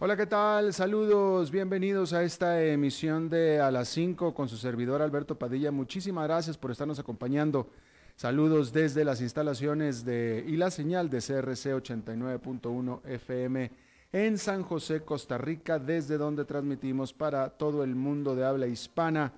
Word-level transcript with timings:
Hola, 0.00 0.16
¿qué 0.16 0.26
tal? 0.26 0.72
Saludos, 0.72 1.50
bienvenidos 1.50 2.12
a 2.12 2.22
esta 2.22 2.62
emisión 2.62 3.28
de 3.28 3.60
A 3.60 3.72
las 3.72 3.88
5 3.88 4.32
con 4.32 4.48
su 4.48 4.56
servidor 4.56 5.02
Alberto 5.02 5.36
Padilla. 5.36 5.72
Muchísimas 5.72 6.28
gracias 6.28 6.56
por 6.56 6.70
estarnos 6.70 7.00
acompañando. 7.00 7.68
Saludos 8.14 8.72
desde 8.72 9.04
las 9.04 9.20
instalaciones 9.20 10.04
de 10.04 10.44
y 10.46 10.56
la 10.56 10.70
señal 10.70 11.10
de 11.10 11.18
CRC 11.18 11.74
89.1 11.74 13.00
FM 13.06 13.72
en 14.12 14.38
San 14.38 14.62
José, 14.62 15.00
Costa 15.00 15.36
Rica, 15.36 15.80
desde 15.80 16.16
donde 16.16 16.44
transmitimos 16.44 17.12
para 17.12 17.50
todo 17.50 17.82
el 17.82 17.96
mundo 17.96 18.36
de 18.36 18.44
habla 18.44 18.68
hispana 18.68 19.32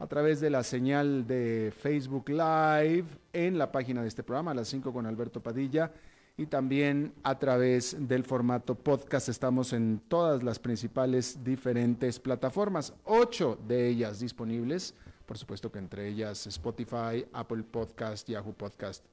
a 0.00 0.08
través 0.08 0.40
de 0.40 0.50
la 0.50 0.64
señal 0.64 1.24
de 1.24 1.72
Facebook 1.72 2.30
Live 2.30 3.06
en 3.32 3.58
la 3.58 3.70
página 3.70 4.02
de 4.02 4.08
este 4.08 4.24
programa, 4.24 4.50
a 4.50 4.54
las 4.54 4.66
5 4.66 4.92
con 4.92 5.06
Alberto 5.06 5.40
Padilla 5.40 5.92
y 6.36 6.46
también 6.46 7.12
a 7.22 7.38
través 7.38 7.96
del 8.08 8.24
formato 8.24 8.74
podcast. 8.74 9.28
Estamos 9.28 9.72
en 9.72 10.00
todas 10.08 10.42
las 10.42 10.58
principales 10.58 11.44
diferentes 11.44 12.18
plataformas, 12.18 12.92
ocho 13.04 13.58
de 13.68 13.88
ellas 13.88 14.20
disponibles, 14.20 14.94
por 15.26 15.38
supuesto 15.38 15.70
que 15.70 15.78
entre 15.78 16.08
ellas 16.08 16.46
Spotify, 16.46 17.24
Apple 17.32 17.62
Podcast, 17.62 18.28
Yahoo 18.28 18.52
Podcast 18.52 19.04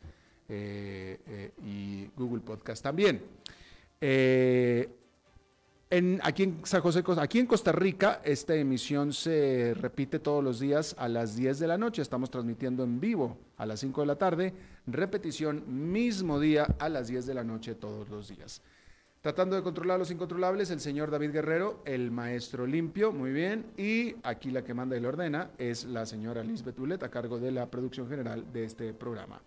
eh, 0.50 1.20
eh, 1.28 1.52
y 1.64 2.08
Google 2.18 2.42
Podcast 2.42 2.84
también. 2.84 3.22
Eh, 4.00 4.90
aquí 6.23 6.44
en 6.44 6.66
San 6.66 6.81
José, 6.81 7.03
aquí 7.17 7.39
en 7.39 7.45
Costa 7.45 7.73
Rica, 7.73 8.22
esta 8.23 8.56
emisión 8.56 9.11
se 9.11 9.73
repite 9.73 10.20
todos 10.20 10.42
los 10.42 10.59
días 10.59 10.95
a 10.97 11.09
las 11.09 11.36
10 11.36 11.59
de 11.59 11.67
la 11.67 11.78
noche. 11.78 12.02
Estamos 12.02 12.31
transmitiendo 12.31 12.84
en 12.84 13.02
vivo 13.02 13.38
a 13.58 13.66
las 13.66 13.81
5 13.81 14.02
de 14.02 14.08
la 14.08 14.16
tarde, 14.16 14.53
repetición 14.88 15.92
mismo 15.92 16.39
día 16.39 16.75
a 16.80 16.88
las 16.88 17.09
10 17.09 17.25
de 17.25 17.34
la 17.34 17.44
noche 17.44 17.75
todos 17.75 18.08
los 18.09 18.30
días. 18.30 18.62
Tratando 19.19 19.56
de 19.56 19.64
controlar 19.64 20.00
los 20.00 20.09
incontrolables, 20.09 20.72
el 20.72 20.80
señor 20.80 21.12
David 21.12 21.31
Guerrero, 21.31 21.84
el 21.86 22.09
maestro 22.09 22.66
limpio, 22.66 23.12
muy 23.12 23.31
bien. 23.31 23.66
Y 23.78 24.16
aquí 24.23 24.50
la 24.50 24.64
que 24.64 24.73
manda 24.73 24.95
y 24.95 25.02
le 25.02 25.08
ordena 25.09 25.52
es 25.58 25.84
la 25.84 26.06
señora 26.06 26.42
Lisbeth 26.42 26.80
Ulet, 26.80 27.03
a 27.03 27.09
cargo 27.09 27.38
de 27.38 27.52
la 27.52 27.69
producción 27.69 28.08
general 28.08 28.52
de 28.52 28.64
este 28.64 28.94
programa. 28.94 29.42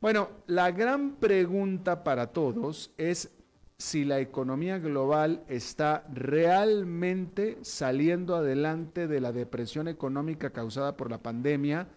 Bueno, 0.00 0.28
la 0.46 0.70
gran 0.70 1.16
pregunta 1.16 2.04
para 2.04 2.26
todos 2.26 2.92
es 2.98 3.30
si 3.78 4.04
la 4.04 4.20
economía 4.20 4.78
global 4.78 5.44
está 5.48 6.06
realmente 6.12 7.58
saliendo 7.62 8.36
adelante 8.36 9.08
de 9.08 9.20
la 9.20 9.32
depresión 9.32 9.88
económica 9.88 10.50
causada 10.50 10.96
por 10.96 11.10
la 11.10 11.18
pandemia 11.18 11.88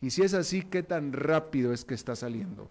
y 0.00 0.10
si 0.10 0.22
es 0.22 0.34
así, 0.34 0.60
¿qué 0.60 0.82
tan 0.82 1.14
rápido 1.14 1.72
es 1.72 1.84
que 1.84 1.94
está 1.94 2.14
saliendo? 2.14 2.70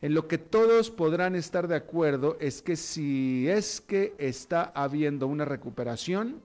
En 0.00 0.14
lo 0.14 0.26
que 0.26 0.38
todos 0.38 0.90
podrán 0.90 1.34
estar 1.34 1.68
de 1.68 1.76
acuerdo 1.76 2.38
es 2.40 2.62
que 2.62 2.76
si 2.76 3.48
es 3.48 3.80
que 3.80 4.14
está 4.16 4.62
habiendo 4.74 5.26
una 5.26 5.44
recuperación, 5.44 6.40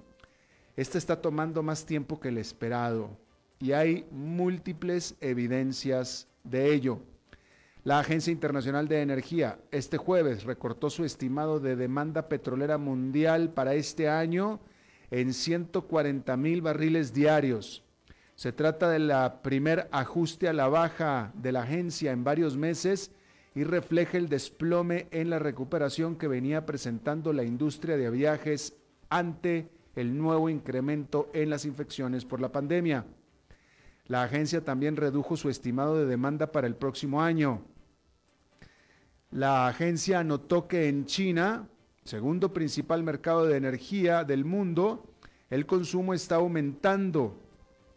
esta 0.75 0.97
está 0.97 1.22
tomando 1.22 1.63
más 1.63 1.85
tiempo 1.85 2.19
que 2.19 2.30
el 2.30 2.38
esperado 2.39 3.09
y 3.59 3.73
hay 3.73 4.06
múltiples 4.11 5.16
evidencias 5.22 6.28
de 6.44 6.73
ello. 6.73 7.00
La 7.84 7.97
Agencia 7.97 8.31
Internacional 8.31 8.88
de 8.88 9.02
Energía 9.02 9.58
este 9.72 9.97
jueves 9.97 10.44
recortó 10.44 10.92
su 10.92 11.03
estimado 11.03 11.59
de 11.59 11.75
demanda 11.75 12.30
petrolera 12.30 12.78
mundial 12.78 13.50
para 13.50 13.74
este 13.74 14.08
año 14.08 14.59
en 15.09 15.34
140 15.34 16.38
mil 16.38 16.62
barriles 16.62 17.12
diarios. 17.12 17.84
Se 18.36 18.52
trata 18.52 18.88
del 18.88 19.12
primer 19.42 19.88
ajuste 19.92 20.47
a 20.47 20.53
la 20.53 20.68
baja 20.68 21.31
de 21.34 21.52
la 21.52 21.64
agencia 21.64 22.12
en 22.12 22.24
varios 22.24 22.56
meses 22.56 23.12
y 23.56 23.64
refleja 23.64 24.19
el 24.19 24.30
desplome 24.30 25.08
en 25.09 25.31
la 25.31 25.40
recuperación 25.40 26.18
que 26.18 26.28
venía 26.28 26.68
presentando 26.68 27.34
la 27.34 27.44
industria 27.44 27.98
de 27.98 28.12
viajes 28.12 28.75
ante 29.09 29.72
el 29.96 30.16
nuevo 30.16 30.50
incremento 30.50 31.31
en 31.34 31.50
las 31.50 31.66
infecciones 31.66 32.25
por 32.25 32.42
la 32.42 32.52
pandemia. 32.52 33.06
La 34.06 34.22
agencia 34.22 34.63
también 34.63 34.98
redujo 34.98 35.36
su 35.36 35.50
estimado 35.50 35.98
de 35.98 36.06
demanda 36.06 36.52
para 36.52 36.68
el 36.68 36.75
próximo 36.75 37.24
año. 37.24 37.70
La 39.31 39.68
agencia 39.68 40.19
anotó 40.19 40.68
que 40.68 40.90
en 40.90 41.06
China, 41.06 41.68
segundo 42.03 42.52
principal 42.52 43.02
mercado 43.02 43.46
de 43.46 43.56
energía 43.56 44.25
del 44.25 44.44
mundo, 44.44 45.06
el 45.50 45.66
consumo 45.66 46.14
está 46.14 46.36
aumentando, 46.36 47.38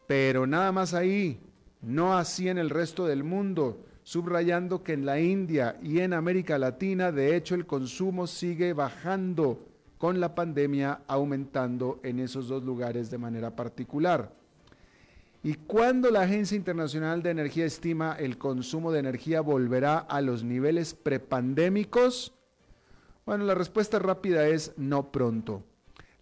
pero 0.06 0.47
nada 0.47 0.71
más 0.71 0.95
ahí, 0.95 1.41
no 1.83 2.17
así 2.17 2.49
en 2.49 2.59
el 2.59 2.71
resto 2.71 3.06
del 3.06 3.25
mundo, 3.25 3.81
subrayando 4.05 4.84
que 4.84 4.93
en 4.93 5.06
la 5.06 5.19
India 5.19 5.77
y 5.83 5.99
en 5.99 6.12
América 6.12 6.56
Latina, 6.56 7.11
de 7.11 7.34
hecho, 7.34 7.56
el 7.56 7.66
consumo 7.66 8.28
sigue 8.28 8.72
bajando, 8.72 9.59
con 9.99 10.21
la 10.21 10.34
pandemia 10.34 11.01
aumentando 11.06 11.99
en 12.03 12.21
esos 12.21 12.49
dos 12.49 12.62
lugares 12.62 13.11
de 13.11 13.19
manera 13.19 13.56
particular. 13.56 14.31
¿Y 15.44 15.56
cuándo 15.56 16.10
la 16.10 16.22
Agencia 16.22 16.56
Internacional 16.56 17.22
de 17.22 17.28
Energía 17.28 17.66
estima 17.66 18.16
el 18.19 18.38
consumo 18.38 18.91
de 18.91 19.00
energía 19.00 19.43
volverá 19.43 19.99
a 19.99 20.22
los 20.22 20.43
niveles 20.43 20.94
prepandémicos? 20.94 22.32
Bueno, 23.27 23.44
la 23.44 23.54
respuesta 23.54 23.99
rápida 23.99 24.49
es 24.49 24.72
no 24.78 25.12
pronto. 25.12 25.62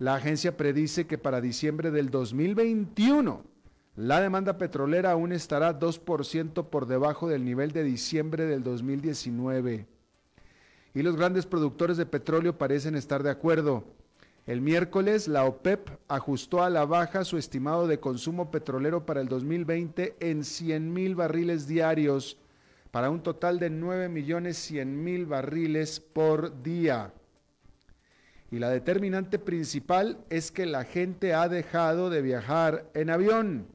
La 0.01 0.17
agencia 0.17 0.57
predice 0.57 1.07
que 1.07 1.19
para 1.19 1.41
diciembre 1.41 1.93
del 1.93 2.11
2021 2.11 3.45
la 3.95 4.21
demanda 4.21 4.59
petrolera 4.59 5.13
aún 5.13 5.31
estará 5.31 5.79
2% 5.79 6.69
por 6.69 6.87
debajo 6.87 7.29
del 7.29 7.45
nivel 7.45 7.71
de 7.71 7.85
diciembre 7.85 8.47
del 8.47 8.65
2019. 8.65 9.87
Y 10.95 11.03
los 11.03 11.15
grandes 11.15 11.47
productores 11.47 11.97
de 11.97 12.07
petróleo 12.07 12.59
parecen 12.59 12.97
estar 12.97 13.23
de 13.23 13.31
acuerdo. 13.31 13.85
El 14.45 14.61
miércoles, 14.61 15.29
la 15.29 15.45
OPEP 15.45 15.89
ajustó 16.09 16.65
a 16.65 16.71
la 16.71 16.85
baja 16.85 17.25
su 17.25 17.39
estimado 17.39 17.87
de 17.87 18.01
consumo 18.01 18.51
petrolero 18.51 19.07
para 19.07 19.21
el 19.21 19.29
2020 19.29 20.17
en 20.19 20.43
100 20.43 20.93
mil 20.93 21.15
barriles 21.15 21.69
diarios, 21.69 22.39
para 22.91 23.09
un 23.09 23.23
total 23.23 23.61
de 23.61 23.71
9 23.71 24.09
millones 24.09 24.57
100 24.59 25.05
mil 25.05 25.27
barriles 25.27 26.01
por 26.01 26.61
día. 26.61 27.13
Y 28.51 28.59
la 28.59 28.69
determinante 28.69 29.39
principal 29.39 30.19
es 30.29 30.51
que 30.51 30.67
la 30.67 30.85
gente 30.85 31.35
ha 31.35 31.49
dejado 31.49 32.11
de 32.11 32.21
viajar 32.21 32.91
en 32.95 33.11
avión 33.11 33.69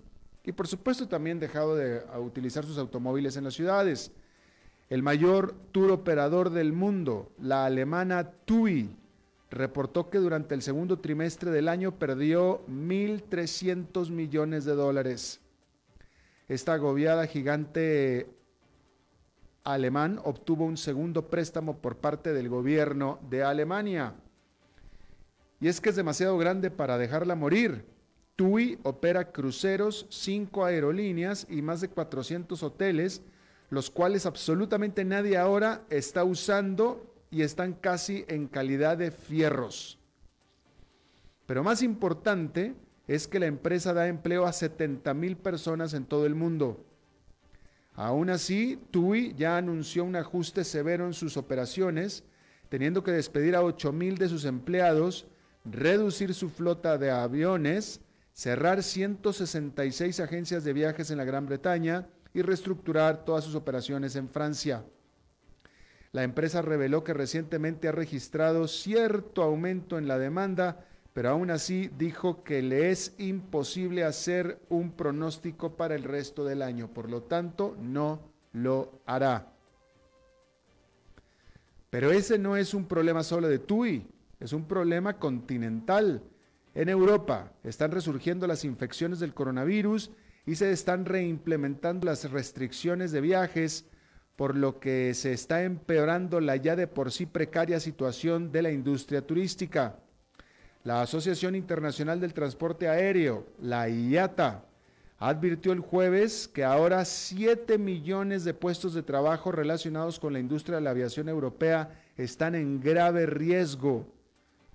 y 0.44 0.52
por 0.52 0.68
supuesto 0.68 1.08
también 1.08 1.40
dejado 1.40 1.76
de 1.76 2.04
utilizar 2.20 2.66
sus 2.66 2.78
automóviles 2.78 3.38
en 3.38 3.46
las 3.46 3.54
ciudades. 3.54 4.12
El 4.90 5.02
mayor 5.02 5.56
tour 5.72 5.92
operador 5.92 6.50
del 6.50 6.74
mundo, 6.74 7.32
la 7.40 7.66
alemana 7.66 8.32
TUI, 8.46 8.96
reportó 9.50 10.10
que 10.10 10.18
durante 10.18 10.56
el 10.56 10.62
segundo 10.62 11.00
trimestre 11.00 11.52
del 11.52 11.70
año 11.70 11.94
perdió 11.94 12.66
1.300 12.68 14.10
millones 14.10 14.66
de 14.66 14.74
dólares. 14.74 15.40
Esta 16.48 16.74
agobiada 16.74 17.28
gigante 17.28 18.28
alemán 19.64 20.20
obtuvo 20.24 20.66
un 20.66 20.78
segundo 20.78 21.28
préstamo 21.30 21.78
por 21.78 21.98
parte 21.98 22.34
del 22.34 22.50
gobierno 22.50 23.20
de 23.30 23.44
Alemania. 23.44 24.14
Y 25.60 25.68
es 25.68 25.82
que 25.82 25.90
es 25.90 25.96
demasiado 25.96 26.38
grande 26.38 26.72
para 26.72 26.98
dejarla 26.98 27.36
morir. 27.36 27.86
TUI 28.36 28.80
opera 28.84 29.32
cruceros, 29.32 30.06
cinco 30.10 30.64
aerolíneas 30.64 31.48
y 31.50 31.62
más 31.62 31.82
de 31.82 31.90
400 31.90 32.62
hoteles, 32.62 33.24
los 33.70 33.90
cuales 33.90 34.26
absolutamente 34.26 35.04
nadie 35.04 35.38
ahora 35.38 35.82
está 35.90 36.24
usando 36.24 37.17
y 37.30 37.42
están 37.42 37.74
casi 37.74 38.26
en 38.28 38.48
calidad 38.48 38.98
de 38.98 39.12
fierros. 39.12 40.00
Pero 41.46 41.64
más 41.64 41.82
importante 41.82 42.76
es 43.08 43.28
que 43.28 43.40
la 43.40 43.46
empresa 43.46 43.94
da 43.94 44.08
empleo 44.08 44.46
a 44.46 44.54
70 44.54 45.14
mil 45.14 45.38
personas 45.38 45.94
en 45.94 46.06
todo 46.06 46.26
el 46.26 46.36
mundo. 46.36 46.86
Aún 47.94 48.30
así, 48.30 48.80
TUI 48.92 49.34
ya 49.36 49.58
anunció 49.58 50.04
un 50.04 50.16
ajuste 50.16 50.64
severo 50.64 51.06
en 51.06 51.14
sus 51.14 51.36
operaciones, 51.38 52.24
teniendo 52.70 53.04
que 53.04 53.12
despedir 53.12 53.56
a 53.56 53.64
8 53.64 53.92
mil 53.92 54.18
de 54.18 54.30
sus 54.30 54.46
empleados, 54.46 55.26
reducir 55.66 56.34
su 56.34 56.50
flota 56.50 56.98
de 56.98 57.10
aviones, 57.12 58.02
cerrar 58.34 58.84
166 58.84 60.20
agencias 60.20 60.64
de 60.64 60.74
viajes 60.74 61.10
en 61.10 61.18
la 61.18 61.24
Gran 61.24 61.48
Bretaña 61.48 62.08
y 62.34 62.44
reestructurar 62.44 63.26
todas 63.26 63.46
sus 63.46 63.56
operaciones 63.56 64.16
en 64.16 64.30
Francia. 64.30 64.86
La 66.18 66.24
empresa 66.24 66.64
reveló 66.64 67.04
que 67.04 67.14
recientemente 67.14 67.88
ha 67.88 67.92
registrado 67.92 68.68
cierto 68.68 69.44
aumento 69.44 70.00
en 70.00 70.08
la 70.08 70.18
demanda, 70.18 70.84
pero 71.14 71.30
aún 71.30 71.52
así 71.52 71.92
dijo 71.96 72.44
que 72.44 72.64
le 72.64 72.90
es 72.90 73.14
imposible 73.20 74.04
hacer 74.04 74.60
un 74.68 74.94
pronóstico 74.94 75.78
para 75.78 75.94
el 75.94 76.02
resto 76.02 76.44
del 76.44 76.64
año, 76.64 76.92
por 76.92 77.12
lo 77.12 77.22
tanto 77.22 77.78
no 77.80 78.20
lo 78.52 79.00
hará. 79.06 79.54
Pero 81.92 82.10
ese 82.10 82.40
no 82.40 82.58
es 82.58 82.74
un 82.74 82.88
problema 82.88 83.22
solo 83.22 83.48
de 83.48 83.60
TUI, 83.60 84.08
es 84.40 84.54
un 84.54 84.68
problema 84.68 85.20
continental. 85.20 86.24
En 86.74 86.90
Europa 86.90 87.52
están 87.64 87.92
resurgiendo 87.92 88.48
las 88.48 88.66
infecciones 88.66 89.20
del 89.20 89.36
coronavirus 89.36 90.10
y 90.48 90.56
se 90.56 90.72
están 90.72 91.06
reimplementando 91.06 92.08
las 92.08 92.32
restricciones 92.32 93.12
de 93.12 93.22
viajes, 93.22 93.86
por 94.38 94.56
lo 94.56 94.80
que 94.80 95.16
se 95.16 95.34
está 95.34 95.64
empeorando 95.64 96.40
la 96.40 96.56
ya 96.56 96.76
de 96.76 96.88
por 96.88 97.12
sí 97.12 97.26
precaria 97.26 97.80
situación 97.80 98.52
de 98.52 98.62
la 98.62 98.72
industria 98.72 99.26
turística. 99.26 99.96
La 100.84 101.02
Asociación 101.02 101.56
Internacional 101.56 102.22
del 102.22 102.36
Transporte 102.36 102.88
Aéreo, 102.88 103.48
la 103.60 103.90
IATA, 103.90 104.64
advirtió 105.18 105.74
el 105.74 105.80
jueves 105.80 106.48
que 106.48 106.64
ahora 106.64 107.04
7 107.04 107.80
millones 107.80 108.44
de 108.44 108.54
puestos 108.54 108.94
de 108.94 109.02
trabajo 109.02 109.52
relacionados 109.52 110.20
con 110.20 110.34
la 110.34 110.40
industria 110.40 110.76
de 110.76 110.84
la 110.84 110.92
aviación 110.92 111.30
europea 111.30 112.00
están 112.16 112.54
en 112.54 112.80
grave 112.80 113.26
riesgo. 113.26 114.06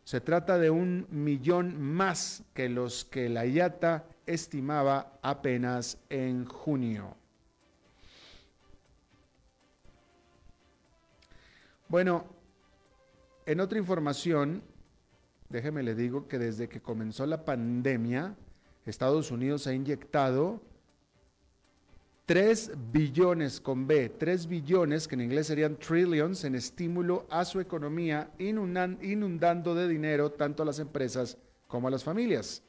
Se 0.03 0.21
trata 0.21 0.59
de 0.59 0.71
un 0.71 1.07
millón 1.09 1.81
más 1.81 2.43
que 2.53 2.69
los 2.69 3.05
que 3.05 3.29
la 3.29 3.47
IATA 3.47 4.05
estimaba 4.27 5.21
apenas 5.23 5.99
en 6.11 6.47
junio. 6.47 7.22
Bueno, 11.93 12.25
en 13.45 13.61
otra 13.61 13.79
información, 13.79 14.63
déjeme 15.51 15.83
le 15.83 15.95
digo 15.95 16.27
que 16.27 16.39
desde 16.39 16.67
que 16.67 16.81
comenzó 16.81 17.27
la 17.27 17.45
pandemia, 17.45 18.35
Estados 18.87 19.31
Unidos 19.31 19.67
ha 19.67 19.75
inyectado 19.75 20.63
3 22.25 22.73
billones 22.91 23.61
con 23.61 23.87
B, 23.87 24.09
3 24.09 24.47
billones, 24.47 25.07
que 25.07 25.17
en 25.17 25.21
inglés 25.21 25.49
serían 25.49 25.77
trillions, 25.77 26.45
en 26.45 26.55
estímulo 26.55 27.27
a 27.29 27.45
su 27.45 27.61
economía, 27.61 28.31
inundando 28.39 29.75
de 29.75 29.87
dinero 29.87 30.33
tanto 30.33 30.63
a 30.63 30.67
las 30.67 30.79
empresas 30.79 31.37
como 31.69 31.89
a 31.89 31.91
las 31.91 32.03
familias. 32.03 32.63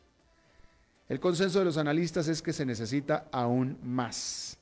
El 1.07 1.21
consenso 1.21 1.59
de 1.59 1.65
los 1.65 1.77
analistas 1.77 2.27
es 2.27 2.41
que 2.41 2.51
se 2.51 2.65
necesita 2.65 3.29
aún 3.31 3.79
más. 3.83 4.59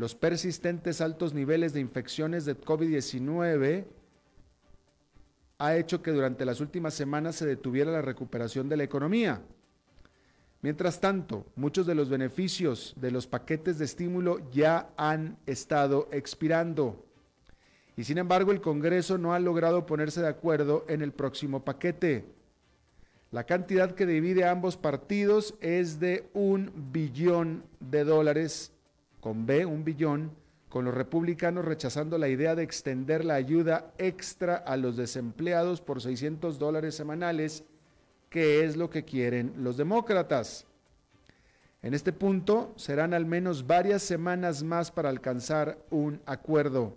Los 0.00 0.14
persistentes 0.14 1.02
altos 1.02 1.34
niveles 1.34 1.74
de 1.74 1.80
infecciones 1.80 2.46
de 2.46 2.58
COVID-19 2.58 3.84
ha 5.58 5.76
hecho 5.76 6.00
que 6.00 6.10
durante 6.10 6.46
las 6.46 6.62
últimas 6.62 6.94
semanas 6.94 7.36
se 7.36 7.44
detuviera 7.44 7.92
la 7.92 8.00
recuperación 8.00 8.70
de 8.70 8.78
la 8.78 8.84
economía. 8.84 9.42
Mientras 10.62 11.02
tanto, 11.02 11.44
muchos 11.54 11.86
de 11.86 11.94
los 11.94 12.08
beneficios 12.08 12.94
de 12.96 13.10
los 13.10 13.26
paquetes 13.26 13.78
de 13.78 13.84
estímulo 13.84 14.38
ya 14.50 14.88
han 14.96 15.36
estado 15.44 16.08
expirando. 16.12 17.04
Y 17.94 18.04
sin 18.04 18.16
embargo, 18.16 18.52
el 18.52 18.62
Congreso 18.62 19.18
no 19.18 19.34
ha 19.34 19.38
logrado 19.38 19.84
ponerse 19.84 20.22
de 20.22 20.28
acuerdo 20.28 20.86
en 20.88 21.02
el 21.02 21.12
próximo 21.12 21.62
paquete. 21.62 22.24
La 23.32 23.44
cantidad 23.44 23.94
que 23.94 24.06
divide 24.06 24.44
a 24.44 24.52
ambos 24.52 24.78
partidos 24.78 25.56
es 25.60 26.00
de 26.00 26.26
un 26.32 26.72
billón 26.90 27.64
de 27.80 28.04
dólares 28.04 28.72
con 29.20 29.46
B, 29.46 29.66
un 29.66 29.84
billón, 29.84 30.32
con 30.68 30.84
los 30.84 30.94
republicanos 30.94 31.64
rechazando 31.64 32.16
la 32.16 32.28
idea 32.28 32.54
de 32.54 32.62
extender 32.62 33.24
la 33.24 33.34
ayuda 33.34 33.92
extra 33.98 34.56
a 34.56 34.76
los 34.76 34.96
desempleados 34.96 35.80
por 35.80 36.00
600 36.00 36.58
dólares 36.58 36.94
semanales, 36.94 37.64
que 38.28 38.64
es 38.64 38.76
lo 38.76 38.88
que 38.88 39.04
quieren 39.04 39.52
los 39.58 39.76
demócratas. 39.76 40.66
En 41.82 41.92
este 41.92 42.12
punto 42.12 42.72
serán 42.76 43.14
al 43.14 43.26
menos 43.26 43.66
varias 43.66 44.02
semanas 44.02 44.62
más 44.62 44.90
para 44.90 45.08
alcanzar 45.08 45.78
un 45.90 46.20
acuerdo. 46.24 46.96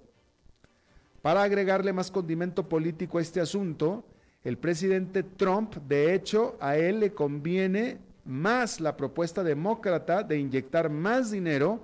Para 1.22 1.42
agregarle 1.42 1.94
más 1.94 2.12
condimento 2.12 2.68
político 2.68 3.18
a 3.18 3.22
este 3.22 3.40
asunto, 3.40 4.06
el 4.44 4.58
presidente 4.58 5.24
Trump, 5.24 5.78
de 5.88 6.14
hecho, 6.14 6.58
a 6.60 6.76
él 6.78 7.00
le 7.00 7.14
conviene 7.14 7.98
más 8.26 8.82
la 8.82 8.98
propuesta 8.98 9.42
demócrata 9.42 10.22
de 10.22 10.38
inyectar 10.38 10.90
más 10.90 11.32
dinero 11.32 11.82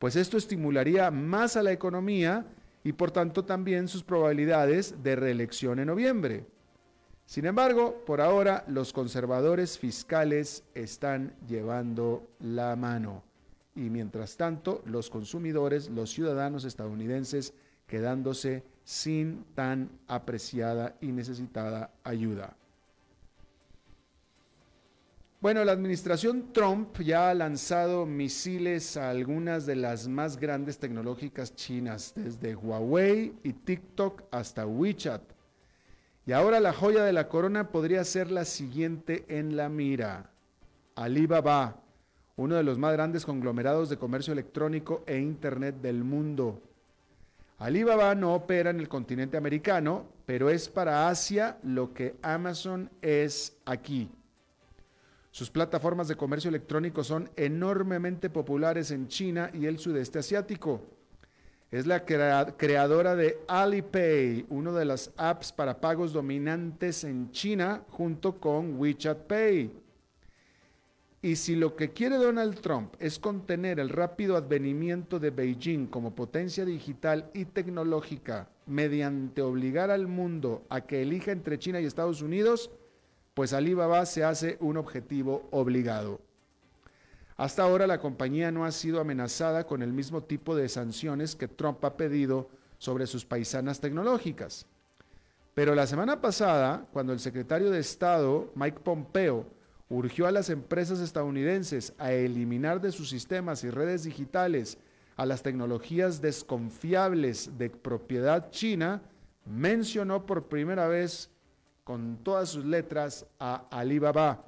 pues 0.00 0.16
esto 0.16 0.38
estimularía 0.38 1.10
más 1.10 1.56
a 1.56 1.62
la 1.62 1.72
economía 1.72 2.46
y 2.82 2.94
por 2.94 3.10
tanto 3.10 3.44
también 3.44 3.86
sus 3.86 4.02
probabilidades 4.02 5.02
de 5.02 5.14
reelección 5.14 5.78
en 5.78 5.88
noviembre. 5.88 6.46
Sin 7.26 7.44
embargo, 7.44 8.02
por 8.06 8.22
ahora 8.22 8.64
los 8.66 8.94
conservadores 8.94 9.78
fiscales 9.78 10.64
están 10.74 11.34
llevando 11.46 12.26
la 12.40 12.74
mano 12.76 13.22
y 13.76 13.90
mientras 13.90 14.38
tanto 14.38 14.82
los 14.86 15.10
consumidores, 15.10 15.90
los 15.90 16.10
ciudadanos 16.10 16.64
estadounidenses 16.64 17.52
quedándose 17.86 18.64
sin 18.84 19.44
tan 19.54 19.90
apreciada 20.08 20.96
y 21.02 21.12
necesitada 21.12 21.92
ayuda. 22.04 22.56
Bueno, 25.40 25.64
la 25.64 25.72
administración 25.72 26.52
Trump 26.52 27.00
ya 27.00 27.30
ha 27.30 27.34
lanzado 27.34 28.04
misiles 28.04 28.98
a 28.98 29.08
algunas 29.08 29.64
de 29.64 29.74
las 29.74 30.06
más 30.06 30.36
grandes 30.36 30.76
tecnológicas 30.76 31.56
chinas, 31.56 32.12
desde 32.14 32.54
Huawei 32.54 33.32
y 33.42 33.54
TikTok 33.54 34.24
hasta 34.30 34.66
WeChat. 34.66 35.22
Y 36.26 36.32
ahora 36.32 36.60
la 36.60 36.74
joya 36.74 37.04
de 37.04 37.14
la 37.14 37.28
corona 37.28 37.70
podría 37.70 38.04
ser 38.04 38.30
la 38.30 38.44
siguiente 38.44 39.24
en 39.28 39.56
la 39.56 39.70
mira. 39.70 40.30
Alibaba, 40.94 41.80
uno 42.36 42.56
de 42.56 42.62
los 42.62 42.76
más 42.76 42.92
grandes 42.92 43.24
conglomerados 43.24 43.88
de 43.88 43.96
comercio 43.96 44.34
electrónico 44.34 45.04
e 45.06 45.16
Internet 45.16 45.76
del 45.80 46.04
mundo. 46.04 46.60
Alibaba 47.56 48.14
no 48.14 48.34
opera 48.34 48.68
en 48.68 48.78
el 48.78 48.90
continente 48.90 49.38
americano, 49.38 50.04
pero 50.26 50.50
es 50.50 50.68
para 50.68 51.08
Asia 51.08 51.56
lo 51.62 51.94
que 51.94 52.14
Amazon 52.20 52.90
es 53.00 53.56
aquí. 53.64 54.10
Sus 55.30 55.50
plataformas 55.50 56.08
de 56.08 56.16
comercio 56.16 56.48
electrónico 56.48 57.04
son 57.04 57.30
enormemente 57.36 58.30
populares 58.30 58.90
en 58.90 59.06
China 59.08 59.50
y 59.54 59.66
el 59.66 59.78
sudeste 59.78 60.18
asiático. 60.18 60.82
Es 61.70 61.86
la 61.86 62.04
creadora 62.04 63.14
de 63.14 63.38
Alipay, 63.46 64.44
una 64.48 64.72
de 64.72 64.84
las 64.84 65.12
apps 65.16 65.52
para 65.52 65.80
pagos 65.80 66.12
dominantes 66.12 67.04
en 67.04 67.30
China, 67.30 67.84
junto 67.90 68.40
con 68.40 68.76
WeChat 68.76 69.18
Pay. 69.28 69.70
Y 71.22 71.36
si 71.36 71.54
lo 71.54 71.76
que 71.76 71.90
quiere 71.90 72.16
Donald 72.16 72.60
Trump 72.60 72.94
es 72.98 73.20
contener 73.20 73.78
el 73.78 73.90
rápido 73.90 74.36
advenimiento 74.36 75.20
de 75.20 75.30
Beijing 75.30 75.86
como 75.86 76.14
potencia 76.14 76.64
digital 76.64 77.30
y 77.34 77.44
tecnológica 77.44 78.48
mediante 78.66 79.42
obligar 79.42 79.90
al 79.90 80.08
mundo 80.08 80.64
a 80.70 80.80
que 80.80 81.02
elija 81.02 81.30
entre 81.30 81.58
China 81.58 81.80
y 81.80 81.84
Estados 81.84 82.22
Unidos, 82.22 82.70
pues 83.34 83.52
Alibaba 83.52 84.04
se 84.06 84.24
hace 84.24 84.56
un 84.60 84.76
objetivo 84.76 85.48
obligado. 85.50 86.20
Hasta 87.36 87.62
ahora 87.62 87.86
la 87.86 88.00
compañía 88.00 88.50
no 88.50 88.64
ha 88.64 88.70
sido 88.70 89.00
amenazada 89.00 89.66
con 89.66 89.82
el 89.82 89.92
mismo 89.92 90.22
tipo 90.22 90.54
de 90.54 90.68
sanciones 90.68 91.34
que 91.34 91.48
Trump 91.48 91.82
ha 91.84 91.96
pedido 91.96 92.50
sobre 92.76 93.06
sus 93.06 93.24
paisanas 93.24 93.80
tecnológicas. 93.80 94.66
Pero 95.54 95.74
la 95.74 95.86
semana 95.86 96.20
pasada, 96.20 96.86
cuando 96.92 97.12
el 97.12 97.20
secretario 97.20 97.70
de 97.70 97.78
Estado, 97.78 98.50
Mike 98.54 98.80
Pompeo, 98.80 99.46
urgió 99.88 100.26
a 100.26 100.32
las 100.32 100.50
empresas 100.50 101.00
estadounidenses 101.00 101.92
a 101.98 102.12
eliminar 102.12 102.80
de 102.80 102.92
sus 102.92 103.10
sistemas 103.10 103.64
y 103.64 103.70
redes 103.70 104.04
digitales 104.04 104.78
a 105.16 105.26
las 105.26 105.42
tecnologías 105.42 106.22
desconfiables 106.22 107.58
de 107.58 107.68
propiedad 107.68 108.50
china, 108.50 109.02
mencionó 109.44 110.24
por 110.24 110.48
primera 110.48 110.88
vez 110.88 111.30
con 111.90 112.18
todas 112.18 112.50
sus 112.50 112.64
letras 112.64 113.26
a 113.40 113.64
Alibaba. 113.68 114.44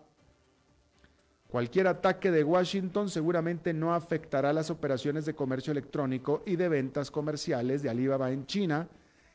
Cualquier 1.49 1.88
ataque 1.88 2.30
de 2.30 2.44
Washington 2.44 3.11
seguramente 3.11 3.75
no 3.75 3.92
afectará 3.92 4.52
las 4.52 4.70
operaciones 4.70 5.26
de 5.26 5.34
comercio 5.34 5.72
electrónico 5.72 6.44
y 6.46 6.54
de 6.54 6.68
ventas 6.68 7.11
comerciales 7.11 7.82
de 7.82 7.90
Alibaba 7.90 8.30
en 8.30 8.46
China, 8.46 8.87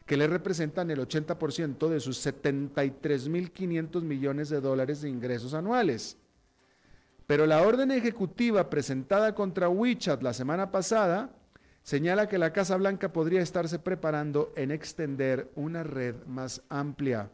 que 0.05 0.15
le 0.15 0.25
representan 0.25 0.89
el 0.89 0.99
80% 0.99 1.89
de 1.89 1.99
sus 1.99 2.25
73.500 2.25 4.01
millones 4.03 4.47
de 4.47 4.61
dólares 4.61 5.01
de 5.01 5.09
ingresos 5.09 5.53
anuales. 5.53 6.15
Pero 7.25 7.45
la 7.45 7.61
orden 7.61 7.91
ejecutiva 7.91 8.69
presentada 8.69 9.35
contra 9.35 9.67
WeChat 9.67 10.23
la 10.23 10.31
semana 10.31 10.71
pasada 10.71 11.29
señala 11.83 12.29
que 12.29 12.37
la 12.37 12.53
Casa 12.53 12.77
Blanca 12.77 13.11
podría 13.11 13.41
estarse 13.41 13.79
preparando 13.79 14.53
en 14.55 14.71
extender 14.71 15.51
una 15.55 15.83
red 15.83 16.15
más 16.25 16.61
amplia. 16.69 17.31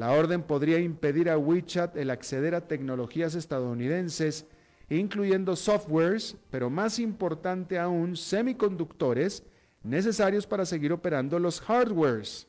La 0.00 0.12
orden 0.12 0.42
podría 0.42 0.78
impedir 0.78 1.28
a 1.28 1.36
WeChat 1.36 1.94
el 1.98 2.08
acceder 2.08 2.54
a 2.54 2.66
tecnologías 2.66 3.34
estadounidenses, 3.34 4.46
incluyendo 4.88 5.56
softwares, 5.56 6.38
pero 6.50 6.70
más 6.70 6.98
importante 6.98 7.78
aún, 7.78 8.16
semiconductores 8.16 9.42
necesarios 9.82 10.46
para 10.46 10.64
seguir 10.64 10.94
operando 10.94 11.38
los 11.38 11.60
hardwares. 11.60 12.48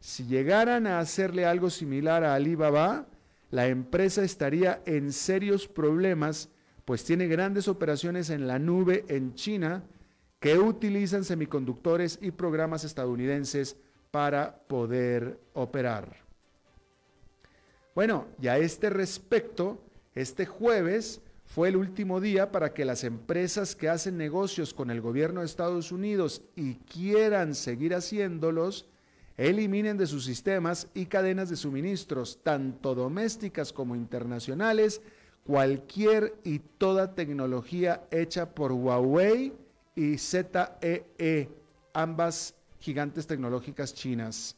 si 0.00 0.26
llegaran 0.26 0.88
a 0.88 0.98
hacerle 0.98 1.46
algo 1.46 1.70
similar 1.70 2.24
a 2.24 2.34
Alibaba, 2.34 3.06
la 3.52 3.68
empresa 3.68 4.24
estaría 4.24 4.82
en 4.84 5.12
serios 5.12 5.68
problemas, 5.68 6.48
pues 6.84 7.04
tiene 7.04 7.28
grandes 7.28 7.68
operaciones 7.68 8.30
en 8.30 8.48
la 8.48 8.58
nube 8.58 9.04
en 9.06 9.36
China 9.36 9.84
que 10.40 10.58
utilizan 10.58 11.22
semiconductores 11.22 12.18
y 12.20 12.32
programas 12.32 12.82
estadounidenses 12.82 13.76
para 14.10 14.58
poder 14.66 15.38
operar. 15.52 16.21
Bueno, 17.94 18.26
y 18.40 18.48
a 18.48 18.58
este 18.58 18.88
respecto, 18.88 19.82
este 20.14 20.46
jueves 20.46 21.20
fue 21.44 21.68
el 21.68 21.76
último 21.76 22.20
día 22.20 22.50
para 22.50 22.72
que 22.72 22.86
las 22.86 23.04
empresas 23.04 23.76
que 23.76 23.90
hacen 23.90 24.16
negocios 24.16 24.72
con 24.72 24.90
el 24.90 25.02
gobierno 25.02 25.40
de 25.40 25.46
Estados 25.46 25.92
Unidos 25.92 26.42
y 26.56 26.76
quieran 26.76 27.54
seguir 27.54 27.94
haciéndolos, 27.94 28.86
eliminen 29.36 29.98
de 29.98 30.06
sus 30.06 30.24
sistemas 30.24 30.88
y 30.94 31.06
cadenas 31.06 31.50
de 31.50 31.56
suministros, 31.56 32.38
tanto 32.42 32.94
domésticas 32.94 33.74
como 33.74 33.94
internacionales, 33.94 35.02
cualquier 35.44 36.34
y 36.44 36.60
toda 36.60 37.14
tecnología 37.14 38.06
hecha 38.10 38.54
por 38.54 38.72
Huawei 38.72 39.52
y 39.94 40.16
ZEE, 40.16 41.04
e, 41.18 41.48
ambas 41.92 42.54
gigantes 42.80 43.26
tecnológicas 43.26 43.92
chinas. 43.92 44.56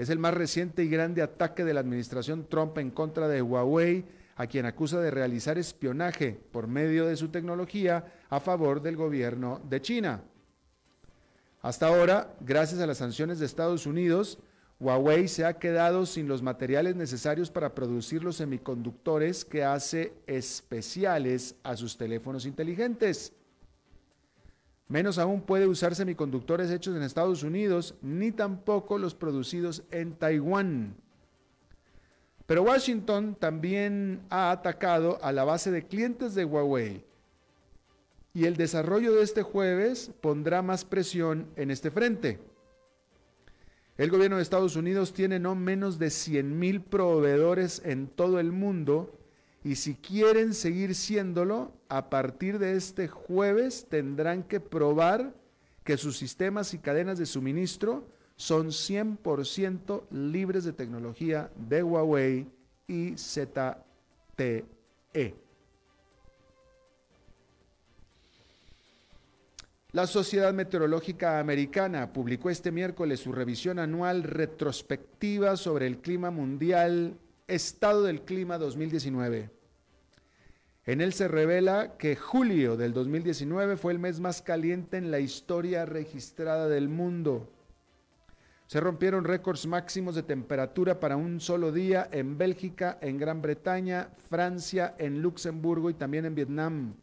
Es 0.00 0.08
el 0.08 0.18
más 0.18 0.32
reciente 0.32 0.82
y 0.82 0.88
grande 0.88 1.20
ataque 1.20 1.62
de 1.62 1.74
la 1.74 1.80
administración 1.80 2.46
Trump 2.48 2.78
en 2.78 2.90
contra 2.90 3.28
de 3.28 3.42
Huawei, 3.42 4.06
a 4.34 4.46
quien 4.46 4.64
acusa 4.64 4.98
de 4.98 5.10
realizar 5.10 5.58
espionaje 5.58 6.40
por 6.52 6.68
medio 6.68 7.04
de 7.04 7.18
su 7.18 7.28
tecnología 7.28 8.10
a 8.30 8.40
favor 8.40 8.80
del 8.80 8.96
gobierno 8.96 9.60
de 9.68 9.82
China. 9.82 10.22
Hasta 11.60 11.88
ahora, 11.88 12.34
gracias 12.40 12.80
a 12.80 12.86
las 12.86 12.96
sanciones 12.96 13.40
de 13.40 13.44
Estados 13.44 13.84
Unidos, 13.84 14.38
Huawei 14.78 15.28
se 15.28 15.44
ha 15.44 15.58
quedado 15.58 16.06
sin 16.06 16.28
los 16.28 16.40
materiales 16.40 16.96
necesarios 16.96 17.50
para 17.50 17.74
producir 17.74 18.24
los 18.24 18.36
semiconductores 18.36 19.44
que 19.44 19.64
hace 19.64 20.14
especiales 20.26 21.56
a 21.62 21.76
sus 21.76 21.98
teléfonos 21.98 22.46
inteligentes. 22.46 23.34
Menos 24.90 25.18
aún 25.18 25.40
puede 25.42 25.68
usar 25.68 25.94
semiconductores 25.94 26.68
hechos 26.68 26.96
en 26.96 27.04
Estados 27.04 27.44
Unidos, 27.44 27.94
ni 28.02 28.32
tampoco 28.32 28.98
los 28.98 29.14
producidos 29.14 29.84
en 29.92 30.14
Taiwán. 30.14 30.96
Pero 32.44 32.64
Washington 32.64 33.36
también 33.38 34.20
ha 34.30 34.50
atacado 34.50 35.20
a 35.22 35.30
la 35.30 35.44
base 35.44 35.70
de 35.70 35.86
clientes 35.86 36.34
de 36.34 36.44
Huawei. 36.44 37.04
Y 38.34 38.46
el 38.46 38.56
desarrollo 38.56 39.14
de 39.14 39.22
este 39.22 39.42
jueves 39.42 40.10
pondrá 40.20 40.60
más 40.60 40.84
presión 40.84 41.46
en 41.54 41.70
este 41.70 41.92
frente. 41.92 42.40
El 43.96 44.10
gobierno 44.10 44.38
de 44.38 44.42
Estados 44.42 44.74
Unidos 44.74 45.12
tiene 45.12 45.38
no 45.38 45.54
menos 45.54 46.00
de 46.00 46.10
100 46.10 46.58
mil 46.58 46.80
proveedores 46.80 47.80
en 47.84 48.08
todo 48.08 48.40
el 48.40 48.50
mundo 48.50 49.19
y 49.62 49.76
si 49.76 49.94
quieren 49.94 50.54
seguir 50.54 50.94
siéndolo, 50.94 51.72
a 51.88 52.08
partir 52.08 52.58
de 52.58 52.76
este 52.76 53.08
jueves 53.08 53.86
tendrán 53.88 54.42
que 54.42 54.60
probar 54.60 55.34
que 55.84 55.96
sus 55.96 56.16
sistemas 56.16 56.72
y 56.72 56.78
cadenas 56.78 57.18
de 57.18 57.26
suministro 57.26 58.06
son 58.36 58.68
100% 58.68 60.04
libres 60.10 60.64
de 60.64 60.72
tecnología 60.72 61.50
de 61.56 61.82
Huawei 61.82 62.46
y 62.88 63.14
ZTE. 63.16 64.64
La 69.92 70.06
Sociedad 70.06 70.54
Meteorológica 70.54 71.40
Americana 71.40 72.12
publicó 72.12 72.48
este 72.48 72.70
miércoles 72.70 73.20
su 73.20 73.32
revisión 73.32 73.78
anual 73.78 74.22
retrospectiva 74.22 75.56
sobre 75.56 75.86
el 75.86 75.98
clima 75.98 76.30
mundial 76.30 77.18
Estado 77.50 78.04
del 78.04 78.22
Clima 78.22 78.58
2019. 78.58 79.50
En 80.86 81.00
él 81.00 81.12
se 81.12 81.28
revela 81.28 81.96
que 81.98 82.16
julio 82.16 82.76
del 82.76 82.92
2019 82.92 83.76
fue 83.76 83.92
el 83.92 83.98
mes 83.98 84.18
más 84.20 84.40
caliente 84.40 84.96
en 84.96 85.10
la 85.10 85.20
historia 85.20 85.84
registrada 85.84 86.68
del 86.68 86.88
mundo. 86.88 87.52
Se 88.66 88.80
rompieron 88.80 89.24
récords 89.24 89.66
máximos 89.66 90.14
de 90.14 90.22
temperatura 90.22 91.00
para 91.00 91.16
un 91.16 91.40
solo 91.40 91.72
día 91.72 92.08
en 92.12 92.38
Bélgica, 92.38 92.98
en 93.00 93.18
Gran 93.18 93.42
Bretaña, 93.42 94.10
Francia, 94.28 94.94
en 94.98 95.20
Luxemburgo 95.20 95.90
y 95.90 95.94
también 95.94 96.24
en 96.24 96.36
Vietnam. 96.36 96.94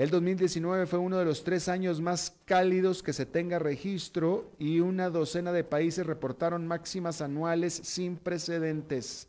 El 0.00 0.08
2019 0.08 0.86
fue 0.86 0.98
uno 0.98 1.18
de 1.18 1.26
los 1.26 1.44
tres 1.44 1.68
años 1.68 2.00
más 2.00 2.34
cálidos 2.46 3.02
que 3.02 3.12
se 3.12 3.26
tenga 3.26 3.58
registro 3.58 4.50
y 4.58 4.80
una 4.80 5.10
docena 5.10 5.52
de 5.52 5.62
países 5.62 6.06
reportaron 6.06 6.66
máximas 6.66 7.20
anuales 7.20 7.74
sin 7.74 8.16
precedentes. 8.16 9.28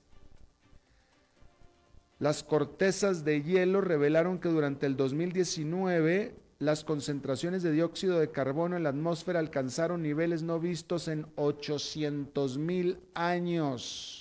Las 2.20 2.42
cortezas 2.42 3.26
de 3.26 3.44
hielo 3.44 3.82
revelaron 3.82 4.40
que 4.40 4.48
durante 4.48 4.86
el 4.86 4.96
2019 4.96 6.36
las 6.60 6.86
concentraciones 6.86 7.64
de 7.64 7.74
dióxido 7.74 8.18
de 8.18 8.32
carbono 8.32 8.78
en 8.78 8.84
la 8.84 8.92
atmósfera 8.92 9.40
alcanzaron 9.40 10.02
niveles 10.02 10.42
no 10.42 10.58
vistos 10.58 11.10
en 11.10 11.26
800 11.36 12.58
mil 12.58 12.98
años. 13.14 14.21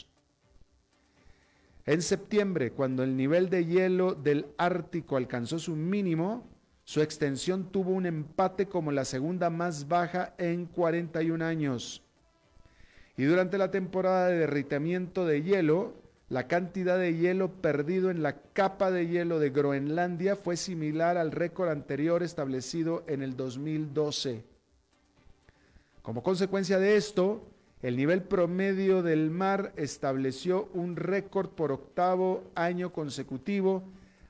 En 1.91 2.03
septiembre, 2.03 2.71
cuando 2.71 3.03
el 3.03 3.17
nivel 3.17 3.51
de 3.51 3.67
hielo 3.67 4.15
del 4.15 4.47
Ártico 4.59 5.17
alcanzó 5.17 5.59
su 5.59 5.75
mínimo, 5.75 6.47
su 6.85 7.03
extensión 7.03 7.73
tuvo 7.73 7.91
un 7.91 8.07
empate 8.07 8.67
como 8.67 8.93
la 8.93 9.05
segunda 9.05 9.51
más 9.51 9.89
baja 9.89 10.33
en 10.39 10.67
41 10.67 11.45
años. 11.45 12.05
Y 13.17 13.25
durante 13.25 13.59
la 13.59 13.73
temporada 13.73 14.29
de 14.29 14.39
derritamiento 14.39 15.27
de 15.27 15.43
hielo, 15.43 15.95
la 16.29 16.47
cantidad 16.47 16.97
de 16.97 17.17
hielo 17.17 17.55
perdido 17.61 18.13
en 18.13 18.23
la 18.23 18.41
capa 18.41 18.93
de 18.93 19.09
hielo 19.09 19.41
de 19.41 19.51
Groenlandia 19.51 20.37
fue 20.37 20.57
similar 20.57 21.17
al 21.17 21.33
récord 21.33 21.71
anterior 21.71 22.23
establecido 22.23 23.03
en 23.09 23.21
el 23.21 23.37
2012. 23.37 24.45
Como 26.03 26.23
consecuencia 26.23 26.79
de 26.79 26.95
esto, 26.95 27.50
el 27.83 27.97
nivel 27.97 28.23
promedio 28.23 29.03
del 29.03 29.31
mar 29.31 29.73
estableció 29.77 30.69
un 30.75 30.97
récord 30.97 31.49
por 31.49 31.73
octavo 31.73 32.45
año 32.55 32.93
consecutivo, 32.93 33.85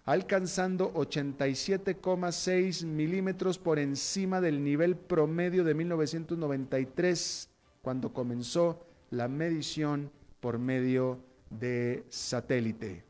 alcanzando 0.05 0.95
87,6 0.95 2.87
milímetros 2.87 3.59
por 3.59 3.81
encima 3.81 4.41
del 4.41 4.63
nivel 4.63 4.95
promedio 4.97 5.65
de 5.65 5.75
1993, 5.75 7.49
cuando 7.83 8.13
comenzó 8.13 8.87
la 9.11 9.27
medición 9.27 10.13
por 10.39 10.59
medio 10.59 11.19
de 11.51 12.05
satélite. 12.09 13.03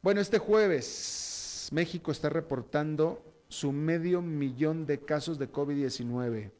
Bueno, 0.00 0.22
este 0.22 0.38
jueves 0.38 1.68
México 1.72 2.10
está 2.10 2.30
reportando 2.30 3.27
su 3.48 3.72
medio 3.72 4.22
millón 4.22 4.86
de 4.86 5.00
casos 5.00 5.38
de 5.38 5.50
COVID-19. 5.50 6.50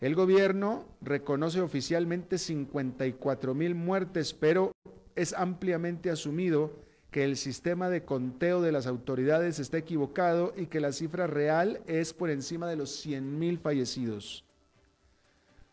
El 0.00 0.14
gobierno 0.14 0.84
reconoce 1.00 1.60
oficialmente 1.60 2.38
54 2.38 3.54
mil 3.54 3.74
muertes, 3.74 4.34
pero 4.34 4.72
es 5.16 5.32
ampliamente 5.32 6.10
asumido 6.10 6.72
que 7.10 7.24
el 7.24 7.36
sistema 7.36 7.88
de 7.88 8.04
conteo 8.04 8.60
de 8.60 8.72
las 8.72 8.86
autoridades 8.86 9.60
está 9.60 9.78
equivocado 9.78 10.52
y 10.56 10.66
que 10.66 10.80
la 10.80 10.92
cifra 10.92 11.26
real 11.26 11.80
es 11.86 12.12
por 12.12 12.28
encima 12.28 12.68
de 12.68 12.76
los 12.76 12.90
100 12.90 13.38
mil 13.38 13.58
fallecidos. 13.58 14.44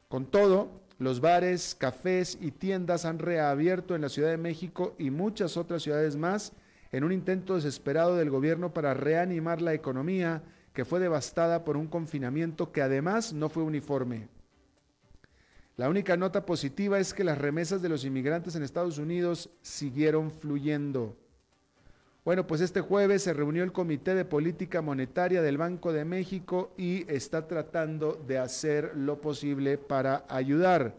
Con 0.07 0.27
todo, 0.27 0.69
los 0.99 1.19
bares, 1.19 1.73
cafés 1.73 2.37
y 2.39 2.51
tiendas 2.51 3.05
han 3.05 3.17
reabierto 3.17 3.95
en 3.95 4.01
la 4.01 4.09
Ciudad 4.09 4.29
de 4.29 4.37
México 4.37 4.93
y 4.99 5.09
muchas 5.09 5.57
otras 5.57 5.81
ciudades 5.81 6.15
más 6.15 6.53
en 6.91 7.03
un 7.03 7.11
intento 7.11 7.55
desesperado 7.55 8.15
del 8.15 8.29
gobierno 8.29 8.73
para 8.73 8.93
reanimar 8.93 9.61
la 9.61 9.73
economía 9.73 10.43
que 10.73 10.85
fue 10.85 10.99
devastada 10.99 11.63
por 11.63 11.77
un 11.77 11.87
confinamiento 11.87 12.71
que 12.71 12.81
además 12.81 13.33
no 13.33 13.49
fue 13.49 13.63
uniforme. 13.63 14.27
La 15.77 15.89
única 15.89 16.17
nota 16.17 16.45
positiva 16.45 16.99
es 16.99 17.13
que 17.13 17.23
las 17.23 17.37
remesas 17.37 17.81
de 17.81 17.89
los 17.89 18.05
inmigrantes 18.05 18.55
en 18.55 18.63
Estados 18.63 18.97
Unidos 18.97 19.49
siguieron 19.61 20.31
fluyendo. 20.31 21.17
Bueno, 22.23 22.45
pues 22.45 22.61
este 22.61 22.81
jueves 22.81 23.23
se 23.23 23.33
reunió 23.33 23.63
el 23.63 23.71
Comité 23.71 24.13
de 24.13 24.25
Política 24.25 24.83
Monetaria 24.83 25.41
del 25.41 25.57
Banco 25.57 25.91
de 25.91 26.05
México 26.05 26.71
y 26.77 27.11
está 27.11 27.47
tratando 27.47 28.13
de 28.13 28.37
hacer 28.37 28.91
lo 28.95 29.19
posible 29.19 29.79
para 29.79 30.25
ayudar. 30.29 30.93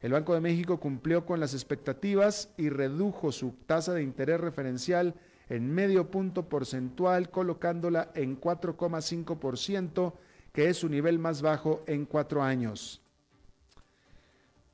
El 0.00 0.12
Banco 0.12 0.32
de 0.34 0.40
México 0.40 0.80
cumplió 0.80 1.26
con 1.26 1.40
las 1.40 1.52
expectativas 1.52 2.50
y 2.56 2.70
redujo 2.70 3.32
su 3.32 3.52
tasa 3.66 3.92
de 3.92 4.02
interés 4.02 4.40
referencial 4.40 5.14
en 5.50 5.70
medio 5.70 6.10
punto 6.10 6.48
porcentual, 6.48 7.30
colocándola 7.30 8.10
en 8.14 8.40
4,5%, 8.40 10.14
que 10.52 10.68
es 10.68 10.78
su 10.78 10.88
nivel 10.88 11.18
más 11.18 11.42
bajo 11.42 11.82
en 11.86 12.06
cuatro 12.06 12.42
años. 12.42 13.02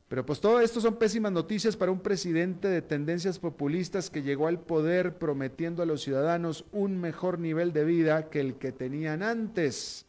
Pero 0.08 0.24
pues 0.24 0.40
todo 0.40 0.60
esto 0.60 0.80
son 0.80 0.96
pésimas 0.96 1.32
noticias 1.32 1.76
para 1.76 1.90
un 1.90 1.98
presidente 1.98 2.68
de 2.68 2.80
tendencias 2.80 3.40
populistas 3.40 4.08
que 4.08 4.22
llegó 4.22 4.46
al 4.46 4.60
poder 4.60 5.18
prometiendo 5.18 5.82
a 5.82 5.86
los 5.86 6.02
ciudadanos 6.02 6.64
un 6.70 7.00
mejor 7.00 7.40
nivel 7.40 7.72
de 7.72 7.84
vida 7.84 8.30
que 8.30 8.40
el 8.40 8.54
que 8.54 8.70
tenían 8.70 9.24
antes. 9.24 10.06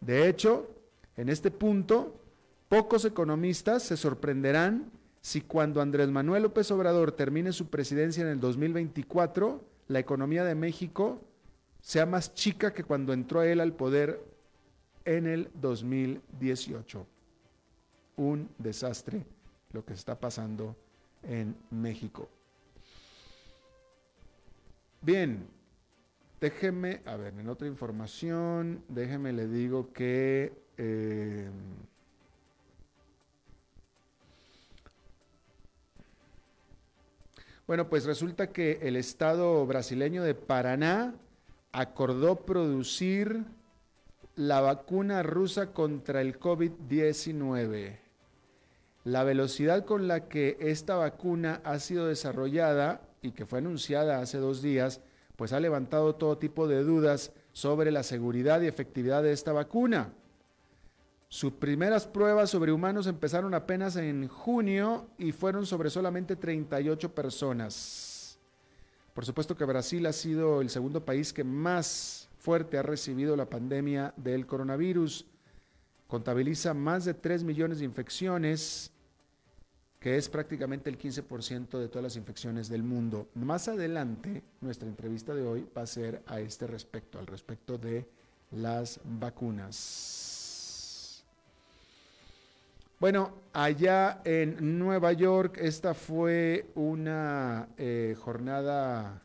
De 0.00 0.28
hecho, 0.28 0.68
en 1.16 1.28
este 1.28 1.52
punto, 1.52 2.19
pocos 2.70 3.04
economistas 3.04 3.82
se 3.82 3.96
sorprenderán 3.96 4.92
si 5.20 5.40
cuando 5.40 5.82
Andrés 5.82 6.08
Manuel 6.08 6.44
López 6.44 6.70
Obrador 6.70 7.10
termine 7.10 7.52
su 7.52 7.66
presidencia 7.66 8.22
en 8.22 8.28
el 8.28 8.38
2024, 8.38 9.62
la 9.88 9.98
economía 9.98 10.44
de 10.44 10.54
México 10.54 11.20
sea 11.80 12.06
más 12.06 12.32
chica 12.32 12.72
que 12.72 12.84
cuando 12.84 13.12
entró 13.12 13.42
él 13.42 13.60
al 13.60 13.72
poder 13.72 14.24
en 15.04 15.26
el 15.26 15.50
2018. 15.54 17.06
Un 18.16 18.48
desastre 18.56 19.26
lo 19.72 19.84
que 19.84 19.94
está 19.94 20.18
pasando 20.20 20.76
en 21.24 21.56
México. 21.70 22.28
Bien, 25.02 25.44
déjeme, 26.40 27.02
a 27.04 27.16
ver, 27.16 27.34
en 27.34 27.48
otra 27.48 27.66
información, 27.66 28.84
déjeme 28.88 29.32
le 29.32 29.48
digo 29.48 29.92
que... 29.92 30.52
Eh, 30.78 31.50
bueno, 37.70 37.88
pues 37.88 38.04
resulta 38.04 38.48
que 38.48 38.80
el 38.82 38.96
estado 38.96 39.64
brasileño 39.64 40.24
de 40.24 40.34
Paraná 40.34 41.14
acordó 41.70 42.44
producir 42.44 43.44
la 44.34 44.60
vacuna 44.60 45.22
rusa 45.22 45.72
contra 45.72 46.20
el 46.20 46.40
COVID-19. 46.40 47.96
La 49.04 49.22
velocidad 49.22 49.84
con 49.84 50.08
la 50.08 50.26
que 50.26 50.56
esta 50.58 50.96
vacuna 50.96 51.60
ha 51.62 51.78
sido 51.78 52.08
desarrollada 52.08 53.02
y 53.22 53.30
que 53.30 53.46
fue 53.46 53.60
anunciada 53.60 54.18
hace 54.18 54.38
dos 54.38 54.62
días, 54.62 55.00
pues 55.36 55.52
ha 55.52 55.60
levantado 55.60 56.16
todo 56.16 56.38
tipo 56.38 56.66
de 56.66 56.82
dudas 56.82 57.30
sobre 57.52 57.92
la 57.92 58.02
seguridad 58.02 58.60
y 58.62 58.66
efectividad 58.66 59.22
de 59.22 59.30
esta 59.30 59.52
vacuna. 59.52 60.12
Sus 61.32 61.52
primeras 61.52 62.08
pruebas 62.08 62.50
sobre 62.50 62.72
humanos 62.72 63.06
empezaron 63.06 63.54
apenas 63.54 63.94
en 63.94 64.26
junio 64.26 65.06
y 65.16 65.30
fueron 65.30 65.64
sobre 65.64 65.88
solamente 65.88 66.34
38 66.34 67.14
personas. 67.14 68.36
Por 69.14 69.24
supuesto 69.24 69.56
que 69.56 69.64
Brasil 69.64 70.04
ha 70.06 70.12
sido 70.12 70.60
el 70.60 70.70
segundo 70.70 71.04
país 71.04 71.32
que 71.32 71.44
más 71.44 72.28
fuerte 72.40 72.78
ha 72.78 72.82
recibido 72.82 73.36
la 73.36 73.48
pandemia 73.48 74.12
del 74.16 74.44
coronavirus. 74.44 75.24
Contabiliza 76.08 76.74
más 76.74 77.04
de 77.04 77.14
3 77.14 77.44
millones 77.44 77.78
de 77.78 77.84
infecciones 77.84 78.90
que 80.00 80.16
es 80.16 80.28
prácticamente 80.28 80.90
el 80.90 80.98
15% 80.98 81.78
de 81.78 81.88
todas 81.88 82.02
las 82.02 82.16
infecciones 82.16 82.68
del 82.68 82.82
mundo. 82.82 83.28
Más 83.34 83.68
adelante, 83.68 84.42
nuestra 84.60 84.88
entrevista 84.88 85.32
de 85.32 85.46
hoy 85.46 85.68
va 85.76 85.82
a 85.82 85.86
ser 85.86 86.24
a 86.26 86.40
este 86.40 86.66
respecto, 86.66 87.20
al 87.20 87.28
respecto 87.28 87.78
de 87.78 88.08
las 88.50 88.98
vacunas. 89.04 90.29
Bueno, 93.00 93.32
allá 93.54 94.20
en 94.26 94.78
Nueva 94.78 95.14
York, 95.14 95.56
esta 95.58 95.94
fue 95.94 96.70
una 96.74 97.70
eh, 97.78 98.14
jornada 98.18 99.22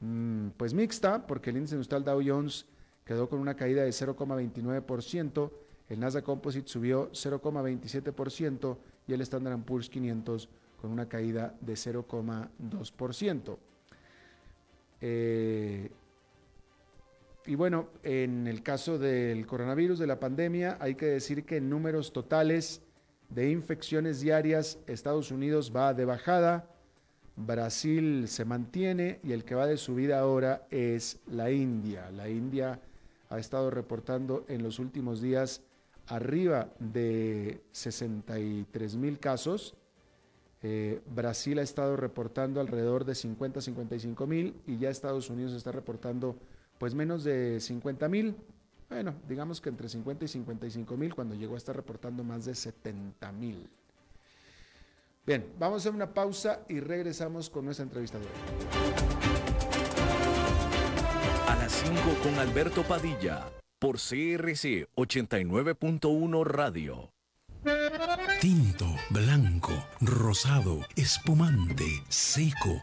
mm, 0.00 0.48
pues 0.56 0.72
mixta, 0.72 1.26
porque 1.26 1.50
el 1.50 1.58
índice 1.58 1.74
industrial 1.74 2.02
Dow 2.02 2.22
Jones 2.24 2.64
quedó 3.04 3.28
con 3.28 3.40
una 3.40 3.56
caída 3.56 3.82
de 3.82 3.90
0,29%, 3.90 5.50
el 5.90 6.00
Nasdaq 6.00 6.24
Composite 6.24 6.66
subió 6.66 7.12
0,27%, 7.12 8.78
y 9.06 9.12
el 9.12 9.20
Standard 9.20 9.58
Poor's 9.64 9.90
500 9.90 10.48
con 10.80 10.92
una 10.92 11.06
caída 11.06 11.54
de 11.60 11.74
0,2%. 11.74 13.58
Eh, 15.02 15.90
y 17.46 17.54
bueno, 17.54 17.88
en 18.02 18.46
el 18.46 18.62
caso 18.62 18.98
del 18.98 19.46
coronavirus, 19.46 19.98
de 19.98 20.06
la 20.06 20.20
pandemia, 20.20 20.76
hay 20.80 20.94
que 20.94 21.06
decir 21.06 21.44
que 21.44 21.56
en 21.56 21.68
números 21.68 22.12
totales 22.12 22.82
de 23.30 23.50
infecciones 23.50 24.20
diarias, 24.20 24.78
Estados 24.86 25.30
Unidos 25.30 25.72
va 25.74 25.94
de 25.94 26.04
bajada, 26.04 26.68
Brasil 27.34 28.28
se 28.28 28.44
mantiene 28.44 29.18
y 29.22 29.32
el 29.32 29.44
que 29.44 29.54
va 29.54 29.66
de 29.66 29.76
subida 29.76 30.20
ahora 30.20 30.66
es 30.70 31.20
la 31.26 31.50
India. 31.50 32.10
La 32.10 32.28
India 32.28 32.80
ha 33.30 33.38
estado 33.38 33.70
reportando 33.70 34.44
en 34.48 34.62
los 34.62 34.78
últimos 34.78 35.20
días 35.22 35.62
arriba 36.06 36.68
de 36.78 37.60
63 37.72 38.96
mil 38.96 39.18
casos. 39.18 39.74
Eh, 40.62 41.00
Brasil 41.12 41.58
ha 41.58 41.62
estado 41.62 41.96
reportando 41.96 42.60
alrededor 42.60 43.04
de 43.04 43.14
50 43.14 43.60
55 43.62 44.26
mil 44.26 44.54
y 44.66 44.78
ya 44.78 44.90
Estados 44.90 45.30
Unidos 45.30 45.54
está 45.54 45.72
reportando 45.72 46.36
pues 46.82 46.96
menos 46.96 47.22
de 47.22 47.60
50 47.60 48.08
mil. 48.08 48.34
Bueno, 48.90 49.14
digamos 49.28 49.60
que 49.60 49.68
entre 49.68 49.88
50 49.88 50.24
y 50.24 50.28
55 50.28 50.96
mil 50.96 51.14
cuando 51.14 51.36
llegó 51.36 51.54
a 51.54 51.58
estar 51.58 51.76
reportando 51.76 52.24
más 52.24 52.44
de 52.44 52.56
70 52.56 53.30
mil. 53.30 53.70
Bien, 55.24 55.46
vamos 55.60 55.76
a 55.76 55.78
hacer 55.78 55.94
una 55.94 56.12
pausa 56.12 56.64
y 56.68 56.80
regresamos 56.80 57.50
con 57.50 57.66
nuestra 57.66 57.84
entrevista 57.84 58.18
de 58.18 58.24
hoy. 58.24 58.32
A 61.46 61.54
las 61.54 61.70
5 61.70 62.00
con 62.20 62.34
Alberto 62.40 62.82
Padilla 62.82 63.48
por 63.78 63.98
CRC 63.98 64.88
89.1 64.96 66.44
Radio. 66.44 67.12
Tinto, 68.40 68.86
blanco, 69.10 69.72
rosado, 70.00 70.80
espumante, 70.96 72.02
seco 72.08 72.82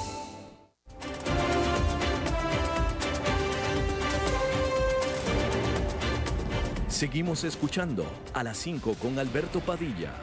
Seguimos 7.01 7.43
escuchando 7.45 8.05
a 8.31 8.43
las 8.43 8.59
5 8.59 8.93
con 9.01 9.17
Alberto 9.17 9.59
Padilla. 9.59 10.13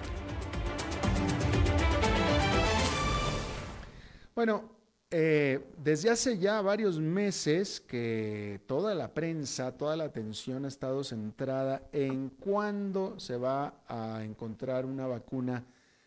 Bueno, 4.32 4.62
eh, 5.10 5.72
desde 5.76 6.08
hace 6.10 6.38
ya 6.38 6.62
varios 6.62 7.00
meses 7.00 7.80
que 7.80 8.60
toda 8.68 8.94
la 8.94 9.12
prensa, 9.12 9.76
toda 9.76 9.96
la 9.96 10.04
atención 10.04 10.66
ha 10.66 10.68
estado 10.68 11.02
centrada 11.02 11.82
en 11.90 12.28
cuándo 12.28 13.18
se 13.18 13.36
va 13.36 13.82
a 13.88 14.22
encontrar 14.22 14.86
una 14.86 15.08
vacuna 15.08 15.64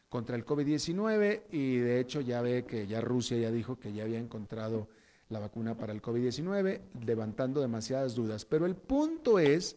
contra 0.08 0.38
el 0.38 0.46
COVID-19 0.46 1.48
y 1.52 1.80
de 1.80 2.00
hecho 2.00 2.22
ya 2.22 2.42
ve 2.42 2.64
que 2.64 2.88
ya 2.88 3.02
Rusia 3.02 3.38
ya 3.38 3.52
dijo 3.52 3.78
que 3.78 3.92
ya 3.92 4.04
había 4.04 4.20
encontrado 4.20 4.88
la 5.28 5.40
vacuna 5.40 5.76
para 5.76 5.92
el 5.92 6.02
COVID-19, 6.02 6.80
levantando 7.06 7.60
demasiadas 7.60 8.16
dudas. 8.16 8.46
Pero 8.46 8.66
el 8.66 8.76
punto 8.76 9.38
es 9.38 9.76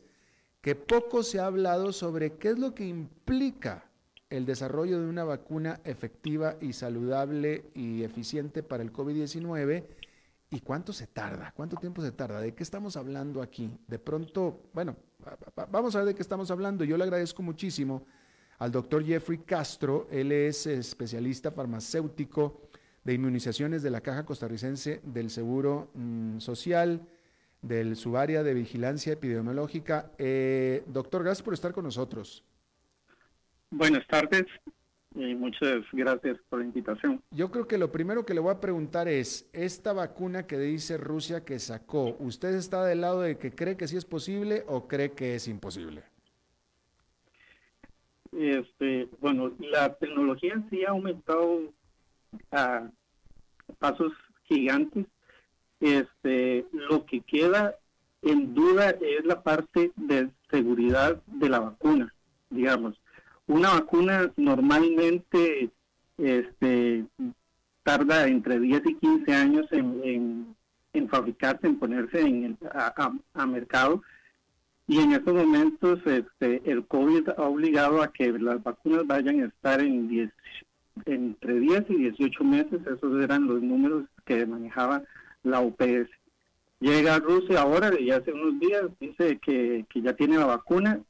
que 0.65 0.75
poco 0.75 1.23
se 1.23 1.41
ha 1.41 1.45
hablado 1.45 1.93
sobre 1.93 2.39
qué 2.39 2.49
es 2.49 2.59
lo 2.59 2.75
que 2.75 2.87
implica 2.87 3.85
el 4.31 4.47
desarrollo 4.47 4.99
de 4.99 5.07
una 5.07 5.23
vacuna 5.23 5.79
efectiva 5.85 6.57
y 6.59 6.73
saludable 6.73 7.67
y 7.75 8.03
eficiente 8.03 8.63
para 8.63 8.83
el 8.83 8.91
COVID-19 8.91 9.85
y 10.49 10.61
cuánto 10.61 10.95
se 10.95 11.07
tarda, 11.07 11.53
cuánto 11.55 11.77
tiempo 11.77 12.01
se 12.01 12.13
tarda, 12.13 12.41
de 12.41 12.55
qué 12.55 12.63
estamos 12.63 12.97
hablando 12.97 13.43
aquí. 13.43 13.77
De 13.87 13.99
pronto, 13.99 14.63
bueno, 14.73 14.97
vamos 15.71 15.95
a 15.97 15.99
ver 15.99 16.07
de 16.09 16.15
qué 16.15 16.23
estamos 16.23 16.51
hablando. 16.51 16.83
Yo 16.83 16.97
le 16.97 17.05
agradezco 17.05 17.43
muchísimo 17.43 18.07
al 18.57 18.73
doctor 18.73 19.05
Jeffrey 19.05 19.41
Castro, 19.41 20.09
él 20.11 20.33
es 20.33 20.67
especialista 20.67 21.51
farmacéutico 21.51 22.63
de 23.05 23.13
inmunizaciones 23.13 23.83
de 23.83 23.91
la 23.91 24.01
Caja 24.01 24.25
Costarricense 24.25 25.03
del 25.05 25.29
Seguro 25.29 25.91
mm, 25.93 26.39
Social 26.39 27.07
del 27.67 27.97
subárea 27.97 28.43
de 28.43 28.55
vigilancia 28.55 29.13
epidemiológica. 29.13 30.11
Eh, 30.19 30.83
doctor, 30.87 31.23
gracias 31.23 31.43
por 31.43 31.55
estar 31.55 31.73
con 31.73 31.85
nosotros. 31.85 32.45
Buenas 33.71 34.07
tardes 34.07 34.45
y 35.15 35.35
muchas 35.35 35.85
gracias 35.93 36.39
por 36.49 36.61
la 36.61 36.67
invitación. 36.67 37.23
Yo 37.31 37.51
creo 37.51 37.67
que 37.67 37.79
lo 37.79 37.91
primero 37.91 38.27
que 38.27 38.35
le 38.35 38.41
voy 38.41 38.53
a 38.53 38.61
preguntar 38.61 39.09
es, 39.09 39.49
esta 39.53 39.93
vacuna 39.93 40.47
que 40.47 40.59
dice 40.59 40.97
Rusia 40.97 41.45
que 41.45 41.59
sacó, 41.59 42.17
¿usted 42.19 42.55
está 42.55 42.85
del 42.85 43.01
lado 43.01 43.23
de 43.23 43.39
que 43.39 43.53
cree 43.53 43.77
que 43.77 43.89
sí 43.89 43.97
es 43.97 44.05
posible 44.05 44.65
o 44.67 44.89
cree 44.89 45.13
que 45.13 45.37
es 45.37 45.49
imposible? 45.49 46.03
Este, 48.33 49.09
bueno, 49.21 49.53
la 49.61 49.95
tecnología 49.95 50.61
sí 50.69 50.85
ha 50.85 50.91
aumentado 50.91 51.73
a 52.51 52.91
pasos 53.79 54.13
gigantes. 54.45 55.07
Este, 55.85 56.65
lo 56.73 57.05
que 57.05 57.21
queda 57.21 57.77
en 58.23 58.55
duda 58.55 58.89
es 58.89 59.23
la 59.27 59.43
parte 59.43 59.93
de 59.97 60.31
seguridad 60.51 61.23
de 61.27 61.51
la 61.51 61.61
vacuna, 61.61 62.15
digamos. 62.49 62.99
Una 63.47 63.75
vacuna 63.75 64.33
normalmente 64.39 65.69
este, 66.17 67.05
tarda 67.83 68.27
entre 68.27 68.61
10 68.61 68.83
y 68.87 68.95
15 68.95 69.35
años 69.35 69.67
en, 69.73 70.57
en, 70.95 71.09
fabricarse, 71.11 71.67
en 71.67 71.79
ponerse 71.79 72.19
en 72.23 72.45
el, 72.45 72.57
a, 73.35 73.45
mercado. 73.45 74.03
Y 74.89 75.01
en 75.01 75.13
estos 75.13 75.35
momentos 75.35 76.01
este, 76.07 76.63
el 76.65 76.87
COVID 76.87 77.29
ha 77.37 77.43
obligado 77.43 78.01
a 78.01 78.11
que 78.11 78.33
las 78.33 78.63
vacunas 78.63 79.07
vayan 79.07 79.43
a 79.43 79.47
estar 79.49 79.83
en 79.83 80.09
10, 80.09 80.31
entre 81.05 81.61
10 81.61 81.85
y 81.91 81.97
18 81.97 82.43
meses. 82.43 82.81
Esos 82.87 83.23
eran 83.23 83.47
los 83.47 83.61
números 83.61 84.05
que 84.25 84.47
manejaba 84.47 85.03
la 85.45 85.61
OPS. 85.61 86.11
Llega 86.81 87.15
a 87.15 87.21
Rusia 87.21 87.63
ahora, 87.63 87.99
y 87.99 88.11
hace 88.11 88.33
unos 88.33 88.59
días, 88.59 88.83
dice 89.01 89.39
que, 89.39 89.87
que 89.89 90.03
ya 90.03 90.15
tiene 90.15 90.37
la 90.37 90.47
vacuna 90.47 91.01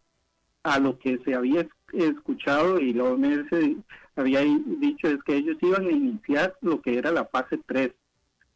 a 0.62 0.78
lo 0.78 0.98
que 0.98 1.18
se 1.24 1.34
había 1.34 1.66
escuchado 1.92 2.80
y 2.80 2.92
la 2.92 3.04
OMS 3.04 3.46
había 4.16 4.40
dicho 4.40 5.08
es 5.08 5.22
que 5.24 5.36
ellos 5.36 5.56
iban 5.60 5.86
a 5.86 5.90
iniciar 5.90 6.56
lo 6.60 6.80
que 6.80 6.98
era 6.98 7.12
la 7.12 7.26
fase 7.26 7.60
3, 7.66 7.92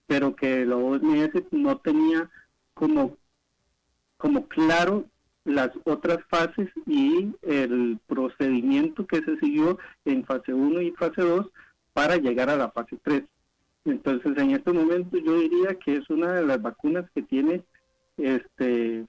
pero 0.07 0.35
que 0.35 0.65
la 0.65 0.77
OMS 0.77 1.31
no 1.51 1.79
tenía 1.79 2.31
como, 2.75 3.17
como 4.17 4.47
claro 4.49 5.05
las 5.45 5.71
otras 5.85 6.19
fases 6.29 6.69
y 6.87 7.35
el 7.43 7.99
procedimiento 8.07 9.07
que 9.07 9.23
se 9.23 9.39
siguió 9.39 9.79
en 10.05 10.25
fase 10.25 10.53
1 10.53 10.81
y 10.83 10.91
fase 10.93 11.23
2 11.23 11.47
para 11.93 12.17
llegar 12.17 12.51
a 12.51 12.57
la 12.57 12.71
fase 12.71 12.99
3. 13.03 13.25
Entonces, 13.91 14.37
en 14.37 14.51
este 14.51 14.73
momento 14.73 15.17
yo 15.19 15.39
diría 15.39 15.75
que 15.75 15.97
es 15.97 16.11
una 16.11 16.33
de 16.35 16.47
las 16.47 16.61
vacunas 16.61 17.11
que 17.15 17.23
tiene 17.23 17.63
este 18.17 19.07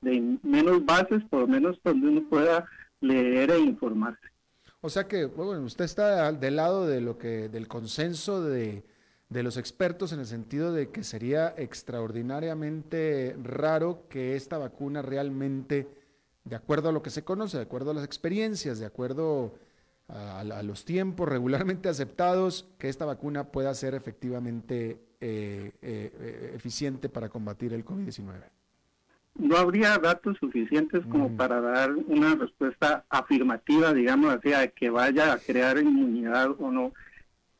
de 0.00 0.38
menos 0.42 0.84
bases, 0.84 1.22
por 1.30 1.40
lo 1.40 1.46
menos 1.46 1.78
donde 1.82 2.08
uno 2.08 2.28
pueda 2.28 2.66
leer 3.00 3.50
e 3.50 3.58
informarse. 3.58 4.28
O 4.80 4.90
sea 4.90 5.08
que, 5.08 5.24
bueno, 5.24 5.64
usted 5.64 5.86
está 5.86 6.30
del 6.30 6.56
lado 6.56 6.86
de 6.86 7.00
lo 7.00 7.16
que, 7.16 7.48
del 7.48 7.68
consenso 7.68 8.42
de, 8.42 8.84
de 9.30 9.42
los 9.42 9.56
expertos 9.56 10.12
en 10.12 10.20
el 10.20 10.26
sentido 10.26 10.72
de 10.72 10.90
que 10.90 11.02
sería 11.04 11.54
extraordinariamente 11.56 13.34
raro 13.42 14.04
que 14.10 14.36
esta 14.36 14.58
vacuna 14.58 15.00
realmente, 15.00 15.88
de 16.44 16.56
acuerdo 16.56 16.90
a 16.90 16.92
lo 16.92 17.02
que 17.02 17.10
se 17.10 17.24
conoce, 17.24 17.56
de 17.56 17.62
acuerdo 17.62 17.92
a 17.92 17.94
las 17.94 18.04
experiencias, 18.04 18.78
de 18.78 18.86
acuerdo 18.86 19.54
a, 20.08 20.62
los 20.62 20.84
tiempos 20.84 21.28
regularmente 21.28 21.88
aceptados, 21.90 22.68
que 22.78 22.88
esta 22.88 23.04
vacuna 23.04 23.44
pueda 23.44 23.74
ser 23.74 23.94
efectivamente 23.94 25.00
eh, 25.20 25.72
eh, 25.82 26.52
eficiente 26.54 27.08
para 27.08 27.28
combatir 27.28 27.72
el 27.72 27.84
COVID-19 27.84 28.44
no 29.36 29.56
habría 29.56 29.98
datos 29.98 30.36
suficientes 30.38 31.04
como 31.06 31.28
mm. 31.28 31.36
para 31.36 31.60
dar 31.60 31.92
una 32.06 32.34
respuesta 32.34 33.04
afirmativa, 33.08 33.92
digamos 33.92 34.32
así, 34.34 34.52
a 34.52 34.68
que 34.68 34.90
vaya 34.90 35.32
a 35.32 35.38
crear 35.38 35.78
inmunidad 35.78 36.50
o 36.58 36.70
no. 36.70 36.92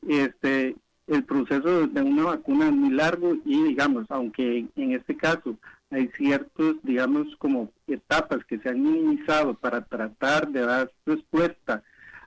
Este, 0.07 0.77
el 1.07 1.25
proceso 1.25 1.87
de 1.87 2.03
una 2.03 2.25
vacuna 2.25 2.67
es 2.67 2.73
muy 2.73 2.91
largo 2.91 3.35
y, 3.45 3.63
digamos, 3.65 4.07
aunque 4.09 4.67
en 4.77 4.93
este 4.93 5.17
caso 5.17 5.57
hay 5.91 6.09
ciertos, 6.17 6.77
digamos, 6.83 7.35
como 7.39 7.71
etapas 7.87 8.45
que 8.45 8.59
se 8.59 8.69
han 8.69 8.83
minimizado 8.83 9.55
para 9.55 9.85
tratar 9.85 10.49
de 10.49 10.61
dar 10.61 10.93
respuesta 11.05 11.83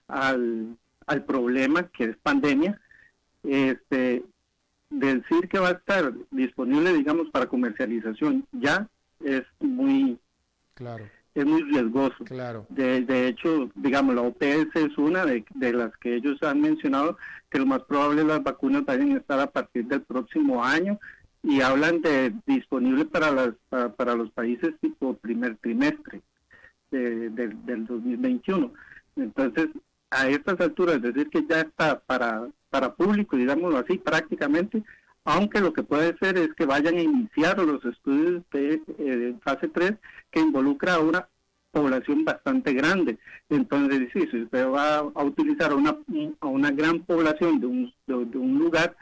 al, 0.08 0.78
al 1.06 1.24
problema 1.26 1.88
que 1.90 2.06
es 2.06 2.18
pandemia, 2.18 2.80
este, 3.44 4.24
decir 4.90 5.48
que 5.50 5.60
va 5.60 5.70
a 5.70 5.74
estar 5.74 6.14
disponible, 6.32 6.94
digamos, 6.94 7.30
para 7.30 7.48
comercialización 7.48 8.46
ya 8.52 8.88
es 9.24 9.44
muy 9.60 10.20
claro 10.74 11.06
es 11.38 11.46
muy 11.46 11.62
riesgoso. 11.62 12.24
Claro. 12.26 12.66
De, 12.70 13.02
de 13.02 13.28
hecho, 13.28 13.70
digamos, 13.76 14.16
la 14.16 14.24
OPS 14.24 14.76
es 14.76 14.98
una 14.98 15.24
de, 15.24 15.46
de, 15.54 15.72
las 15.72 15.96
que 15.98 16.16
ellos 16.16 16.42
han 16.42 16.62
mencionado 16.62 17.16
que 17.52 17.60
lo 17.60 17.68
más 17.68 17.84
probable 17.84 18.24
las 18.24 18.42
vacunas 18.42 18.86
vayan 18.86 19.12
a 19.12 19.18
estar 19.18 19.40
a 19.40 19.52
partir 19.52 19.86
del 19.86 20.02
próximo 20.02 20.64
año 20.64 21.00
y 21.44 21.62
hablan 21.62 22.02
de 22.02 22.34
disponible 22.48 23.06
para, 23.06 23.32
las, 23.32 23.50
para, 23.70 24.16
los 24.16 24.32
países 24.32 24.74
tipo 24.82 25.16
primer 25.18 25.58
trimestre 25.58 26.22
de, 26.90 27.30
del 27.30 27.86
2021. 27.86 28.74
Entonces, 29.16 29.68
a 30.18 30.28
estas 30.30 30.60
alturas, 30.60 30.96
es 30.96 31.02
decir 31.02 31.30
que 31.30 31.46
ya 31.48 31.62
está 31.62 32.00
para, 32.00 32.48
para 32.70 32.94
público, 32.94 33.38
digámoslo 33.38 33.78
así, 33.78 33.98
prácticamente, 33.98 34.84
aunque 35.24 35.60
lo 35.60 35.74
que 35.74 35.84
puede 35.84 36.18
ser 36.18 36.38
es 36.38 36.54
que 36.54 36.66
vayan 36.66 36.96
a 36.96 37.02
iniciar 37.02 37.60
los 37.60 37.84
estudios 37.86 38.44
de 38.52 38.82
eh, 38.98 39.36
fase 39.44 39.68
3 39.68 39.94
que 40.32 40.40
involucra 40.40 40.96
a 40.96 41.00
una 41.00 41.28
población 41.72 42.24
bastante 42.24 42.74
grande. 42.74 43.18
Entonces, 43.50 44.10
si 44.14 44.22
usted 44.22 44.68
va 44.68 44.98
a 44.98 45.24
utilizar 45.24 45.72
a 45.72 45.76
una, 45.76 45.98
a 46.40 46.48
una 46.48 46.72
gran 46.72 47.04
población 47.04 47.60
de 47.60 47.68
un, 47.68 47.94
de, 48.08 48.38
un 48.38 48.58
lugar, 48.58 48.96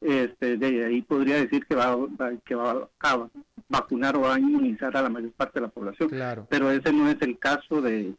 este, 0.00 0.56
de 0.56 0.84
ahí 0.86 1.02
podría 1.02 1.36
decir 1.36 1.66
que 1.66 1.74
va, 1.74 1.96
que 2.44 2.54
va 2.54 2.88
a 3.00 3.28
vacunar 3.68 4.16
o 4.16 4.20
va 4.22 4.36
a 4.36 4.38
inmunizar 4.38 4.96
a 4.96 5.02
la 5.02 5.08
mayor 5.08 5.32
parte 5.32 5.60
de 5.60 5.66
la 5.66 5.72
población. 5.72 6.08
Claro. 6.08 6.46
Pero 6.48 6.70
ese 6.70 6.92
no 6.92 7.08
es 7.08 7.20
el 7.20 7.38
caso 7.38 7.82
de, 7.82 8.14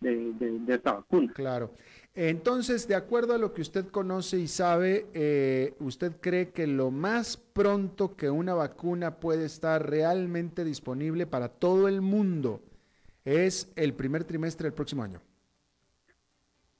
de, 0.00 0.32
de 0.32 0.74
esta 0.74 0.94
vacuna. 0.94 1.32
Claro. 1.32 1.70
Entonces, 2.14 2.88
de 2.88 2.96
acuerdo 2.96 3.34
a 3.34 3.38
lo 3.38 3.54
que 3.54 3.62
usted 3.62 3.86
conoce 3.86 4.38
y 4.38 4.48
sabe, 4.48 5.06
eh, 5.14 5.74
¿usted 5.78 6.12
cree 6.20 6.50
que 6.50 6.66
lo 6.66 6.90
más 6.90 7.36
pronto 7.36 8.16
que 8.16 8.30
una 8.30 8.52
vacuna 8.54 9.16
puede 9.16 9.44
estar 9.46 9.88
realmente 9.88 10.64
disponible 10.64 11.26
para 11.26 11.48
todo 11.48 11.86
el 11.86 12.00
mundo 12.00 12.60
es 13.24 13.72
el 13.76 13.94
primer 13.94 14.24
trimestre 14.24 14.64
del 14.64 14.74
próximo 14.74 15.04
año? 15.04 15.20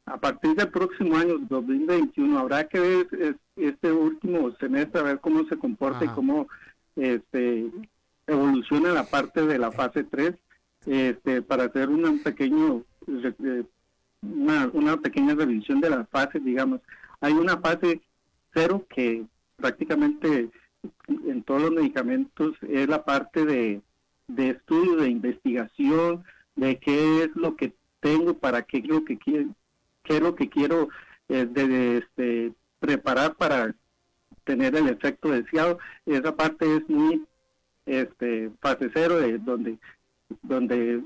A 0.07 0.19
partir 0.19 0.57
del 0.57 0.69
próximo 0.69 1.17
año, 1.17 1.39
2021, 1.49 2.37
habrá 2.37 2.67
que 2.67 2.81
ver 2.81 3.37
este 3.55 3.93
último 3.93 4.51
semestre, 4.57 5.01
a 5.01 5.05
ver 5.05 5.21
cómo 5.21 5.45
se 5.45 5.57
comporta 5.57 6.05
y 6.05 6.09
cómo 6.09 6.49
este, 6.97 7.71
evoluciona 8.27 8.93
la 8.93 9.05
parte 9.05 9.47
de 9.47 9.59
la 9.59 9.71
fase 9.71 10.03
3, 10.03 10.35
este, 10.87 11.43
para 11.43 11.65
hacer 11.65 11.89
un 11.89 12.23
pequeño 12.23 12.85
eh, 13.07 13.65
una, 14.23 14.71
una 14.73 14.97
pequeña 14.99 15.35
revisión 15.35 15.81
de 15.81 15.91
las 15.91 16.09
fases, 16.09 16.45
digamos. 16.45 16.81
Hay 17.21 17.33
una 17.33 17.59
fase 17.59 18.01
cero 18.53 18.87
que 18.89 19.25
prácticamente 19.57 20.51
en 21.09 21.43
todos 21.43 21.63
los 21.63 21.73
medicamentos 21.73 22.57
es 22.69 22.89
la 22.89 23.05
parte 23.05 23.45
de, 23.45 23.83
de 24.29 24.51
estudio, 24.51 24.97
de 24.97 25.11
investigación, 25.11 26.25
de 26.57 26.79
qué 26.79 27.25
es 27.25 27.37
lo 27.37 27.57
que 27.57 27.73
tengo, 28.01 28.35
para 28.35 28.63
qué 28.63 28.79
es 28.79 28.89
lo 28.89 29.05
que 29.05 29.19
quiero, 29.19 29.51
qué 30.05 30.17
es 30.17 30.23
lo 30.23 30.35
que 30.35 30.49
quiero 30.49 30.89
eh, 31.29 32.01
este, 32.03 32.53
preparar 32.79 33.35
para 33.37 33.75
tener 34.45 34.75
el 34.77 34.89
efecto 34.89 35.31
deseado. 35.31 35.79
Esa 36.07 36.35
parte 36.35 36.77
es 36.77 36.89
muy 36.89 37.25
este, 37.87 38.51
fase 38.61 38.91
cero, 38.93 39.19
de, 39.19 39.39
donde, 39.39 39.79
donde 40.43 41.03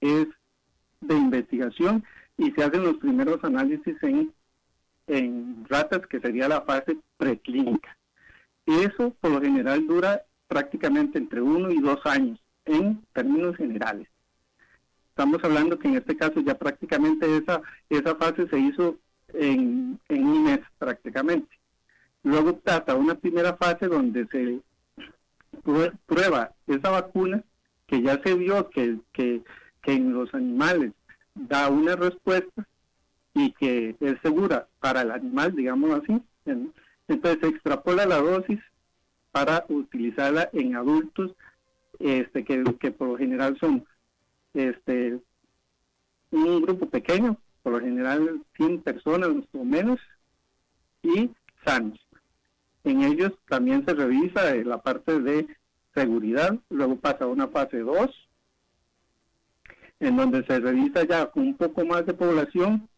es 0.00 0.26
de 1.00 1.14
investigación 1.14 2.04
y 2.36 2.50
se 2.52 2.64
hacen 2.64 2.82
los 2.82 2.96
primeros 2.96 3.42
análisis 3.44 3.96
en, 4.02 4.32
en 5.06 5.64
ratas, 5.68 6.06
que 6.06 6.20
sería 6.20 6.48
la 6.48 6.62
fase 6.62 6.98
preclínica. 7.16 7.96
Eso 8.66 9.14
por 9.20 9.32
lo 9.32 9.40
general 9.40 9.86
dura 9.86 10.22
prácticamente 10.46 11.18
entre 11.18 11.40
uno 11.40 11.70
y 11.70 11.80
dos 11.80 12.00
años 12.04 12.40
en 12.64 13.02
términos 13.12 13.56
generales. 13.56 14.08
Estamos 15.08 15.42
hablando 15.42 15.78
que 15.78 15.88
en 15.88 15.96
este 15.96 16.16
caso 16.16 16.40
ya 16.40 16.56
prácticamente 16.56 17.36
esa, 17.36 17.60
esa 17.88 18.14
fase 18.16 18.48
se 18.48 18.58
hizo 18.58 18.96
en, 19.34 19.98
en 20.08 20.26
un 20.26 20.44
mes 20.44 20.60
prácticamente. 20.78 21.58
Luego 22.22 22.54
trata 22.56 22.94
una 22.94 23.14
primera 23.14 23.56
fase 23.56 23.86
donde 23.86 24.26
se 24.28 24.60
prueba 26.06 26.52
esa 26.66 26.90
vacuna 26.90 27.42
que 27.90 28.00
ya 28.00 28.22
se 28.22 28.34
vio 28.34 28.70
que, 28.70 28.98
que, 29.12 29.42
que 29.82 29.92
en 29.92 30.14
los 30.14 30.32
animales 30.32 30.92
da 31.34 31.68
una 31.68 31.96
respuesta 31.96 32.66
y 33.34 33.50
que 33.52 33.96
es 33.98 34.20
segura 34.22 34.68
para 34.78 35.02
el 35.02 35.10
animal, 35.10 35.56
digamos 35.56 35.90
así. 36.00 36.22
Entonces 37.08 37.40
se 37.40 37.48
extrapola 37.48 38.06
la 38.06 38.18
dosis 38.18 38.60
para 39.32 39.64
utilizarla 39.68 40.48
en 40.52 40.76
adultos 40.76 41.32
este, 41.98 42.44
que, 42.44 42.62
que 42.78 42.92
por 42.92 43.08
lo 43.08 43.18
general 43.18 43.58
son 43.58 43.84
este, 44.54 45.18
un 46.30 46.62
grupo 46.62 46.88
pequeño, 46.88 47.36
por 47.64 47.72
lo 47.72 47.80
general 47.80 48.40
100 48.56 48.82
personas 48.82 49.30
o 49.52 49.64
menos, 49.64 49.98
y 51.02 51.30
sanos. 51.64 51.98
En 52.84 53.02
ellos 53.02 53.32
también 53.48 53.84
se 53.84 53.94
revisa 53.94 54.54
la 54.54 54.80
parte 54.80 55.18
de 55.20 55.48
seguridad, 55.94 56.58
luego 56.68 56.96
pasa 56.96 57.24
a 57.24 57.28
una 57.28 57.48
fase 57.48 57.78
2, 57.78 58.28
en 60.00 60.16
donde 60.16 60.44
se 60.44 60.58
revisa 60.58 61.04
ya 61.04 61.30
un 61.34 61.54
poco 61.56 61.84
más 61.84 62.06
de 62.06 62.14
población 62.14 62.88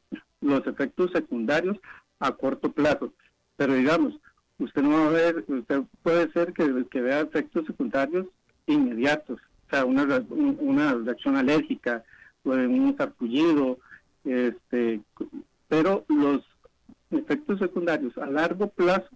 los 0.41 0.67
efectos 0.67 1.11
secundarios 1.13 1.79
a 2.19 2.33
corto 2.33 2.71
plazo. 2.73 3.13
Pero 3.57 3.75
digamos, 3.75 4.15
usted 4.59 4.83
no 4.83 4.91
va 4.91 5.07
a 5.07 5.11
ver, 5.11 5.45
usted 5.47 5.83
puede 6.03 6.31
ser 6.33 6.53
que, 6.53 6.87
que 6.91 7.01
vea 7.01 7.21
efectos 7.21 7.67
secundarios 7.67 8.27
inmediatos, 8.67 9.41
o 9.67 9.71
sea, 9.71 9.85
una, 9.85 10.05
una 10.31 10.95
reacción 10.95 11.37
alérgica, 11.37 12.05
un 12.45 12.95
sarpullido, 12.97 13.79
este, 14.25 15.01
pero 15.69 16.05
los 16.09 16.43
efectos 17.11 17.59
secundarios 17.59 18.17
a 18.19 18.27
largo 18.27 18.69
plazo 18.69 19.09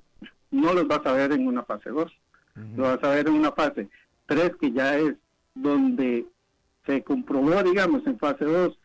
no 0.50 0.72
los 0.72 0.86
vas 0.86 1.04
a 1.06 1.12
ver 1.12 1.32
en 1.32 1.46
una 1.46 1.62
fase 1.62 1.90
2, 1.90 2.12
lo 2.76 2.84
vas 2.84 3.02
a 3.02 3.10
ver 3.10 3.28
en 3.28 3.34
una 3.34 3.52
fase 3.52 3.88
3 4.26 4.52
que 4.60 4.72
ya 4.72 4.96
es 4.96 5.14
donde 5.54 6.26
se 6.86 7.02
comprobó, 7.02 7.62
digamos, 7.62 8.06
en 8.06 8.18
fase 8.18 8.44
2 8.44 8.78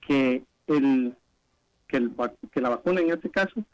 que 0.00 0.42
el 0.66 1.16
que, 1.88 1.96
el, 1.98 2.12
que 2.50 2.60
la 2.60 2.70
vacuna 2.70 3.00
en 3.00 3.10
este 3.10 3.30
caso 3.30 3.64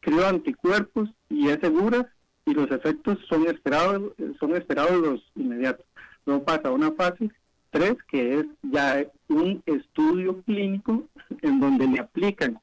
creó 0.00 0.26
anticuerpos 0.26 1.10
y 1.28 1.48
es 1.48 1.58
segura 1.60 2.12
y 2.44 2.54
los 2.54 2.70
efectos 2.70 3.18
son 3.28 3.46
esperados 3.48 4.12
son 4.38 4.54
esperados 4.56 5.00
los 5.00 5.32
inmediatos. 5.34 5.84
Luego 6.24 6.44
pasa 6.44 6.68
a 6.68 6.72
una 6.72 6.92
fase 6.92 7.30
3 7.70 7.94
que 8.08 8.40
es 8.40 8.46
ya 8.62 9.04
un 9.28 9.62
estudio 9.66 10.40
clínico 10.42 11.04
en 11.42 11.60
donde 11.60 11.86
le 11.86 12.00
aplican 12.00 12.58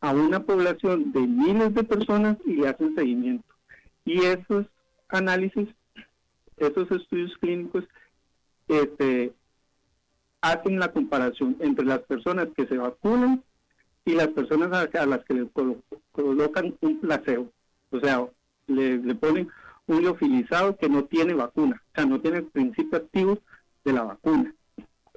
a 0.00 0.12
una 0.12 0.40
población 0.40 1.12
de 1.12 1.20
miles 1.20 1.74
de 1.74 1.84
personas 1.84 2.36
y 2.44 2.54
le 2.54 2.68
hacen 2.68 2.94
seguimiento. 2.94 3.44
Y 4.04 4.24
esos 4.24 4.66
análisis, 5.10 5.68
esos 6.56 6.90
estudios 6.90 7.36
clínicos, 7.38 7.84
este, 8.68 9.32
hacen 10.40 10.78
la 10.78 10.92
comparación 10.92 11.56
entre 11.60 11.84
las 11.84 12.00
personas 12.00 12.48
que 12.56 12.66
se 12.66 12.76
vacunan 12.76 13.42
y 14.04 14.12
las 14.12 14.28
personas 14.28 14.72
a, 14.72 15.06
las 15.06 15.24
que 15.24 15.34
le 15.34 15.48
colocan 16.12 16.76
un 16.80 17.00
placebo. 17.00 17.50
O 17.90 18.00
sea, 18.00 18.26
le, 18.66 19.14
ponen 19.14 19.48
un 19.86 20.02
liofilizado 20.02 20.76
que 20.76 20.88
no 20.88 21.04
tiene 21.04 21.34
vacuna, 21.34 21.82
o 21.92 21.94
sea, 21.94 22.06
no 22.06 22.20
tiene 22.20 22.38
el 22.38 22.44
principio 22.44 22.98
activo 22.98 23.38
de 23.84 23.92
la 23.92 24.02
vacuna. 24.02 24.54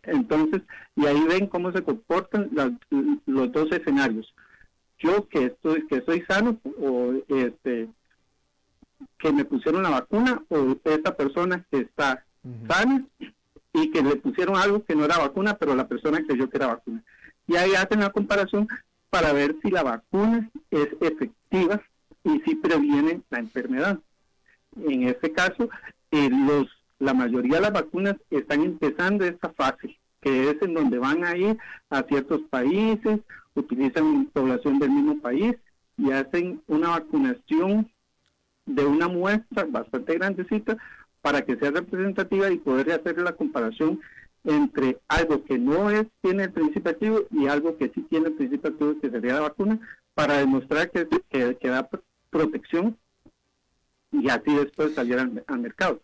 Entonces, 0.03 0.61
y 0.95 1.05
ahí 1.05 1.23
ven 1.27 1.47
cómo 1.47 1.71
se 1.71 1.83
comportan 1.83 2.49
los 3.25 3.51
dos 3.51 3.71
escenarios. 3.71 4.33
Yo 4.99 5.27
que 5.29 5.45
estoy, 5.45 5.87
que 5.87 6.01
soy 6.01 6.21
sano, 6.27 6.59
o 6.79 7.13
este 7.29 7.87
que 9.17 9.31
me 9.31 9.45
pusieron 9.45 9.83
la 9.83 9.89
vacuna, 9.89 10.43
o 10.49 10.75
esta 10.83 11.15
persona 11.15 11.65
que 11.71 11.79
está 11.79 12.25
sana 12.67 13.05
y 13.73 13.89
que 13.91 14.03
le 14.03 14.15
pusieron 14.17 14.55
algo 14.57 14.83
que 14.83 14.95
no 14.95 15.05
era 15.05 15.17
vacuna, 15.17 15.57
pero 15.57 15.75
la 15.75 15.87
persona 15.87 16.23
creyó 16.25 16.49
que 16.49 16.57
era 16.57 16.67
vacuna. 16.67 17.03
Y 17.47 17.55
ahí 17.55 17.73
hacen 17.75 18.01
la 18.01 18.11
comparación 18.11 18.67
para 19.09 19.33
ver 19.33 19.55
si 19.61 19.69
la 19.69 19.83
vacuna 19.83 20.49
es 20.71 20.89
efectiva 21.01 21.81
y 22.23 22.39
si 22.41 22.55
previene 22.55 23.21
la 23.29 23.39
enfermedad. 23.39 23.99
En 24.75 25.03
este 25.07 25.31
caso, 25.31 25.69
eh, 26.11 26.29
los, 26.29 26.67
la 26.99 27.13
mayoría 27.13 27.55
de 27.55 27.61
las 27.61 27.73
vacunas 27.73 28.15
están 28.29 28.61
empezando 28.61 29.25
esta 29.25 29.49
fase, 29.49 29.97
que 30.21 30.49
es 30.49 30.61
en 30.61 30.73
donde 30.73 30.97
van 30.97 31.23
a 31.25 31.35
ir 31.35 31.57
a 31.89 32.03
ciertos 32.03 32.41
países, 32.49 33.19
utilizan 33.55 34.25
población 34.27 34.79
del 34.79 34.91
mismo 34.91 35.19
país 35.19 35.55
y 35.97 36.11
hacen 36.11 36.61
una 36.67 36.89
vacunación 36.89 37.89
de 38.65 38.85
una 38.85 39.07
muestra 39.07 39.65
bastante 39.65 40.15
grandecita 40.15 40.77
para 41.21 41.43
que 41.43 41.55
sea 41.55 41.71
representativa 41.71 42.49
y 42.51 42.57
poder 42.57 42.91
hacer 42.91 43.17
la 43.19 43.33
comparación 43.33 43.99
entre 44.43 44.99
algo 45.07 45.43
que 45.45 45.57
no 45.57 45.89
es 45.89 46.05
tiene 46.21 46.43
el 46.43 46.51
principio 46.51 46.91
activo 46.91 47.21
y 47.31 47.47
algo 47.47 47.77
que 47.77 47.91
sí 47.95 48.01
tiene 48.09 48.27
el 48.27 48.33
principio 48.33 48.71
activo 48.71 48.99
que 48.99 49.09
sería 49.09 49.35
la 49.35 49.41
vacuna 49.41 49.79
para 50.13 50.37
demostrar 50.37 50.91
que, 50.91 51.07
que, 51.29 51.67
da 51.67 51.89
protección 52.29 52.97
y 54.11 54.29
así 54.29 54.53
después 54.53 54.93
salir 54.93 55.17
al, 55.17 55.59
mercado. 55.59 56.01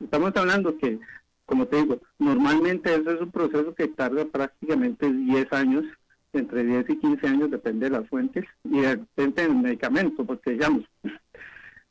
Estamos 0.00 0.32
hablando 0.34 0.76
que, 0.78 0.98
como 1.46 1.66
te 1.66 1.76
digo, 1.76 2.00
normalmente 2.18 2.92
ese 2.92 3.14
es 3.14 3.20
un 3.20 3.30
proceso 3.30 3.74
que 3.74 3.88
tarda 3.88 4.24
prácticamente 4.24 5.12
10 5.12 5.52
años, 5.52 5.84
entre 6.32 6.64
10 6.64 6.90
y 6.90 6.98
15 6.98 7.26
años, 7.28 7.50
depende 7.50 7.88
de 7.88 7.98
las 7.98 8.08
fuentes, 8.08 8.44
y 8.64 8.80
depende 8.80 9.42
del 9.42 9.54
medicamento, 9.54 10.24
porque 10.24 10.52
digamos, 10.52 10.82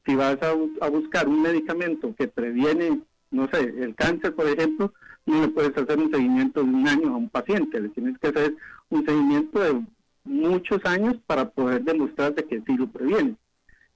si 0.05 0.15
vas 0.15 0.37
a, 0.41 0.53
buscar 0.89 1.27
un 1.27 1.41
medicamento 1.41 2.13
que 2.15 2.27
previene, 2.27 3.01
no 3.29 3.47
sé, 3.51 3.59
el 3.61 3.95
cáncer, 3.95 4.33
por 4.35 4.47
ejemplo, 4.47 4.93
no 5.25 5.41
le 5.41 5.47
puedes 5.49 5.77
hacer 5.77 5.97
un 5.97 6.11
seguimiento 6.11 6.63
de 6.63 6.69
un 6.69 6.87
año 6.87 7.13
a 7.13 7.17
un 7.17 7.29
paciente, 7.29 7.79
le 7.79 7.89
tienes 7.89 8.17
que 8.17 8.27
hacer 8.27 8.55
un 8.89 9.05
seguimiento 9.05 9.59
de 9.59 9.81
muchos 10.23 10.83
años 10.85 11.15
para 11.25 11.49
poder 11.49 11.83
demostrar 11.83 12.33
de 12.33 12.45
que 12.45 12.61
sí 12.61 12.75
lo 12.77 12.87
previene. 12.87 13.35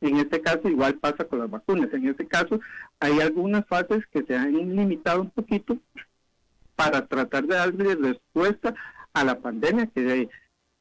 En 0.01 0.17
este 0.17 0.41
caso 0.41 0.67
igual 0.67 0.95
pasa 0.95 1.25
con 1.25 1.39
las 1.39 1.49
vacunas. 1.49 1.91
En 1.93 2.07
este 2.07 2.27
caso 2.27 2.59
hay 2.99 3.19
algunas 3.21 3.65
fases 3.65 4.05
que 4.11 4.23
se 4.23 4.35
han 4.35 4.53
limitado 4.53 5.21
un 5.21 5.29
poquito 5.31 5.77
para 6.75 7.07
tratar 7.07 7.45
de 7.45 7.55
darle 7.55 7.95
respuesta 7.95 8.75
a 9.13 9.23
la 9.23 9.39
pandemia, 9.39 9.87
que 9.87 10.29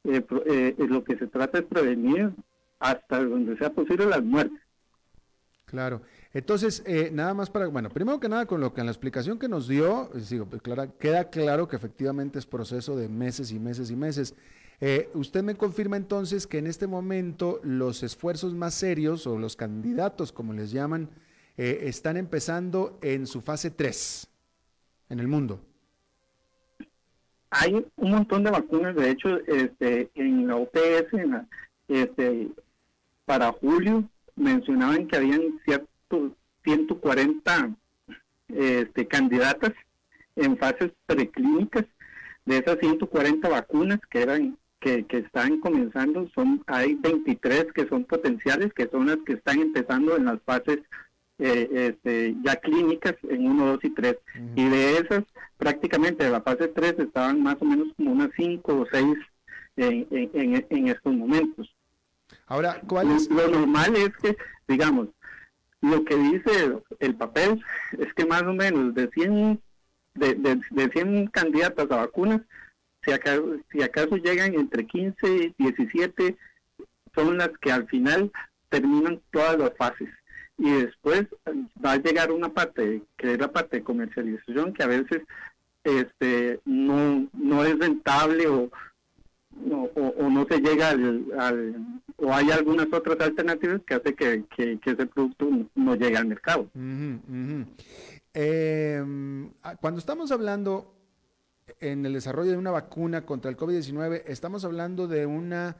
eh, 0.03 0.25
eh, 0.45 0.75
lo 0.89 1.03
que 1.03 1.17
se 1.17 1.27
trata 1.27 1.59
es 1.59 1.65
prevenir 1.65 2.31
hasta 2.79 3.23
donde 3.23 3.57
sea 3.57 3.71
posible 3.71 4.05
las 4.05 4.23
muertes. 4.23 4.59
Claro. 5.65 6.01
Entonces, 6.33 6.83
eh, 6.85 7.09
nada 7.11 7.33
más 7.33 7.49
para, 7.49 7.67
bueno, 7.67 7.89
primero 7.89 8.19
que 8.19 8.29
nada, 8.29 8.45
con 8.45 8.61
lo 8.61 8.73
que 8.73 8.81
en 8.81 8.85
la 8.85 8.91
explicación 8.91 9.39
que 9.39 9.47
nos 9.47 9.67
dio, 9.67 10.09
digo, 10.29 10.45
pues, 10.45 10.61
queda 10.61 11.29
claro 11.29 11.67
que 11.67 11.75
efectivamente 11.75 12.39
es 12.39 12.45
proceso 12.45 12.95
de 12.95 13.09
meses 13.09 13.51
y 13.51 13.59
meses 13.59 13.89
y 13.89 13.95
meses. 13.95 14.35
Eh, 14.81 15.09
usted 15.13 15.41
me 15.41 15.55
confirma 15.55 15.97
entonces 15.97 16.47
que 16.47 16.57
en 16.57 16.67
este 16.67 16.87
momento 16.87 17.59
los 17.63 18.03
esfuerzos 18.03 18.53
más 18.53 18.73
serios 18.73 19.25
o 19.25 19.37
los 19.37 19.55
candidatos, 19.55 20.31
como 20.31 20.53
les 20.53 20.71
llaman, 20.71 21.09
eh, 21.57 21.81
están 21.83 22.17
empezando 22.17 22.99
en 23.01 23.25
su 23.25 23.41
fase 23.41 23.71
3 23.71 24.27
en 25.09 25.19
el 25.19 25.27
mundo. 25.27 25.61
Hay 27.51 27.73
un 27.95 28.11
montón 28.11 28.43
de 28.43 28.51
vacunas, 28.51 28.95
de 28.95 29.11
hecho, 29.11 29.37
este, 29.47 30.09
en 30.15 30.47
la 30.47 30.57
OPS, 30.57 31.47
este, 31.87 32.49
para 33.23 33.53
julio, 33.53 34.03
mencionaban 34.35 35.07
que 35.07 35.17
habían 35.17 35.59
ciertos 35.65 36.31
140 36.63 37.75
este, 38.49 39.07
candidatas 39.07 39.73
en 40.35 40.57
fases 40.57 40.91
preclínicas. 41.05 41.85
De 42.45 42.57
esas 42.57 42.77
140 42.79 43.49
vacunas 43.49 43.99
que 44.09 44.21
eran 44.21 44.57
que, 44.79 45.05
que 45.05 45.17
están 45.17 45.59
comenzando, 45.59 46.29
son 46.35 46.63
hay 46.67 46.93
23 46.93 47.73
que 47.73 47.87
son 47.87 48.03
potenciales, 48.03 48.71
que 48.73 48.87
son 48.87 49.07
las 49.07 49.17
que 49.25 49.33
están 49.33 49.59
empezando 49.59 50.15
en 50.15 50.25
las 50.25 50.39
fases 50.43 50.79
eh, 51.39 51.69
este, 51.71 52.35
ya 52.43 52.55
clínicas 52.57 53.15
en 53.27 53.47
1, 53.47 53.65
2 53.65 53.79
y 53.83 53.89
3. 53.89 54.15
Y 54.55 54.69
de 54.69 54.97
esas, 54.97 55.23
prácticamente 55.57 56.23
de 56.23 56.29
la 56.29 56.41
fase 56.41 56.67
3 56.67 56.99
estaban 56.99 57.41
más 57.41 57.57
o 57.59 57.65
menos 57.65 57.87
como 57.97 58.11
unas 58.11 58.29
5 58.37 58.73
o 58.73 58.85
6 58.91 59.05
en, 59.77 60.07
en, 60.11 60.65
en 60.69 60.87
estos 60.87 61.13
momentos. 61.13 61.74
Ahora, 62.47 62.81
¿cuál 62.87 63.11
es? 63.11 63.29
Lo 63.29 63.47
normal 63.47 63.95
es 63.95 64.15
que, 64.17 64.37
digamos, 64.67 65.09
lo 65.81 66.03
que 66.05 66.15
dice 66.15 66.79
el 66.99 67.15
papel 67.15 67.63
es 67.97 68.13
que 68.13 68.25
más 68.25 68.43
o 68.43 68.53
menos 68.53 68.93
de 68.93 69.09
100, 69.09 69.61
de, 70.15 70.35
de, 70.71 70.89
100 70.91 71.27
candidatas 71.27 71.89
a 71.91 71.97
vacunas, 71.97 72.41
si 73.03 73.11
acaso, 73.11 73.57
si 73.71 73.81
acaso 73.81 74.17
llegan 74.17 74.55
entre 74.55 74.85
15 74.85 75.53
y 75.57 75.63
17, 75.63 76.37
son 77.13 77.37
las 77.37 77.49
que 77.59 77.71
al 77.71 77.87
final 77.87 78.31
terminan 78.69 79.21
todas 79.31 79.57
las 79.57 79.75
fases. 79.77 80.09
Y 80.57 80.71
después 80.71 81.25
va 81.83 81.93
a 81.93 81.97
llegar 81.97 82.31
una 82.31 82.49
parte, 82.49 83.01
que 83.17 83.33
es 83.33 83.39
la 83.39 83.51
parte 83.51 83.77
de 83.77 83.83
comercialización, 83.83 84.73
que 84.73 84.83
a 84.83 84.87
veces 84.87 85.21
este 85.83 86.59
no, 86.65 87.27
no 87.33 87.63
es 87.63 87.77
rentable 87.77 88.47
o, 88.47 88.71
o, 89.95 90.29
no 90.29 90.45
se 90.49 90.59
llega 90.59 90.89
al, 90.89 92.01
o 92.17 92.33
hay 92.33 92.51
algunas 92.51 92.87
otras 92.91 93.19
alternativas 93.19 93.81
que 93.85 93.93
hace 93.93 94.15
que, 94.15 94.45
ese 94.85 95.05
producto 95.05 95.49
no 95.75 95.95
llegue 95.95 96.17
al 96.17 96.27
mercado. 96.27 96.69
Em, 98.33 99.49
ah, 99.63 99.75
cuando 99.79 99.99
estamos 99.99 100.31
hablando 100.31 100.93
en 101.79 102.05
el 102.05 102.13
desarrollo 102.13 102.51
de 102.51 102.57
una 102.57 102.71
vacuna 102.71 103.25
contra 103.25 103.49
el 103.49 103.57
COVID-19, 103.57 104.23
¿estamos 104.25 104.65
hablando 104.65 105.07
de 105.07 105.25
una 105.25 105.77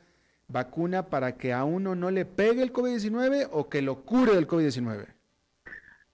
vacuna 0.47 1.07
para 1.07 1.37
que 1.37 1.53
a 1.53 1.63
uno 1.63 1.95
no 1.95 2.11
le 2.11 2.25
pegue 2.25 2.63
el 2.63 2.71
COVID-19 2.71 3.49
o 3.51 3.69
que 3.69 3.81
lo 3.81 4.03
cure 4.03 4.35
del 4.35 4.47
COVID-19? 4.47 5.07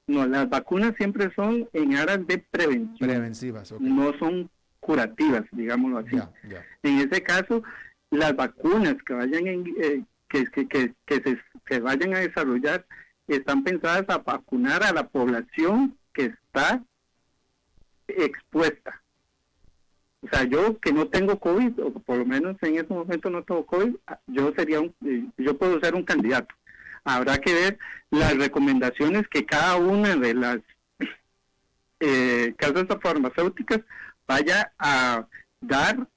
No, 0.08 0.26
las 0.28 0.50
vacunas 0.50 0.96
siempre 0.98 1.32
son 1.36 1.70
en 1.74 1.96
aras 1.96 2.26
de 2.28 2.40
prevención. 2.40 2.98
Preventivas, 2.98 3.74
No 3.80 4.12
son 4.18 4.50
curativas, 4.82 5.44
digámoslo 5.52 6.00
así. 6.00 6.18
En 6.84 7.00
ese 7.00 7.24
caso, 7.24 7.64
las 8.10 8.36
vacunas 8.36 8.96
que 9.06 9.14
vayan 9.14 9.48
en, 9.48 9.74
eh, 9.82 10.04
que, 10.28 10.46
que, 10.46 10.68
que, 10.68 11.16
se, 11.16 11.40
que 11.66 11.80
vayan 11.80 12.14
a 12.14 12.20
desarrollar 12.20 12.86
están 13.28 13.64
pensadas 13.64 14.06
a 14.10 14.18
vacunar 14.18 14.84
a 14.84 14.92
la 14.92 15.08
población 15.08 15.98
que 16.14 16.26
está 16.26 16.84
expuesta. 18.08 19.02
O 20.24 20.28
sea, 20.30 20.44
yo 20.44 20.80
que 20.80 20.92
no 20.92 21.08
tengo 21.08 21.40
COVID, 21.40 21.80
o 21.84 21.94
por 21.94 22.18
lo 22.18 22.26
menos 22.26 22.56
en 22.62 22.78
este 22.78 22.94
momento 22.94 23.30
no 23.30 23.44
tengo 23.44 23.66
COVID, 23.66 23.96
yo 24.28 24.54
sería 24.56 24.80
un, 24.80 24.94
eh, 25.06 25.26
yo 25.38 25.58
puedo 25.58 25.80
ser 25.80 25.96
un 25.96 26.04
candidato. 26.04 26.54
Habrá 27.04 27.40
que 27.40 27.54
ver 27.54 27.80
las 28.12 28.38
recomendaciones 28.38 29.28
que 29.28 29.46
cada 29.46 29.78
una 29.78 30.16
de 30.16 30.34
las 30.36 30.60
eh, 32.00 32.54
casas 32.58 32.86
farmacéuticas 33.02 33.82
vaya 34.32 34.72
a 34.80 35.28
dar 35.60 36.08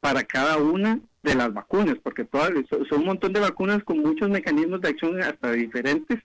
para 0.00 0.22
cada 0.22 0.58
una 0.58 1.00
de 1.24 1.34
las 1.34 1.52
vacunas, 1.52 1.96
porque 2.02 2.24
todas, 2.24 2.52
son 2.88 3.00
un 3.00 3.06
montón 3.06 3.32
de 3.32 3.40
vacunas 3.40 3.82
con 3.82 3.98
muchos 3.98 4.28
mecanismos 4.28 4.80
de 4.80 4.90
acción 4.90 5.20
hasta 5.20 5.50
diferentes, 5.52 6.20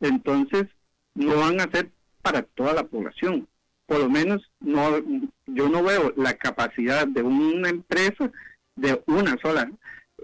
entonces 0.00 0.66
no 1.14 1.36
van 1.36 1.60
a 1.60 1.70
ser 1.72 1.90
para 2.20 2.42
toda 2.42 2.74
la 2.74 2.84
población. 2.84 3.48
Por 3.86 4.00
lo 4.00 4.10
menos 4.10 4.42
no, 4.60 4.98
yo 5.46 5.68
no 5.68 5.82
veo 5.82 6.12
la 6.16 6.34
capacidad 6.34 7.06
de 7.06 7.22
una 7.22 7.70
empresa, 7.70 8.30
de 8.76 9.02
una 9.06 9.36
sola 9.42 9.70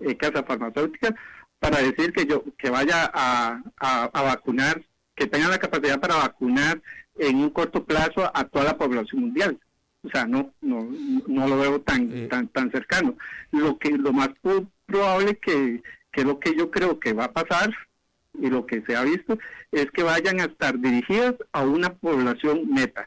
eh, 0.03 0.17
casa 0.17 0.43
farmacéutica, 0.43 1.15
para 1.59 1.79
decir 1.79 2.13
que 2.13 2.27
yo 2.27 2.45
que 2.59 2.69
vaya 2.69 3.11
a, 3.15 3.63
a, 3.79 4.23
vacunar, 4.23 4.85
que 5.15 5.27
tenga 5.27 5.49
la 5.49 5.59
capacidad 5.59 5.99
para 5.99 6.17
vacunar 6.17 6.83
en 7.19 7.37
un 7.37 7.51
corto 7.51 7.85
plazo 7.85 8.31
a 8.35 8.45
toda 8.45 8.67
la 8.67 8.77
población 8.77 9.23
mundial. 9.23 9.59
O 10.07 10.11
sea, 10.11 10.27
no 10.27 10.53
no 10.61 10.89
no 11.27 11.49
lo 11.49 11.59
veo 11.59 11.81
tan 11.81 12.11
eh. 12.13 12.29
tan 12.29 12.49
tan 12.49 12.71
cercano. 12.71 13.17
Lo 13.51 13.79
que 13.79 13.91
lo 13.91 14.13
más 14.13 14.31
probable 14.87 15.37
que 15.37 15.83
que 16.13 16.25
lo 16.25 16.39
que 16.39 16.57
yo 16.57 16.71
creo 16.71 17.01
que 17.01 17.13
va 17.13 17.25
a 17.25 17.33
pasar 17.33 17.75
y 18.35 18.49
lo 18.49 18.67
que 18.67 18.83
se 18.87 18.97
ha 18.97 19.03
visto 19.03 19.39
es 19.73 19.91
que 19.91 20.03
vayan 20.03 20.41
a 20.41 20.45
estar 20.45 20.79
dirigidas 20.79 21.35
a 21.53 21.63
una 21.63 21.95
población 21.95 22.69
meta. 22.71 23.07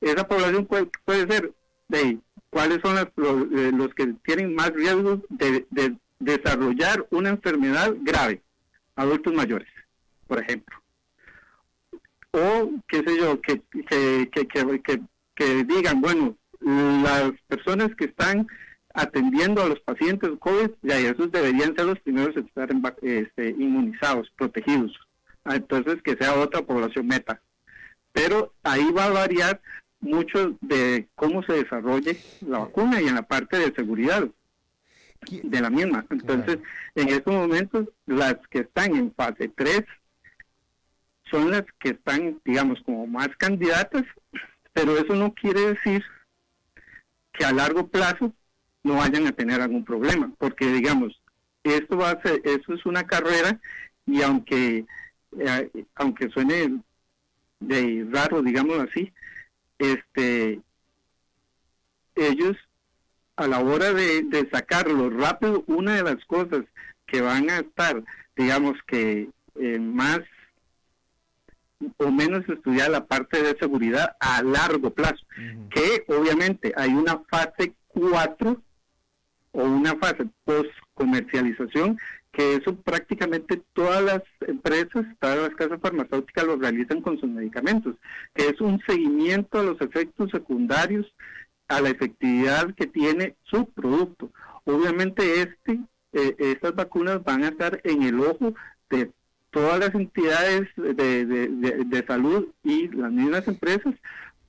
Esa 0.00 0.26
población 0.26 0.66
puede, 0.66 0.88
puede 1.04 1.26
ser 1.30 1.52
de 1.88 2.18
cuáles 2.50 2.80
son 2.82 2.96
los, 3.16 3.42
eh, 3.52 3.72
los 3.72 3.94
que 3.94 4.14
tienen 4.24 4.54
más 4.54 4.70
riesgos 4.70 5.20
de, 5.28 5.66
de 5.70 5.96
desarrollar 6.18 7.06
una 7.10 7.30
enfermedad 7.30 7.94
grave, 8.02 8.42
adultos 8.96 9.34
mayores, 9.34 9.68
por 10.26 10.40
ejemplo. 10.40 10.76
O, 12.32 12.70
qué 12.86 12.98
sé 12.98 13.16
yo, 13.16 13.40
que, 13.40 13.62
que, 13.88 14.28
que, 14.30 14.46
que, 14.46 15.00
digan, 15.64 16.00
bueno, 16.00 16.36
las 16.60 17.32
personas 17.46 17.94
que 17.96 18.06
están 18.06 18.46
atendiendo 18.94 19.62
a 19.62 19.68
los 19.68 19.80
pacientes 19.80 20.30
COVID, 20.40 20.70
ya 20.82 20.98
esos 20.98 21.30
deberían 21.30 21.74
ser 21.76 21.86
los 21.86 22.00
primeros 22.00 22.36
en 22.36 22.46
estar 22.46 22.68
este, 23.02 23.50
inmunizados, 23.50 24.30
protegidos. 24.36 24.92
Ah, 25.44 25.56
entonces, 25.56 26.02
que 26.02 26.16
sea 26.16 26.34
otra 26.34 26.62
población 26.62 27.06
meta. 27.06 27.40
Pero 28.12 28.52
ahí 28.62 28.90
va 28.90 29.04
a 29.04 29.10
variar 29.10 29.60
mucho 30.00 30.56
de 30.60 31.08
cómo 31.14 31.42
se 31.42 31.54
desarrolle 31.54 32.18
la 32.40 32.58
vacuna 32.58 33.00
y 33.00 33.08
en 33.08 33.14
la 33.14 33.22
parte 33.22 33.58
de 33.58 33.74
seguridad 33.74 34.28
de 35.30 35.60
la 35.60 35.70
misma. 35.70 36.06
Entonces, 36.10 36.58
en 36.94 37.08
estos 37.08 37.34
momentos, 37.34 37.88
las 38.06 38.36
que 38.50 38.60
están 38.60 38.94
en 38.94 39.12
fase 39.14 39.48
3 39.48 39.84
son 41.30 41.50
las 41.50 41.64
que 41.78 41.90
están, 41.90 42.40
digamos, 42.44 42.80
como 42.82 43.06
más 43.06 43.28
candidatas, 43.36 44.04
pero 44.78 44.96
eso 44.96 45.14
no 45.16 45.34
quiere 45.34 45.74
decir 45.74 46.04
que 47.32 47.44
a 47.44 47.52
largo 47.52 47.88
plazo 47.88 48.32
no 48.84 48.94
vayan 48.94 49.26
a 49.26 49.32
tener 49.32 49.60
algún 49.60 49.84
problema, 49.84 50.30
porque 50.38 50.66
digamos, 50.66 51.20
esto 51.64 51.96
va 51.96 52.12
a 52.12 52.22
ser, 52.22 52.40
eso 52.44 52.74
es 52.74 52.86
una 52.86 53.04
carrera 53.04 53.58
y 54.06 54.22
aunque 54.22 54.86
eh, 55.36 55.84
aunque 55.96 56.28
suene 56.28 56.80
de 57.58 58.06
raro, 58.12 58.40
digamos 58.40 58.78
así, 58.78 59.12
este 59.78 60.60
ellos 62.14 62.56
a 63.34 63.48
la 63.48 63.58
hora 63.58 63.92
de, 63.92 64.48
sacarlo 64.52 65.10
rápido, 65.10 65.64
una 65.66 65.96
de 65.96 66.04
las 66.04 66.24
cosas 66.26 66.64
que 67.06 67.20
van 67.20 67.50
a 67.50 67.58
estar, 67.58 68.02
digamos 68.36 68.76
que 68.86 69.28
eh, 69.56 69.78
más 69.80 70.20
o 71.98 72.10
menos 72.10 72.48
estudiar 72.48 72.90
la 72.90 73.06
parte 73.06 73.42
de 73.42 73.56
seguridad 73.58 74.16
a 74.20 74.42
largo 74.42 74.90
plazo, 74.90 75.24
que 75.70 76.04
obviamente 76.08 76.72
hay 76.76 76.90
una 76.90 77.20
fase 77.30 77.74
4 77.88 78.62
o 79.52 79.62
una 79.62 79.94
fase 79.96 80.28
post 80.44 80.70
comercialización, 80.94 81.98
que 82.32 82.54
eso 82.54 82.76
prácticamente 82.76 83.62
todas 83.72 84.02
las 84.02 84.22
empresas, 84.46 85.06
todas 85.18 85.38
las 85.38 85.54
casas 85.54 85.80
farmacéuticas 85.80 86.44
lo 86.44 86.56
realizan 86.56 87.00
con 87.00 87.18
sus 87.18 87.28
medicamentos, 87.28 87.96
que 88.34 88.48
es 88.48 88.60
un 88.60 88.80
seguimiento 88.86 89.58
a 89.58 89.62
los 89.64 89.80
efectos 89.80 90.30
secundarios 90.30 91.06
a 91.68 91.80
la 91.80 91.90
efectividad 91.90 92.74
que 92.74 92.86
tiene 92.86 93.36
su 93.44 93.66
producto. 93.66 94.30
Obviamente 94.64 95.42
este, 95.42 95.80
eh, 96.12 96.34
estas 96.38 96.74
vacunas 96.74 97.22
van 97.24 97.44
a 97.44 97.48
estar 97.48 97.80
en 97.84 98.02
el 98.02 98.20
ojo 98.20 98.54
de 98.90 99.12
todas 99.50 99.78
las 99.78 99.94
entidades 99.94 100.68
de, 100.76 101.24
de, 101.24 102.06
salud 102.06 102.48
y 102.62 102.88
las 102.88 103.10
mismas 103.10 103.46
empresas 103.48 103.94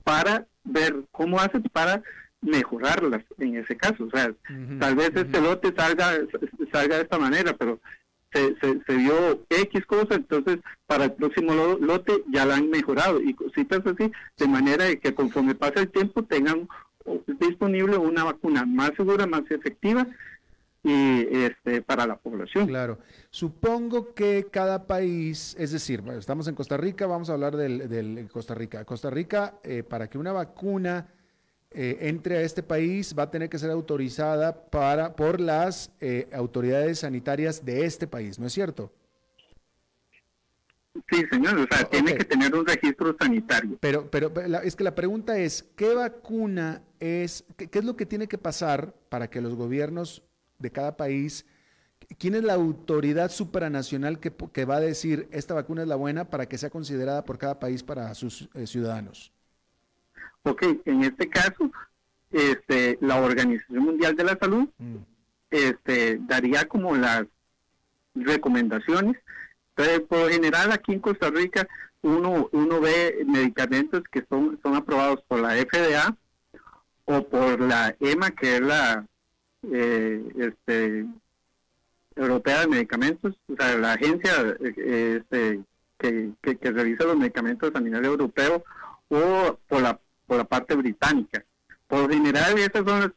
para 0.04 0.46
ver 0.64 1.04
cómo 1.10 1.40
hacen 1.40 1.62
para 1.72 2.02
mejorarlas 2.40 3.22
en 3.38 3.56
ese 3.56 3.76
caso. 3.76 4.04
O 4.04 4.10
sea, 4.10 4.32
tal 4.78 4.94
vez 4.96 5.10
este 5.14 5.40
lote 5.40 5.72
salga, 5.76 6.12
salga 6.72 6.96
de 6.96 7.02
esta 7.02 7.18
manera, 7.18 7.56
pero 7.56 7.80
se, 8.32 8.54
se, 8.60 8.80
se, 8.86 8.96
vio 8.96 9.44
X 9.48 9.84
cosa, 9.86 10.14
entonces 10.14 10.58
para 10.86 11.04
el 11.04 11.12
próximo 11.12 11.52
lote 11.54 12.22
ya 12.32 12.46
la 12.46 12.56
han 12.56 12.70
mejorado 12.70 13.20
y 13.20 13.34
cositas 13.34 13.80
así, 13.86 14.12
de 14.36 14.48
manera 14.48 14.94
que 14.96 15.14
conforme 15.14 15.54
pasa 15.54 15.80
el 15.80 15.90
tiempo 15.90 16.22
tengan 16.24 16.68
disponible 17.40 17.96
una 17.96 18.24
vacuna 18.24 18.64
más 18.66 18.92
segura, 18.96 19.26
más 19.26 19.42
efectiva 19.50 20.06
y 20.82 21.26
este 21.44 21.82
para 21.82 22.06
la 22.06 22.16
población. 22.16 22.66
Claro. 22.66 22.98
Supongo 23.30 24.14
que 24.14 24.48
cada 24.50 24.86
país, 24.86 25.54
es 25.58 25.72
decir, 25.72 26.02
estamos 26.18 26.48
en 26.48 26.54
Costa 26.54 26.76
Rica, 26.76 27.06
vamos 27.06 27.30
a 27.30 27.34
hablar 27.34 27.56
del, 27.56 28.28
Costa 28.32 28.54
Rica. 28.54 28.84
Costa 28.84 29.10
Rica, 29.10 29.58
eh, 29.62 29.82
para 29.82 30.08
que 30.08 30.18
una 30.18 30.32
vacuna 30.32 31.08
eh, 31.72 31.98
entre 32.00 32.38
a 32.38 32.40
este 32.40 32.62
país, 32.62 33.14
va 33.16 33.24
a 33.24 33.30
tener 33.30 33.48
que 33.48 33.58
ser 33.58 33.70
autorizada 33.70 34.64
para, 34.70 35.14
por 35.14 35.38
las 35.38 35.92
eh, 36.00 36.28
autoridades 36.32 37.00
sanitarias 37.00 37.64
de 37.64 37.84
este 37.84 38.06
país, 38.06 38.38
¿no 38.38 38.46
es 38.46 38.52
cierto? 38.52 38.92
Sí, 41.08 41.24
señor, 41.30 41.58
o 41.58 41.66
sea, 41.66 41.84
tiene 41.88 42.16
que 42.16 42.24
tener 42.24 42.54
un 42.54 42.66
registro 42.66 43.14
sanitario. 43.18 43.78
Pero, 43.80 44.10
pero 44.10 44.32
es 44.62 44.74
que 44.74 44.84
la 44.84 44.94
pregunta 44.94 45.38
es, 45.38 45.62
¿qué 45.76 45.94
vacuna 45.94 46.82
es, 46.98 47.44
qué, 47.56 47.70
es 47.70 47.84
lo 47.84 47.96
que 47.96 48.06
tiene 48.06 48.26
que 48.26 48.38
pasar 48.38 48.92
para 49.08 49.30
que 49.30 49.40
los 49.40 49.54
gobiernos 49.54 50.24
de 50.60 50.70
cada 50.70 50.96
país, 50.96 51.44
quién 52.18 52.34
es 52.34 52.44
la 52.44 52.54
autoridad 52.54 53.30
supranacional 53.30 54.20
que, 54.20 54.32
que 54.52 54.64
va 54.64 54.76
a 54.76 54.80
decir 54.80 55.28
esta 55.32 55.54
vacuna 55.54 55.82
es 55.82 55.88
la 55.88 55.96
buena 55.96 56.30
para 56.30 56.46
que 56.46 56.58
sea 56.58 56.70
considerada 56.70 57.24
por 57.24 57.38
cada 57.38 57.58
país 57.58 57.82
para 57.82 58.14
sus 58.14 58.48
eh, 58.54 58.66
ciudadanos? 58.66 59.32
Ok, 60.42 60.62
en 60.84 61.02
este 61.02 61.28
caso, 61.28 61.70
este, 62.30 62.98
la 63.00 63.20
Organización 63.20 63.84
Mundial 63.84 64.14
de 64.16 64.24
la 64.24 64.38
Salud 64.38 64.68
mm. 64.78 64.96
este, 65.50 66.18
daría 66.22 66.66
como 66.66 66.94
las 66.96 67.26
recomendaciones 68.14 69.16
entonces, 69.80 70.06
por 70.08 70.30
general, 70.30 70.72
aquí 70.72 70.92
en 70.92 71.00
Costa 71.00 71.30
Rica, 71.30 71.66
uno, 72.02 72.50
uno 72.52 72.80
ve 72.80 73.24
medicamentos 73.26 74.02
que 74.12 74.24
son, 74.28 74.58
son 74.62 74.74
aprobados 74.74 75.22
por 75.26 75.40
la 75.40 75.54
FDA 75.54 76.14
o 77.06 77.26
por 77.26 77.60
la 77.60 77.96
EMA, 77.98 78.30
que 78.32 78.56
es 78.56 78.60
la 78.60 79.06
eh, 79.72 80.22
este, 80.36 81.06
Europea 82.16 82.60
de 82.60 82.68
Medicamentos, 82.68 83.34
o 83.48 83.56
sea, 83.56 83.76
la 83.76 83.92
agencia 83.94 84.56
este, 84.60 85.60
que, 85.98 86.32
que, 86.40 86.70
revisa 86.70 87.04
los 87.04 87.16
medicamentos 87.16 87.70
a 87.74 87.80
nivel 87.80 88.04
europeo, 88.04 88.64
o 89.08 89.58
por 89.68 89.82
la, 89.82 89.98
por 90.26 90.38
la 90.38 90.44
parte 90.44 90.74
británica. 90.74 91.44
Por 91.86 92.12
general, 92.12 92.58
esas 92.58 92.84
son 92.86 93.00
las 93.00 93.10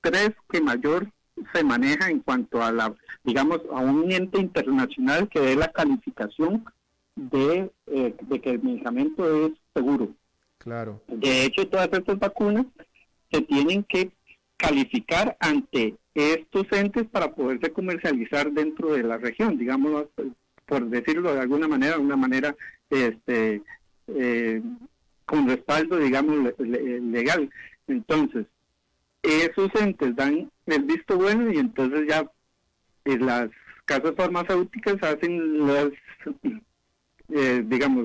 tres 0.00 0.30
que 0.50 0.60
mayor 0.60 1.08
se 1.52 1.64
maneja 1.64 2.10
en 2.10 2.20
cuanto 2.20 2.62
a 2.62 2.70
la, 2.72 2.94
digamos, 3.24 3.60
a 3.72 3.80
un 3.80 4.10
ente 4.12 4.38
internacional 4.38 5.28
que 5.28 5.40
dé 5.40 5.56
la 5.56 5.68
calificación 5.68 6.64
de, 7.16 7.70
eh, 7.86 8.14
de 8.20 8.40
que 8.40 8.50
el 8.50 8.62
medicamento 8.62 9.46
es 9.46 9.52
seguro. 9.74 10.08
Claro. 10.58 11.00
De 11.08 11.44
hecho, 11.44 11.66
todas 11.68 11.88
estas 11.92 12.18
vacunas 12.18 12.66
se 13.30 13.40
tienen 13.42 13.82
que 13.84 14.10
calificar 14.60 15.36
ante 15.40 15.96
estos 16.14 16.66
entes 16.72 17.06
para 17.06 17.32
poderse 17.34 17.72
comercializar 17.72 18.52
dentro 18.52 18.92
de 18.92 19.02
la 19.02 19.16
región, 19.16 19.56
digamos, 19.56 20.06
por 20.66 20.88
decirlo 20.88 21.34
de 21.34 21.40
alguna 21.40 21.66
manera, 21.66 21.96
de 21.96 22.02
una 22.02 22.16
manera 22.16 22.54
este, 22.90 23.62
eh, 24.08 24.62
con 25.24 25.48
respaldo, 25.48 25.96
digamos, 25.98 26.52
legal. 26.58 27.50
Entonces, 27.86 28.46
esos 29.22 29.70
entes 29.80 30.14
dan 30.14 30.50
el 30.66 30.82
visto 30.84 31.16
bueno 31.16 31.50
y 31.50 31.58
entonces 31.58 32.06
ya 32.08 32.30
eh, 33.04 33.18
las 33.18 33.48
casas 33.86 34.12
farmacéuticas 34.16 35.02
hacen 35.02 35.66
las, 35.66 35.90
eh, 37.30 37.62
digamos, 37.66 38.04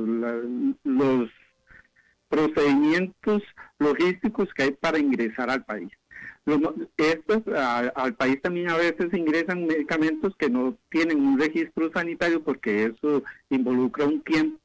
los 0.83 1.29
procedimientos 2.29 3.43
logísticos 3.79 4.53
que 4.53 4.63
hay 4.63 4.71
para 4.71 4.99
ingresar 4.99 5.49
al 5.49 5.63
país. 5.63 5.89
Estos, 6.97 7.41
al 7.95 8.13
país 8.15 8.41
también 8.41 8.69
a 8.69 8.77
veces 8.77 9.13
ingresan 9.13 9.65
medicamentos 9.65 10.35
que 10.35 10.49
no 10.49 10.77
tienen 10.89 11.25
un 11.25 11.39
registro 11.39 11.91
sanitario 11.91 12.43
porque 12.43 12.85
eso 12.85 13.23
involucra 13.49 14.05
un 14.05 14.21
tiempo, 14.21 14.59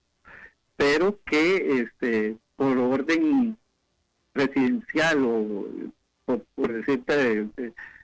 pero 0.76 1.18
que 1.24 1.80
este, 1.80 2.36
por 2.56 2.76
orden 2.76 3.56
residencial 4.34 5.24
o 5.24 5.66
por, 6.54 6.72
decirte 6.72 7.48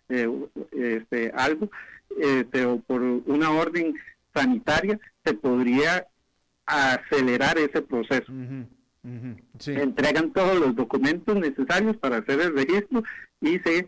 este, 0.08 1.32
algo, 1.34 1.70
este, 2.18 2.64
o 2.64 2.78
por 2.80 3.02
una 3.02 3.50
orden 3.50 3.94
sanitaria, 4.34 4.98
se 5.24 5.34
podría 5.34 6.06
acelerar 6.64 7.58
ese 7.58 7.82
proceso. 7.82 8.32
Se 9.58 9.82
entregan 9.82 10.32
todos 10.32 10.58
los 10.58 10.74
documentos 10.74 11.36
necesarios 11.36 11.96
para 11.96 12.18
hacer 12.18 12.40
el 12.40 12.54
registro 12.54 13.02
y 13.40 13.58
se 13.60 13.86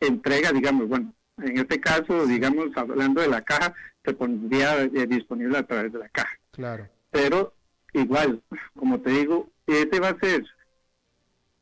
entrega, 0.00 0.52
digamos, 0.52 0.88
bueno, 0.88 1.12
en 1.38 1.58
este 1.58 1.80
caso, 1.80 2.26
digamos, 2.26 2.68
hablando 2.76 3.20
de 3.20 3.28
la 3.28 3.42
caja, 3.42 3.74
se 4.04 4.12
pondría 4.12 4.82
eh, 4.82 5.06
disponible 5.06 5.58
a 5.58 5.66
través 5.66 5.92
de 5.92 5.98
la 5.98 6.08
caja. 6.08 6.38
Claro. 6.52 6.88
Pero 7.10 7.54
igual, 7.92 8.42
como 8.76 9.00
te 9.00 9.10
digo, 9.10 9.50
ese 9.66 10.00
va 10.00 10.10
a 10.10 10.18
ser 10.18 10.44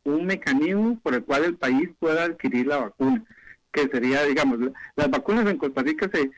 un 0.04 0.26
mecanismo 0.26 0.98
por 1.00 1.14
el 1.14 1.24
cual 1.24 1.44
el 1.44 1.56
país 1.56 1.90
pueda 1.98 2.24
adquirir 2.24 2.66
la 2.66 2.78
vacuna, 2.78 3.24
que 3.72 3.88
sería, 3.88 4.24
digamos, 4.24 4.58
las 4.96 5.10
vacunas 5.10 5.46
en 5.46 5.58
Costa 5.58 5.82
Rica 5.82 6.10
se, 6.12 6.30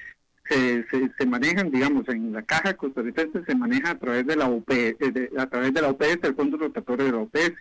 se, 0.51 1.26
manejan, 1.26 1.70
digamos, 1.70 2.09
en 2.09 2.32
la 2.32 2.42
caja 2.42 2.74
costarricense 2.74 3.44
se 3.44 3.55
maneja 3.55 3.90
a 3.90 3.98
través 3.98 4.26
de 4.26 4.36
la 4.36 4.48
OPS, 4.48 4.96
eh, 5.01 5.30
a 5.38 5.46
través 5.46 5.72
de 5.72 5.82
la 5.82 5.88
OPS, 5.88 6.18
el 6.22 6.34
Fondo 6.34 6.57
Rotatorio 6.57 7.07
de 7.07 7.12
la 7.12 7.18
OPS. 7.18 7.55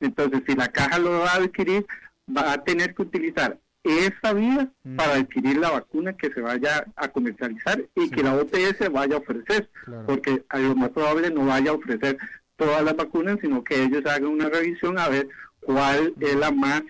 Entonces, 0.00 0.42
si 0.46 0.54
la 0.54 0.68
caja 0.68 0.98
lo 0.98 1.10
va 1.20 1.32
a 1.32 1.36
adquirir, 1.36 1.86
va 2.34 2.52
a 2.52 2.64
tener 2.64 2.94
que 2.94 3.02
utilizar 3.02 3.58
esa 3.82 4.32
vía 4.32 4.68
para 4.96 5.14
adquirir 5.14 5.58
la 5.58 5.70
vacuna 5.70 6.16
que 6.16 6.32
se 6.32 6.40
vaya 6.40 6.86
a 6.96 7.08
comercializar 7.08 7.84
y 7.94 8.10
que 8.10 8.22
la 8.22 8.34
OPS 8.34 8.90
vaya 8.90 9.16
a 9.16 9.18
ofrecer, 9.18 9.68
porque 10.06 10.44
a 10.48 10.58
lo 10.58 10.74
más 10.74 10.90
probable 10.90 11.30
no 11.30 11.46
vaya 11.46 11.70
a 11.70 11.74
ofrecer 11.74 12.18
todas 12.56 12.82
las 12.82 12.96
vacunas, 12.96 13.38
sino 13.40 13.62
que 13.62 13.82
ellos 13.82 14.04
hagan 14.06 14.26
una 14.26 14.48
revisión 14.48 14.98
a 14.98 15.08
ver 15.08 15.28
cuál 15.60 16.14
es 16.20 16.34
la 16.34 16.50
más 16.50 16.82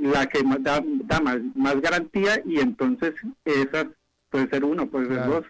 la 0.00 0.26
que 0.26 0.42
da, 0.60 0.82
da 1.04 1.20
más, 1.20 1.38
más 1.54 1.80
garantía 1.80 2.42
y 2.46 2.60
entonces 2.60 3.12
esas 3.44 3.86
puede 4.32 4.48
ser 4.48 4.64
uno, 4.64 4.86
puede 4.86 5.06
ser 5.08 5.26
dos, 5.26 5.44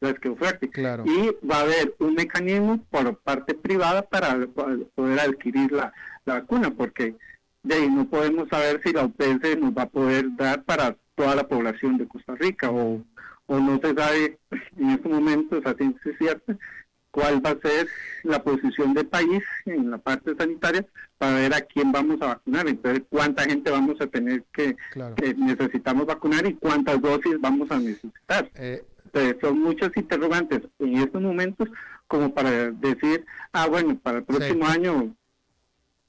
las, 0.00 0.18
que 0.18 0.30
ofrece. 0.30 0.70
Y 1.04 1.46
va 1.46 1.58
a 1.58 1.60
haber 1.60 1.94
un 1.98 2.14
mecanismo 2.14 2.82
por 2.90 3.18
parte 3.18 3.54
privada 3.54 4.02
para 4.02 4.46
poder 4.94 5.20
adquirir 5.20 5.70
la, 5.70 5.92
vacuna, 6.24 6.70
porque 6.70 7.14
de 7.62 7.74
ahí 7.74 7.90
no 7.90 8.06
podemos 8.08 8.48
saber 8.48 8.80
si 8.84 8.92
la 8.92 9.04
UPS 9.04 9.58
nos 9.58 9.72
va 9.76 9.82
a 9.82 9.88
poder 9.88 10.26
dar 10.36 10.62
para 10.64 10.96
toda 11.14 11.34
la 11.36 11.46
población 11.46 11.96
de 11.98 12.08
Costa 12.08 12.34
Rica 12.34 12.70
o, 12.70 13.02
o 13.46 13.58
no 13.58 13.78
se 13.82 13.94
sabe 13.94 14.38
en 14.76 14.90
estos 14.90 15.12
momentos 15.12 15.64
a 15.64 15.74
ciencia 15.74 16.12
cierta 16.18 16.56
cuál 17.10 17.44
va 17.44 17.50
a 17.50 17.60
ser 17.60 17.88
la 18.24 18.42
posición 18.42 18.94
del 18.94 19.06
país 19.06 19.42
en 19.64 19.90
la 19.90 19.98
parte 19.98 20.34
sanitaria 20.36 20.86
para 21.18 21.34
ver 21.34 21.54
a 21.54 21.60
quién 21.62 21.92
vamos 21.92 22.22
a 22.22 22.28
vacunar, 22.28 22.68
entonces 22.68 23.02
cuánta 23.10 23.42
gente 23.42 23.70
vamos 23.70 24.00
a 24.00 24.06
tener 24.06 24.44
que, 24.52 24.76
necesitamos 25.36 26.06
vacunar 26.06 26.46
y 26.46 26.54
cuántas 26.54 27.00
dosis 27.00 27.40
vamos 27.40 27.70
a 27.70 27.78
necesitar. 27.78 28.48
Eh, 28.54 28.84
entonces, 29.04 29.36
son 29.40 29.58
muchos 29.58 29.90
interrogantes. 29.96 30.60
En 30.78 30.98
estos 30.98 31.20
momentos 31.20 31.68
como 32.06 32.32
para 32.32 32.70
decir, 32.70 33.24
ah, 33.52 33.66
bueno, 33.66 33.98
para 34.02 34.18
el 34.18 34.24
próximo 34.24 34.66
año 34.66 35.14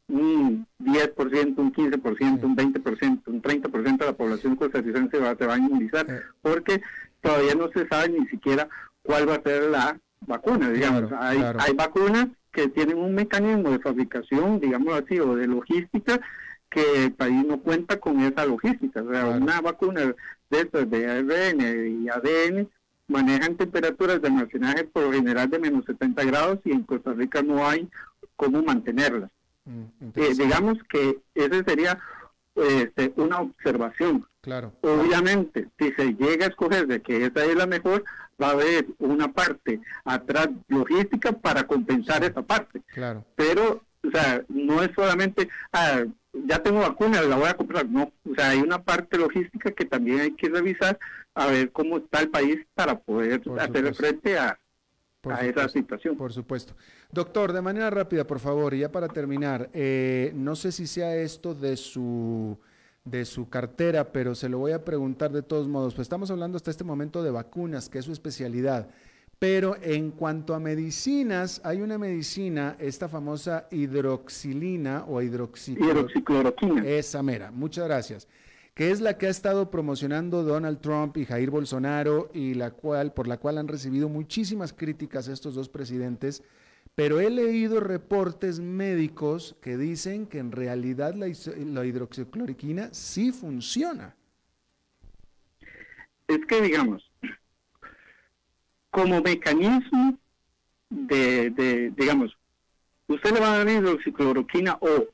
un 0.07 0.65
10%, 0.79 1.57
un 1.57 1.73
15%, 1.73 2.43
un 2.43 2.55
20%, 2.55 3.21
un 3.27 3.41
30% 3.41 3.97
de 3.97 4.05
la 4.05 4.13
población 4.13 4.55
costarricense 4.55 5.19
va, 5.19 5.35
se 5.35 5.45
va 5.45 5.55
a 5.55 5.57
inmunizar, 5.57 6.07
porque 6.41 6.81
todavía 7.21 7.53
no 7.53 7.69
se 7.71 7.87
sabe 7.87 8.09
ni 8.09 8.25
siquiera 8.27 8.67
cuál 9.03 9.29
va 9.29 9.35
a 9.35 9.43
ser 9.43 9.63
la 9.69 9.99
vacunas, 10.21 10.73
digamos. 10.73 11.11
hay, 11.19 11.37
hay 11.59 11.73
vacunas 11.73 12.27
que 12.51 12.67
tienen 12.67 12.97
un 12.97 13.13
mecanismo 13.13 13.71
de 13.71 13.79
fabricación, 13.79 14.59
digamos 14.59 14.93
así, 14.93 15.19
o 15.19 15.35
de 15.35 15.47
logística, 15.47 16.19
que 16.69 17.05
el 17.05 17.13
país 17.13 17.45
no 17.45 17.59
cuenta 17.59 17.99
con 17.99 18.19
esa 18.21 18.45
logística. 18.45 19.01
O 19.01 19.11
sea, 19.11 19.27
una 19.27 19.61
vacuna 19.61 20.01
de 20.49 20.61
estas 20.61 20.89
de 20.89 21.07
ARN 21.07 22.03
y 22.03 22.09
ADN 22.09 22.69
manejan 23.07 23.55
temperaturas 23.55 24.21
de 24.21 24.27
almacenaje 24.27 24.83
por 24.83 25.03
lo 25.03 25.11
general 25.11 25.49
de 25.49 25.59
menos 25.59 25.85
70 25.85 26.23
grados 26.25 26.59
y 26.63 26.71
en 26.71 26.83
Costa 26.83 27.13
Rica 27.13 27.41
no 27.41 27.67
hay 27.67 27.89
cómo 28.35 28.61
mantenerlas. 28.61 29.31
Mm, 29.65 29.83
eh, 30.15 30.33
digamos 30.37 30.77
que 30.89 31.19
ese 31.33 31.63
sería 31.63 31.99
este, 32.55 33.13
una 33.17 33.41
observación. 33.41 34.25
Claro. 34.41 34.73
Obviamente, 34.81 35.67
si 35.77 35.91
se 35.91 36.13
llega 36.13 36.45
a 36.45 36.49
escoger 36.49 36.87
de 36.87 37.01
que 37.01 37.25
esa 37.25 37.43
es 37.45 37.55
la 37.55 37.65
mejor, 37.65 38.03
va 38.41 38.49
a 38.49 38.51
haber 38.51 38.87
una 38.99 39.31
parte 39.31 39.79
atrás 40.03 40.49
logística 40.67 41.31
para 41.31 41.65
compensar 41.65 42.23
esa 42.23 42.41
parte. 42.41 42.81
Claro. 42.93 43.25
Pero, 43.35 43.83
o 44.05 44.11
sea, 44.11 44.43
no 44.47 44.81
es 44.81 44.91
solamente, 44.95 45.49
ah, 45.73 46.03
ya 46.33 46.61
tengo 46.61 46.79
vacuna, 46.79 47.21
la 47.21 47.35
voy 47.35 47.47
a 47.47 47.55
comprar. 47.55 47.87
No, 47.87 48.11
o 48.29 48.35
sea, 48.35 48.49
hay 48.49 48.59
una 48.59 48.81
parte 48.83 49.17
logística 49.17 49.71
que 49.71 49.85
también 49.85 50.19
hay 50.19 50.31
que 50.31 50.49
revisar 50.49 50.99
a 51.33 51.47
ver 51.47 51.71
cómo 51.71 51.97
está 51.97 52.21
el 52.21 52.29
país 52.29 52.57
para 52.73 52.99
poder 52.99 53.41
hacer 53.59 53.95
frente 53.95 54.37
a, 54.37 54.59
a 55.23 55.45
esa 55.45 55.69
situación. 55.69 56.17
Por 56.17 56.33
supuesto. 56.33 56.73
Doctor, 57.11 57.53
de 57.53 57.61
manera 57.61 57.89
rápida, 57.89 58.25
por 58.25 58.39
favor, 58.39 58.73
y 58.73 58.79
ya 58.79 58.91
para 58.91 59.07
terminar, 59.07 59.69
eh, 59.73 60.31
no 60.35 60.55
sé 60.55 60.71
si 60.71 60.87
sea 60.87 61.15
esto 61.15 61.53
de 61.55 61.75
su 61.75 62.59
de 63.09 63.25
su 63.25 63.49
cartera, 63.49 64.11
pero 64.11 64.35
se 64.35 64.49
lo 64.49 64.59
voy 64.59 64.71
a 64.71 64.85
preguntar 64.85 65.31
de 65.31 65.41
todos 65.41 65.67
modos. 65.67 65.95
Pues 65.95 66.05
estamos 66.05 66.31
hablando 66.31 66.57
hasta 66.57 66.71
este 66.71 66.83
momento 66.83 67.23
de 67.23 67.31
vacunas, 67.31 67.89
que 67.89 67.99
es 67.99 68.05
su 68.05 68.11
especialidad. 68.11 68.89
Pero 69.39 69.77
en 69.81 70.11
cuanto 70.11 70.53
a 70.53 70.59
medicinas, 70.59 71.61
hay 71.63 71.81
una 71.81 71.97
medicina, 71.97 72.75
esta 72.77 73.07
famosa 73.07 73.67
hidroxilina 73.71 75.05
o 75.07 75.21
hidroxicloroquina. 75.21 76.85
Esa 76.85 77.23
mera, 77.23 77.49
muchas 77.49 77.85
gracias. 77.85 78.27
Que 78.73 78.91
es 78.91 78.99
la 78.99 79.17
que 79.17 79.27
ha 79.27 79.29
estado 79.29 79.71
promocionando 79.71 80.43
Donald 80.43 80.79
Trump 80.81 81.15
y 81.17 81.25
Jair 81.25 81.49
Bolsonaro 81.49 82.29
y 82.33 82.53
la 82.53 82.71
cual, 82.71 83.13
por 83.13 83.27
la 83.27 83.37
cual 83.37 83.57
han 83.57 83.67
recibido 83.67 84.09
muchísimas 84.09 84.73
críticas 84.73 85.27
estos 85.29 85.55
dos 85.55 85.69
presidentes 85.69 86.43
pero 86.99 87.21
he 87.21 87.29
leído 87.29 87.79
reportes 87.79 88.59
médicos 88.59 89.55
que 89.61 89.77
dicen 89.77 90.27
que 90.27 90.37
en 90.37 90.51
realidad 90.51 91.15
la, 91.15 91.29
hidroxicloroquina 91.29 92.93
sí 92.93 93.31
funciona. 93.31 94.17
Es 96.27 96.39
que, 96.45 96.61
digamos, 96.61 97.09
como 98.89 99.21
mecanismo 99.21 100.19
de, 100.89 101.93
digamos, 101.95 102.37
usted 103.07 103.31
le 103.31 103.39
va 103.39 103.53
a 103.53 103.57
dar 103.59 103.69
hidroxicloroquina 103.69 104.77
o 104.81 105.07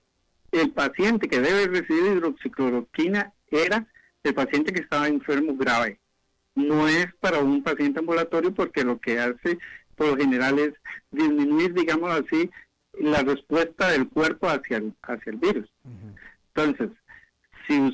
el 0.54 0.72
paciente 0.72 1.28
que 1.28 1.40
debe 1.40 1.68
recibir 1.68 2.18
hidroxicloroquina 2.18 3.32
era 3.52 3.86
el 4.24 4.34
paciente 4.34 4.74
que 4.74 4.82
estaba 4.82 5.08
enfermo 5.08 5.56
grave. 5.56 6.00
No 6.56 6.88
es 6.88 7.14
para 7.20 7.42
un 7.42 7.62
paciente 7.62 8.00
ambulatorio 8.00 8.56
porque 8.56 8.84
lo 8.84 9.00
que 9.00 9.20
hace 9.20 9.60
por 9.96 10.08
lo 10.08 10.18
general 10.18 10.60
es 10.60 10.74
disminuir, 11.12 11.74
digamos 11.74 12.12
así, 12.12 12.50
la 13.00 13.24
respuesta 13.24 13.90
del 13.90 14.08
cuerpo 14.08 14.48
hacia 14.48 14.78
el, 14.78 14.94
hacia 15.04 15.32
el 15.32 15.38
virus. 15.38 15.70
Entonces, 16.54 16.90
si, 17.68 17.92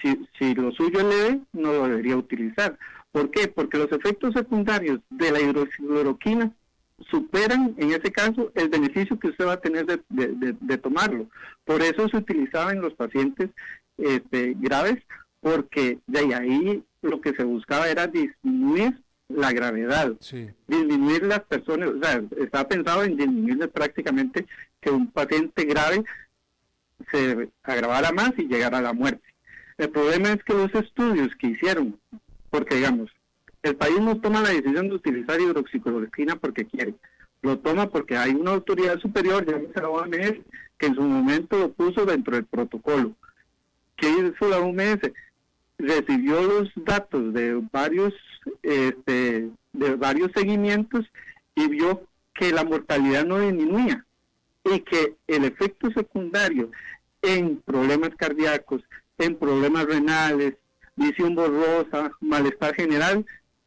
si, 0.00 0.28
si 0.38 0.54
lo 0.54 0.72
suyo 0.72 1.00
es 1.00 1.04
leve, 1.04 1.40
no 1.52 1.72
lo 1.72 1.88
debería 1.88 2.16
utilizar. 2.16 2.78
¿Por 3.12 3.30
qué? 3.30 3.48
Porque 3.48 3.78
los 3.78 3.90
efectos 3.92 4.34
secundarios 4.34 5.00
de 5.10 5.32
la 5.32 5.40
hidroxicloroquina 5.40 6.52
superan, 7.10 7.74
en 7.78 7.90
ese 7.90 8.12
caso, 8.12 8.52
el 8.54 8.68
beneficio 8.68 9.18
que 9.18 9.28
usted 9.28 9.46
va 9.46 9.54
a 9.54 9.60
tener 9.60 9.86
de, 9.86 10.00
de, 10.08 10.78
tomarlo. 10.78 11.28
Por 11.64 11.82
eso 11.82 12.08
se 12.08 12.18
utilizaba 12.18 12.72
en 12.72 12.82
los 12.82 12.94
pacientes 12.94 13.50
este, 13.96 14.54
graves, 14.58 15.02
porque 15.40 15.98
de 16.06 16.34
ahí 16.34 16.84
lo 17.02 17.20
que 17.20 17.32
se 17.32 17.44
buscaba 17.44 17.88
era 17.88 18.06
disminuir 18.06 19.00
la 19.34 19.52
gravedad, 19.52 20.12
disminuir 20.66 21.22
las 21.24 21.40
personas, 21.40 21.90
o 21.90 22.02
sea, 22.02 22.22
está 22.38 22.66
pensado 22.66 23.04
en 23.04 23.16
disminuir 23.16 23.68
prácticamente 23.70 24.46
que 24.80 24.90
un 24.90 25.10
paciente 25.10 25.64
grave 25.64 26.04
se 27.10 27.48
agravara 27.62 28.12
más 28.12 28.32
y 28.36 28.46
llegara 28.46 28.78
a 28.78 28.82
la 28.82 28.92
muerte. 28.92 29.22
El 29.78 29.90
problema 29.90 30.32
es 30.32 30.42
que 30.44 30.52
los 30.52 30.74
estudios 30.74 31.28
que 31.36 31.48
hicieron, 31.48 31.98
porque 32.50 32.76
digamos, 32.76 33.10
el 33.62 33.76
país 33.76 34.00
no 34.00 34.20
toma 34.20 34.42
la 34.42 34.50
decisión 34.50 34.88
de 34.88 34.94
utilizar 34.94 35.40
hidroxicloroquina 35.40 36.36
porque 36.36 36.66
quiere, 36.66 36.94
lo 37.42 37.58
toma 37.58 37.88
porque 37.88 38.16
hay 38.16 38.32
una 38.32 38.52
autoridad 38.52 38.98
superior, 38.98 39.46
llámese 39.46 39.80
la 39.80 39.88
OMS, 39.88 40.40
que 40.76 40.86
en 40.86 40.94
su 40.94 41.02
momento 41.02 41.58
lo 41.58 41.72
puso 41.72 42.04
dentro 42.04 42.34
del 42.34 42.44
protocolo. 42.44 43.12
¿Qué 43.96 44.08
hizo 44.08 44.48
la 44.48 44.58
OMS? 44.58 45.10
Recibió 45.80 46.42
los 46.42 46.70
datos 46.76 47.32
de 47.32 47.60
varios, 47.72 48.14
este, 48.62 49.50
de 49.72 49.94
varios 49.96 50.30
seguimientos 50.34 51.06
y 51.54 51.68
vio 51.68 52.02
que 52.34 52.52
la 52.52 52.64
mortalidad 52.64 53.24
no 53.24 53.38
disminuía 53.38 54.04
y 54.64 54.80
que 54.80 55.16
el 55.26 55.44
efecto 55.44 55.90
secundario 55.90 56.70
en 57.22 57.56
problemas 57.58 58.10
cardíacos, 58.16 58.82
en 59.18 59.36
problemas 59.36 59.84
renales, 59.86 60.54
visión 60.96 61.34
borrosa, 61.34 62.12
malestar 62.20 62.74
general, 62.74 63.24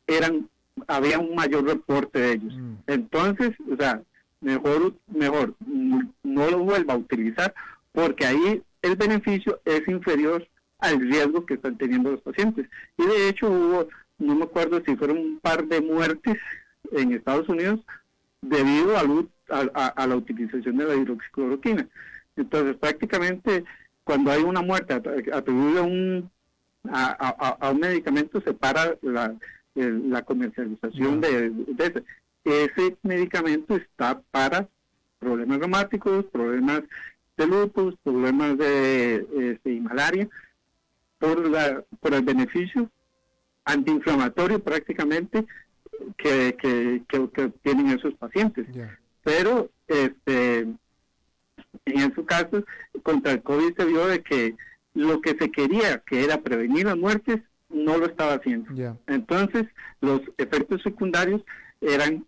eran 0.07 0.49
había 0.87 1.19
un 1.19 1.35
mayor 1.35 1.65
reporte 1.65 2.19
de 2.19 2.31
ellos. 2.33 2.53
Mm. 2.55 2.73
Entonces, 2.87 3.51
o 3.71 3.75
sea, 3.75 4.01
mejor 4.41 4.93
mejor 5.07 5.53
no 5.59 6.49
lo 6.49 6.59
vuelva 6.59 6.93
a 6.93 6.97
utilizar 6.97 7.53
porque 7.91 8.25
ahí 8.25 8.61
el 8.81 8.95
beneficio 8.95 9.59
es 9.65 9.87
inferior 9.87 10.47
al 10.83 10.99
riesgo 10.99 11.45
que 11.45 11.55
están 11.55 11.77
teniendo 11.77 12.11
los 12.11 12.21
pacientes. 12.21 12.67
Y 12.97 13.05
de 13.05 13.29
hecho 13.29 13.49
hubo, 13.49 13.87
no 14.19 14.35
me 14.35 14.43
acuerdo 14.43 14.81
si 14.85 14.95
fueron 14.95 15.17
un 15.17 15.39
par 15.39 15.65
de 15.65 15.81
muertes 15.81 16.37
en 16.91 17.13
Estados 17.13 17.47
Unidos 17.47 17.79
debido 18.41 18.97
a, 18.97 20.07
la 20.07 20.15
utilización 20.15 20.77
de 20.77 20.85
la 20.85 20.95
hidroxicloroquina. 20.95 21.87
Entonces, 22.35 22.75
prácticamente, 22.75 23.63
cuando 24.03 24.31
hay 24.31 24.43
una 24.43 24.61
muerte 24.61 24.93
atribuida 24.93 25.79
a 25.79 25.83
un, 25.83 26.29
a, 26.91 27.69
un 27.71 27.79
medicamento, 27.79 28.41
se 28.41 28.53
para 28.53 28.97
la, 29.01 29.33
la 29.75 30.21
comercialización 30.23 31.21
de, 31.21 31.53
ese. 31.77 32.03
ese. 32.43 32.97
medicamento 33.03 33.77
está 33.77 34.21
para 34.31 34.67
problemas 35.19 35.59
reumáticos, 35.59 36.25
problemas 36.25 36.81
de 37.37 37.47
lupus, 37.47 37.95
problemas 38.03 38.57
de, 38.57 39.25
este, 39.53 39.79
malaria, 39.79 40.27
por, 41.23 41.49
la, 41.49 41.85
por 42.01 42.13
el 42.13 42.21
beneficio 42.21 42.89
antiinflamatorio 43.63 44.61
prácticamente 44.61 45.45
que, 46.17 46.57
que, 46.59 47.01
que, 47.07 47.47
tienen 47.61 47.97
esos 47.97 48.13
pacientes. 48.15 48.67
Pero 49.23 49.69
este 49.87 50.67
en 51.85 52.13
su 52.13 52.25
caso, 52.25 52.65
contra 53.03 53.31
el 53.31 53.41
COVID 53.41 53.73
se 53.77 53.85
vio 53.85 54.05
de 54.05 54.21
que 54.21 54.55
lo 54.95 55.21
que 55.21 55.37
se 55.39 55.49
quería, 55.49 55.99
que 56.05 56.25
era 56.25 56.41
prevenir 56.41 56.87
las 56.87 56.97
muertes, 56.97 57.39
no 57.69 57.97
lo 57.97 58.05
estaba 58.05 58.33
haciendo. 58.33 58.97
Entonces, 59.07 59.65
los 60.01 60.21
efectos 60.37 60.83
secundarios 60.83 61.41
eran, 61.79 62.25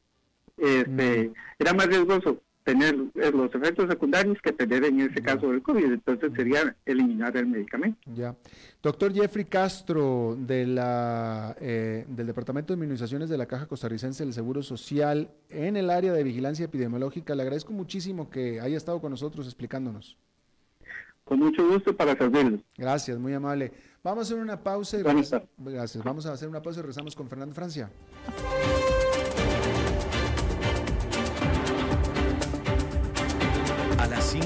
este, 0.58 1.30
mm. 1.30 1.34
era 1.60 1.74
más 1.74 1.88
riesgoso 1.88 2.42
tener 2.66 2.96
eh, 3.14 3.32
los 3.32 3.54
efectos 3.54 3.88
secundarios 3.88 4.38
que 4.42 4.52
tener 4.52 4.84
en 4.84 5.00
ese 5.00 5.22
caso 5.22 5.52
del 5.52 5.62
COVID. 5.62 5.86
Entonces 5.86 6.32
sería 6.36 6.76
eliminar 6.86 7.38
el 7.38 7.46
medicamento. 7.46 8.00
Ya. 8.14 8.36
Doctor 8.82 9.14
Jeffrey 9.14 9.46
Castro, 9.46 10.36
de 10.38 10.66
la, 10.66 11.56
eh, 11.62 12.06
del 12.10 12.28
Departamento 12.28 12.74
de 12.74 12.80
Inmunizaciones 12.84 13.30
de 13.30 13.38
la 13.38 13.46
Caja 13.46 13.68
Costarricense 13.68 14.24
del 14.24 14.34
Seguro 14.34 14.64
Social, 14.64 15.30
en 15.50 15.78
el 15.78 15.92
área 15.92 16.12
de 16.12 16.24
vigilancia 16.24 16.66
epidemiológica, 16.66 17.36
le 17.36 17.44
agradezco 17.44 17.72
muchísimo 17.72 18.32
que 18.32 18.60
haya 18.60 18.78
estado 18.78 19.00
con 19.00 19.12
nosotros 19.12 19.46
explicándonos. 19.46 20.18
Con 21.24 21.40
mucho 21.40 21.68
gusto 21.68 21.96
para 21.96 22.18
servirles. 22.18 22.62
Gracias, 22.78 23.18
muy 23.20 23.34
amable. 23.34 23.72
Vamos 24.04 24.20
a 24.20 24.34
hacer 24.34 24.38
una 24.44 24.62
pausa. 24.62 25.00
Y 25.00 25.04
Gracias. 25.04 26.04
Vamos 26.04 26.26
a 26.26 26.34
hacer 26.34 26.50
una 26.50 26.62
pausa 26.62 26.80
y 26.80 26.84
rezamos 26.84 27.16
con 27.16 27.28
Fernando 27.28 27.54
Francia. 27.54 27.90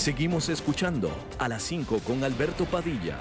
Seguimos 0.00 0.48
escuchando 0.48 1.10
a 1.38 1.46
las 1.46 1.62
5 1.62 1.98
con 2.06 2.24
Alberto 2.24 2.64
Padilla. 2.64 3.18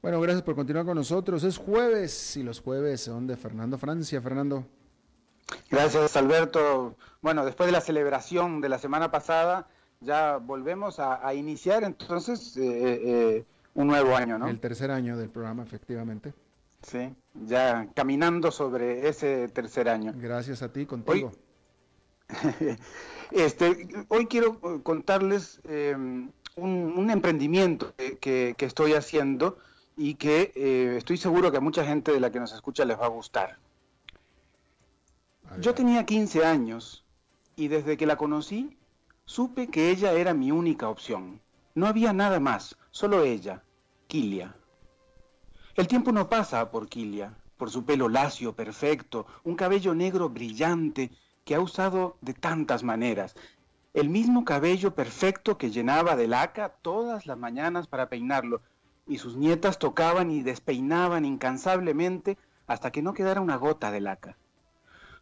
Bueno, 0.00 0.20
gracias 0.20 0.44
por 0.44 0.54
continuar 0.54 0.86
con 0.86 0.94
nosotros. 0.94 1.42
Es 1.42 1.58
jueves 1.58 2.36
y 2.36 2.44
los 2.44 2.60
jueves 2.60 3.00
son 3.00 3.26
de 3.26 3.36
Fernando 3.36 3.76
Francia. 3.76 4.22
Fernando. 4.22 4.64
Gracias, 5.68 6.16
Alberto. 6.16 6.94
Bueno, 7.22 7.44
después 7.44 7.66
de 7.66 7.72
la 7.72 7.80
celebración 7.80 8.60
de 8.60 8.68
la 8.68 8.78
semana 8.78 9.10
pasada, 9.10 9.66
ya 10.00 10.36
volvemos 10.36 11.00
a, 11.00 11.34
iniciar 11.34 11.82
entonces 11.82 12.56
eh, 12.56 12.62
eh, 12.62 13.44
un 13.74 13.88
nuevo 13.88 14.14
año, 14.14 14.38
¿no? 14.38 14.46
El 14.46 14.60
tercer 14.60 14.92
año 14.92 15.16
del 15.16 15.28
programa, 15.28 15.64
efectivamente. 15.64 16.32
Sí, 16.82 17.12
ya 17.34 17.88
caminando 17.96 18.52
sobre 18.52 19.08
ese 19.08 19.48
tercer 19.48 19.88
año. 19.88 20.12
Gracias 20.14 20.62
a 20.62 20.72
ti, 20.72 20.86
contigo. 20.86 21.32
Este, 23.30 23.88
hoy 24.08 24.26
quiero 24.26 24.58
eh, 24.64 24.82
contarles 24.82 25.60
em, 25.64 26.30
un, 26.56 27.10
emprendimiento 27.10 27.94
que, 28.20 28.56
estoy 28.58 28.94
haciendo 28.94 29.58
y 29.98 30.14
que 30.14 30.52
eh, 30.54 30.94
estoy 30.96 31.18
seguro 31.18 31.50
que 31.50 31.58
a 31.58 31.60
mucha 31.60 31.84
gente 31.84 32.10
de 32.10 32.20
la 32.20 32.32
que 32.32 32.40
nos 32.40 32.52
escucha 32.52 32.86
les 32.86 32.98
va 32.98 33.04
a 33.04 33.10
gustar. 33.10 33.58
Yo 35.60 35.74
tenía 35.74 36.06
15 36.06 36.44
años 36.44 37.04
y 37.56 37.68
desde 37.68 37.96
que 37.96 38.06
la 38.06 38.16
conocí 38.16 38.78
supe 39.24 39.68
que 39.68 39.90
ella 39.90 40.12
era 40.12 40.32
mi 40.32 40.50
única 40.50 40.88
opción. 40.88 41.40
No 41.74 41.86
había 41.86 42.12
nada 42.12 42.40
más, 42.40 42.76
solo 42.90 43.24
ella, 43.24 43.62
Kilia. 44.06 44.54
El 45.74 45.86
tiempo 45.86 46.12
no 46.12 46.28
pasa 46.28 46.70
por 46.70 46.88
Kilia, 46.88 47.34
por 47.56 47.70
su 47.70 47.84
pelo 47.84 48.08
lacio, 48.08 48.54
perfecto, 48.54 49.26
un 49.44 49.54
cabello 49.54 49.94
negro 49.94 50.28
brillante 50.28 51.10
que 51.48 51.54
ha 51.54 51.60
usado 51.60 52.18
de 52.20 52.34
tantas 52.34 52.82
maneras. 52.82 53.34
El 53.94 54.10
mismo 54.10 54.44
cabello 54.44 54.94
perfecto 54.94 55.56
que 55.56 55.70
llenaba 55.70 56.14
de 56.14 56.28
laca 56.28 56.74
todas 56.82 57.24
las 57.24 57.38
mañanas 57.38 57.86
para 57.86 58.10
peinarlo, 58.10 58.60
y 59.06 59.16
sus 59.16 59.34
nietas 59.34 59.78
tocaban 59.78 60.30
y 60.30 60.42
despeinaban 60.42 61.24
incansablemente 61.24 62.36
hasta 62.66 62.92
que 62.92 63.00
no 63.00 63.14
quedara 63.14 63.40
una 63.40 63.56
gota 63.56 63.90
de 63.90 64.02
laca. 64.02 64.36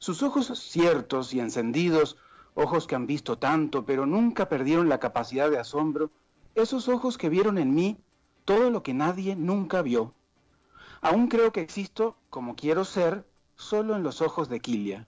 Sus 0.00 0.24
ojos 0.24 0.48
ciertos 0.58 1.32
y 1.32 1.38
encendidos, 1.38 2.16
ojos 2.54 2.88
que 2.88 2.96
han 2.96 3.06
visto 3.06 3.38
tanto, 3.38 3.86
pero 3.86 4.04
nunca 4.04 4.48
perdieron 4.48 4.88
la 4.88 4.98
capacidad 4.98 5.48
de 5.48 5.60
asombro, 5.60 6.10
esos 6.56 6.88
ojos 6.88 7.18
que 7.18 7.28
vieron 7.28 7.56
en 7.56 7.72
mí 7.72 7.98
todo 8.44 8.70
lo 8.70 8.82
que 8.82 8.94
nadie 8.94 9.36
nunca 9.36 9.80
vio. 9.80 10.12
Aún 11.02 11.28
creo 11.28 11.52
que 11.52 11.60
existo 11.60 12.16
como 12.30 12.56
quiero 12.56 12.84
ser 12.84 13.24
solo 13.54 13.94
en 13.94 14.02
los 14.02 14.20
ojos 14.22 14.48
de 14.48 14.58
Kilia. 14.58 15.06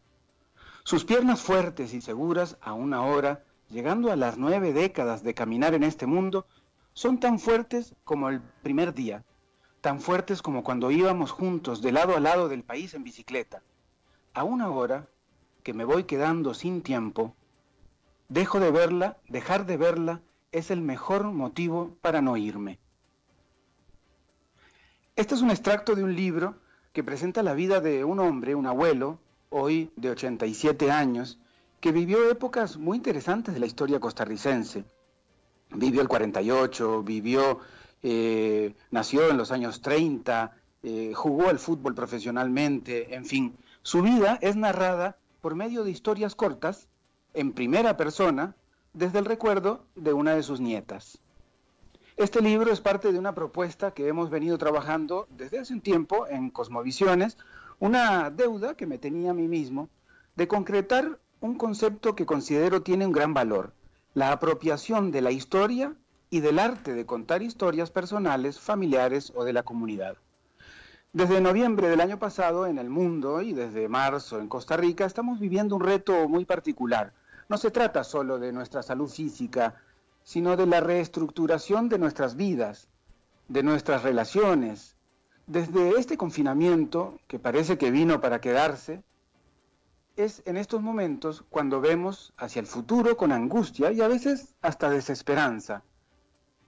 Sus 0.88 1.04
piernas 1.04 1.42
fuertes 1.42 1.92
y 1.92 2.00
seguras, 2.00 2.56
aún 2.62 2.94
ahora, 2.94 3.44
llegando 3.68 4.10
a 4.10 4.16
las 4.16 4.38
nueve 4.38 4.72
décadas 4.72 5.22
de 5.22 5.34
caminar 5.34 5.74
en 5.74 5.82
este 5.82 6.06
mundo, 6.06 6.46
son 6.94 7.20
tan 7.20 7.38
fuertes 7.38 7.94
como 8.04 8.30
el 8.30 8.40
primer 8.62 8.94
día. 8.94 9.22
tan 9.82 10.00
fuertes 10.00 10.40
como 10.40 10.64
cuando 10.64 10.90
íbamos 10.90 11.30
juntos 11.30 11.82
de 11.82 11.92
lado 11.92 12.16
a 12.16 12.20
lado 12.20 12.48
del 12.48 12.62
país 12.62 12.94
en 12.94 13.04
bicicleta. 13.04 13.62
Aún 14.32 14.62
ahora, 14.62 15.10
que 15.62 15.74
me 15.74 15.84
voy 15.84 16.04
quedando 16.04 16.54
sin 16.54 16.80
tiempo, 16.80 17.34
dejo 18.30 18.58
de 18.58 18.70
verla, 18.70 19.18
dejar 19.28 19.66
de 19.66 19.76
verla 19.76 20.22
es 20.52 20.70
el 20.70 20.80
mejor 20.80 21.24
motivo 21.24 21.98
para 22.00 22.22
no 22.22 22.38
irme. 22.38 22.78
Este 25.16 25.34
es 25.34 25.42
un 25.42 25.50
extracto 25.50 25.94
de 25.94 26.04
un 26.04 26.16
libro 26.16 26.54
que 26.94 27.04
presenta 27.04 27.42
la 27.42 27.52
vida 27.52 27.82
de 27.82 28.04
un 28.04 28.20
hombre, 28.20 28.54
un 28.54 28.64
abuelo, 28.66 29.20
hoy 29.50 29.90
de 29.96 30.10
87 30.10 30.90
años, 30.90 31.38
que 31.80 31.92
vivió 31.92 32.30
épocas 32.30 32.76
muy 32.76 32.96
interesantes 32.96 33.54
de 33.54 33.60
la 33.60 33.66
historia 33.66 34.00
costarricense. 34.00 34.84
Vivió 35.70 36.00
el 36.00 36.08
48, 36.08 37.02
vivió, 37.02 37.60
eh, 38.02 38.74
nació 38.90 39.28
en 39.30 39.36
los 39.36 39.52
años 39.52 39.80
30, 39.80 40.56
eh, 40.82 41.12
jugó 41.14 41.48
al 41.48 41.58
fútbol 41.58 41.94
profesionalmente, 41.94 43.14
en 43.14 43.24
fin. 43.24 43.56
Su 43.82 44.02
vida 44.02 44.38
es 44.40 44.56
narrada 44.56 45.18
por 45.40 45.54
medio 45.54 45.84
de 45.84 45.90
historias 45.90 46.34
cortas, 46.34 46.88
en 47.34 47.52
primera 47.52 47.96
persona, 47.96 48.56
desde 48.92 49.18
el 49.18 49.24
recuerdo 49.24 49.84
de 49.94 50.12
una 50.12 50.34
de 50.34 50.42
sus 50.42 50.60
nietas. 50.60 51.20
Este 52.16 52.40
libro 52.40 52.72
es 52.72 52.80
parte 52.80 53.12
de 53.12 53.18
una 53.18 53.34
propuesta 53.34 53.92
que 53.92 54.08
hemos 54.08 54.28
venido 54.28 54.58
trabajando 54.58 55.28
desde 55.30 55.60
hace 55.60 55.72
un 55.72 55.80
tiempo 55.80 56.26
en 56.26 56.50
Cosmovisiones, 56.50 57.38
una 57.80 58.30
deuda 58.30 58.74
que 58.74 58.86
me 58.86 58.98
tenía 58.98 59.30
a 59.30 59.34
mí 59.34 59.48
mismo 59.48 59.88
de 60.36 60.48
concretar 60.48 61.18
un 61.40 61.56
concepto 61.56 62.14
que 62.14 62.26
considero 62.26 62.82
tiene 62.82 63.06
un 63.06 63.12
gran 63.12 63.34
valor, 63.34 63.72
la 64.14 64.32
apropiación 64.32 65.12
de 65.12 65.22
la 65.22 65.30
historia 65.30 65.94
y 66.30 66.40
del 66.40 66.58
arte 66.58 66.94
de 66.94 67.06
contar 67.06 67.42
historias 67.42 67.90
personales, 67.90 68.58
familiares 68.58 69.32
o 69.34 69.44
de 69.44 69.52
la 69.52 69.62
comunidad. 69.62 70.16
Desde 71.12 71.40
noviembre 71.40 71.88
del 71.88 72.02
año 72.02 72.18
pasado 72.18 72.66
en 72.66 72.78
el 72.78 72.90
mundo 72.90 73.40
y 73.40 73.54
desde 73.54 73.88
marzo 73.88 74.38
en 74.40 74.48
Costa 74.48 74.76
Rica 74.76 75.06
estamos 75.06 75.40
viviendo 75.40 75.74
un 75.76 75.82
reto 75.82 76.28
muy 76.28 76.44
particular. 76.44 77.14
No 77.48 77.56
se 77.56 77.70
trata 77.70 78.04
solo 78.04 78.38
de 78.38 78.52
nuestra 78.52 78.82
salud 78.82 79.08
física, 79.08 79.76
sino 80.22 80.56
de 80.56 80.66
la 80.66 80.80
reestructuración 80.80 81.88
de 81.88 81.98
nuestras 81.98 82.36
vidas, 82.36 82.88
de 83.48 83.62
nuestras 83.62 84.02
relaciones. 84.02 84.97
Desde 85.48 85.98
este 85.98 86.18
confinamiento, 86.18 87.18
que 87.26 87.38
parece 87.38 87.78
que 87.78 87.90
vino 87.90 88.20
para 88.20 88.38
quedarse, 88.38 89.02
es 90.14 90.42
en 90.44 90.58
estos 90.58 90.82
momentos 90.82 91.42
cuando 91.48 91.80
vemos 91.80 92.34
hacia 92.36 92.60
el 92.60 92.66
futuro 92.66 93.16
con 93.16 93.32
angustia 93.32 93.90
y 93.90 94.02
a 94.02 94.08
veces 94.08 94.56
hasta 94.60 94.90
desesperanza. 94.90 95.82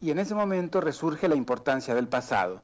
Y 0.01 0.13
en 0.13 0.19
ese 0.19 0.35
momento 0.35 0.81
resurge 0.81 1.29
la 1.29 1.35
importancia 1.35 1.95
del 1.95 2.09
pasado. 2.09 2.63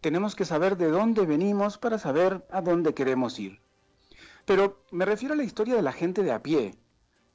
Tenemos 0.00 0.34
que 0.34 0.44
saber 0.44 0.76
de 0.76 0.88
dónde 0.88 1.24
venimos 1.24 1.78
para 1.78 2.00
saber 2.00 2.44
a 2.50 2.60
dónde 2.60 2.92
queremos 2.92 3.38
ir. 3.38 3.60
Pero 4.46 4.82
me 4.90 5.04
refiero 5.04 5.34
a 5.34 5.36
la 5.36 5.44
historia 5.44 5.76
de 5.76 5.82
la 5.82 5.92
gente 5.92 6.24
de 6.24 6.32
a 6.32 6.42
pie, 6.42 6.74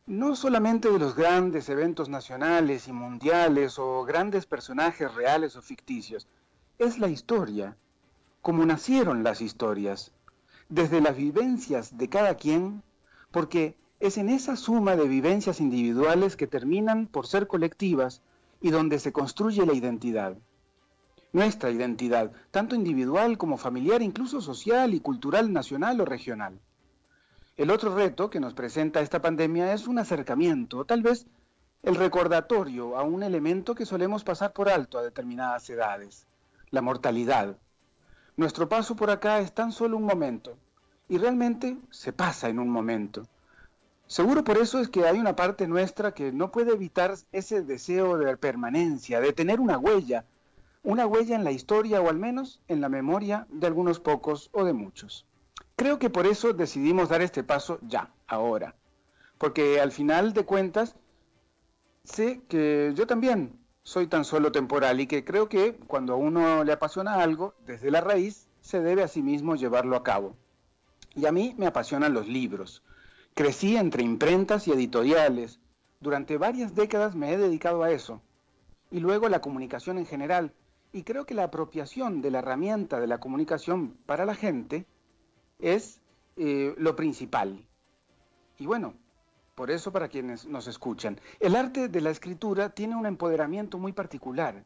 no 0.08 0.36
solamente 0.36 0.92
de 0.92 1.00
los 1.00 1.16
grandes 1.16 1.70
eventos 1.70 2.10
nacionales 2.10 2.90
y 2.90 2.92
mundiales 2.92 3.80
o 3.80 4.04
grandes 4.04 4.46
personajes 4.46 5.16
reales 5.16 5.56
o 5.56 5.62
ficticios, 5.62 6.28
es 6.80 7.00
la 7.00 7.08
historia, 7.08 7.78
como 8.42 8.66
nacieron 8.66 9.24
las 9.24 9.42
historias, 9.42 10.12
desde 10.70 11.02
las 11.02 11.18
vivencias 11.18 11.98
de 11.98 12.10
cada 12.10 12.36
quien, 12.36 12.84
porque 13.32 13.76
es 14.00 14.18
en 14.18 14.30
esa 14.30 14.56
suma 14.56 14.96
de 14.96 15.08
vivencias 15.08 15.60
individuales 15.60 16.36
que 16.36 16.48
terminan 16.48 17.08
por 17.08 17.28
ser 17.28 17.48
colectivas 17.48 18.22
y 18.62 18.70
donde 18.70 19.00
se 19.00 19.12
construye 19.12 19.66
la 19.66 19.74
identidad. 19.74 20.38
Nuestra 21.32 21.70
identidad, 21.70 22.32
tanto 22.52 22.76
individual 22.76 23.38
como 23.38 23.58
familiar, 23.58 24.02
incluso 24.02 24.42
social 24.42 24.94
y 24.94 25.00
cultural, 25.00 25.54
nacional 25.54 26.02
o 26.02 26.06
regional. 26.06 26.60
El 27.58 27.72
otro 27.72 27.94
reto 27.94 28.30
que 28.30 28.40
nos 28.40 28.54
presenta 28.54 29.02
esta 29.02 29.22
pandemia 29.22 29.74
es 29.74 29.88
un 29.88 30.00
acercamiento, 30.00 30.86
tal 30.86 31.02
vez 31.02 31.28
el 31.84 31.96
recordatorio 31.96 32.98
a 32.98 33.04
un 33.04 33.22
elemento 33.22 33.76
que 33.76 33.86
solemos 33.86 34.24
pasar 34.24 34.54
por 34.54 34.70
alto 34.70 34.98
a 34.98 35.04
determinadas 35.04 35.70
edades, 35.70 36.26
la 36.72 36.82
mortalidad. 36.82 37.58
Nuestro 38.40 38.70
paso 38.70 38.96
por 38.96 39.10
acá 39.10 39.40
es 39.40 39.52
tan 39.52 39.74
solo 39.74 39.98
un 39.98 40.04
momento, 40.04 40.56
y 41.10 41.18
realmente 41.18 41.76
se 41.90 42.14
pasa 42.14 42.48
en 42.48 42.58
un 42.58 42.70
momento. 42.70 43.28
Seguro 44.08 44.46
por 44.46 44.58
eso 44.58 44.80
es 44.80 44.88
que 44.88 45.06
hay 45.06 45.20
una 45.20 45.36
parte 45.36 45.68
nuestra 45.68 46.14
que 46.14 46.32
no 46.32 46.50
puede 46.50 46.72
evitar 46.72 47.16
ese 47.34 47.64
deseo 47.64 48.18
de 48.18 48.38
permanencia, 48.38 49.20
de 49.20 49.34
tener 49.34 49.60
una 49.60 49.78
huella, 49.78 50.24
una 50.84 51.06
huella 51.06 51.36
en 51.36 51.44
la 51.44 51.52
historia 51.52 52.00
o 52.00 52.08
al 52.08 52.18
menos 52.18 52.62
en 52.70 52.80
la 52.80 52.88
memoria 52.88 53.46
de 53.50 53.68
algunos 53.68 54.00
pocos 54.00 54.50
o 54.54 54.64
de 54.64 54.72
muchos. 54.72 55.26
Creo 55.76 56.00
que 56.00 56.10
por 56.10 56.26
eso 56.26 56.54
decidimos 56.54 57.10
dar 57.10 57.22
este 57.22 57.44
paso 57.44 57.80
ya, 57.82 58.10
ahora. 58.26 58.74
Porque 59.38 59.82
al 59.82 59.92
final 59.92 60.32
de 60.32 60.46
cuentas, 60.46 60.96
sé 62.06 62.40
que 62.48 62.94
yo 62.96 63.06
también 63.06 63.59
soy 63.84 64.08
tan 64.08 64.26
solo 64.26 64.52
temporal 64.52 65.00
y 65.00 65.08
que 65.08 65.24
creo 65.24 65.50
que 65.50 65.74
cuando 65.74 66.14
a 66.14 66.18
uno 66.18 66.64
le 66.64 66.74
apasiona 66.74 67.16
algo, 67.24 67.56
desde 67.66 67.92
la 67.92 68.02
raíz, 68.02 68.48
se 68.62 68.82
debe 68.82 69.04
a 69.04 69.08
sí 69.08 69.22
mismo 69.22 69.56
llevarlo 69.56 69.96
a 69.96 70.04
cabo. 70.04 70.36
Y 71.16 71.26
a 71.26 71.32
mí 71.32 71.56
me 71.58 71.68
apasionan 71.68 72.14
los 72.14 72.28
libros. 72.28 72.84
Crecí 73.34 73.78
entre 73.78 74.04
imprentas 74.04 74.68
y 74.68 74.72
editoriales. 74.72 75.60
Durante 76.00 76.38
varias 76.38 76.76
décadas 76.76 77.16
me 77.16 77.34
he 77.34 77.38
dedicado 77.38 77.84
a 77.84 77.92
eso. 77.92 78.22
Y 78.92 79.00
luego 79.00 79.30
la 79.30 79.42
comunicación 79.42 79.98
en 79.98 80.06
general. 80.06 80.54
Y 80.92 81.04
creo 81.04 81.26
que 81.26 81.34
la 81.34 81.46
apropiación 81.46 82.22
de 82.22 82.32
la 82.32 82.40
herramienta 82.40 83.00
de 83.00 83.08
la 83.08 83.20
comunicación 83.20 83.98
para 84.06 84.26
la 84.26 84.36
gente 84.36 84.86
es 85.60 86.00
eh, 86.38 86.74
lo 86.78 86.96
principal. 86.96 87.66
Y 88.58 88.66
bueno, 88.66 88.94
por 89.60 89.72
eso 89.72 89.92
para 89.92 90.08
quienes 90.08 90.46
nos 90.46 90.68
escuchan, 90.68 91.20
el 91.42 91.54
arte 91.54 91.90
de 91.90 92.00
la 92.00 92.12
escritura 92.12 92.70
tiene 92.70 92.96
un 92.96 93.06
empoderamiento 93.06 93.78
muy 93.78 93.92
particular. 93.92 94.64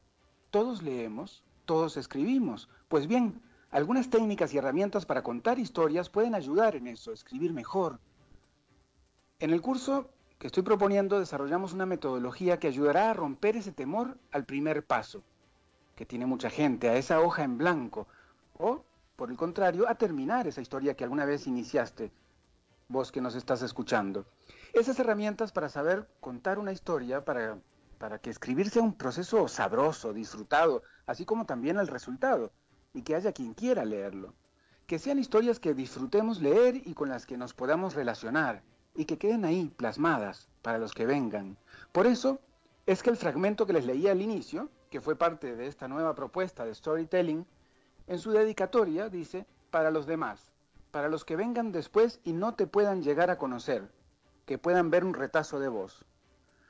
Todos 0.51 0.83
leemos, 0.83 1.43
todos 1.65 1.97
escribimos. 1.97 2.69
Pues 2.89 3.07
bien, 3.07 3.41
algunas 3.71 4.11
técnicas 4.11 4.53
y 4.53 4.59
herramientas 4.59 5.07
para 5.07 5.23
contar 5.23 5.57
historias 5.57 6.11
pueden 6.11 6.35
ayudar 6.35 6.75
en 6.75 6.85
eso, 6.85 7.11
escribir 7.11 7.53
mejor. 7.53 7.97
En 9.39 9.49
el 9.49 9.63
curso 9.63 10.11
que 10.37 10.45
estoy 10.45 10.61
proponiendo 10.61 11.19
desarrollamos 11.19 11.73
una 11.73 11.87
metodología 11.87 12.59
que 12.59 12.67
ayudará 12.67 13.09
a 13.09 13.15
romper 13.15 13.57
ese 13.57 13.71
temor 13.71 14.19
al 14.31 14.45
primer 14.45 14.85
paso, 14.85 15.23
que 15.95 16.05
tiene 16.05 16.27
mucha 16.27 16.51
gente, 16.51 16.87
a 16.89 16.97
esa 16.97 17.19
hoja 17.19 17.43
en 17.43 17.57
blanco, 17.57 18.05
o 18.59 18.83
por 19.15 19.31
el 19.31 19.37
contrario, 19.37 19.89
a 19.89 19.95
terminar 19.95 20.45
esa 20.45 20.61
historia 20.61 20.93
que 20.93 21.03
alguna 21.03 21.25
vez 21.25 21.47
iniciaste, 21.47 22.11
vos 22.89 23.11
que 23.11 23.21
nos 23.21 23.33
estás 23.33 23.63
escuchando. 23.63 24.27
Esas 24.73 24.99
herramientas 24.99 25.51
para 25.51 25.69
saber 25.69 26.09
contar 26.19 26.57
una 26.57 26.71
historia, 26.71 27.23
para, 27.23 27.59
para 27.99 28.17
que 28.17 28.31
escribir 28.31 28.71
sea 28.71 28.81
un 28.81 28.95
proceso 28.95 29.47
sabroso, 29.47 30.13
disfrutado, 30.13 30.81
así 31.05 31.25
como 31.25 31.45
también 31.45 31.77
el 31.77 31.87
resultado, 31.87 32.51
y 32.91 33.03
que 33.03 33.13
haya 33.13 33.33
quien 33.33 33.53
quiera 33.53 33.85
leerlo. 33.85 34.33
Que 34.87 34.97
sean 34.97 35.19
historias 35.19 35.59
que 35.59 35.75
disfrutemos 35.75 36.41
leer 36.41 36.75
y 36.75 36.95
con 36.95 37.09
las 37.09 37.27
que 37.27 37.37
nos 37.37 37.53
podamos 37.53 37.93
relacionar, 37.93 38.63
y 38.95 39.05
que 39.05 39.19
queden 39.19 39.45
ahí 39.45 39.71
plasmadas 39.77 40.49
para 40.63 40.79
los 40.79 40.95
que 40.95 41.05
vengan. 41.05 41.55
Por 41.91 42.07
eso 42.07 42.39
es 42.87 43.03
que 43.03 43.11
el 43.11 43.17
fragmento 43.17 43.67
que 43.67 43.73
les 43.73 43.85
leí 43.85 44.07
al 44.07 44.23
inicio, 44.23 44.71
que 44.89 45.01
fue 45.01 45.15
parte 45.15 45.55
de 45.55 45.67
esta 45.67 45.87
nueva 45.87 46.15
propuesta 46.15 46.65
de 46.65 46.73
storytelling, 46.73 47.45
en 48.07 48.17
su 48.17 48.31
dedicatoria 48.31 49.07
dice, 49.09 49.45
para 49.69 49.91
los 49.91 50.07
demás, 50.07 50.51
para 50.89 51.09
los 51.09 51.25
que 51.25 51.35
vengan 51.35 51.71
después 51.71 52.19
y 52.23 52.33
no 52.33 52.55
te 52.55 52.65
puedan 52.65 53.03
llegar 53.03 53.29
a 53.29 53.37
conocer, 53.37 53.87
que 54.45 54.57
puedan 54.57 54.89
ver 54.89 55.05
un 55.05 55.13
retazo 55.13 55.59
de 55.59 55.67
vos. 55.67 56.05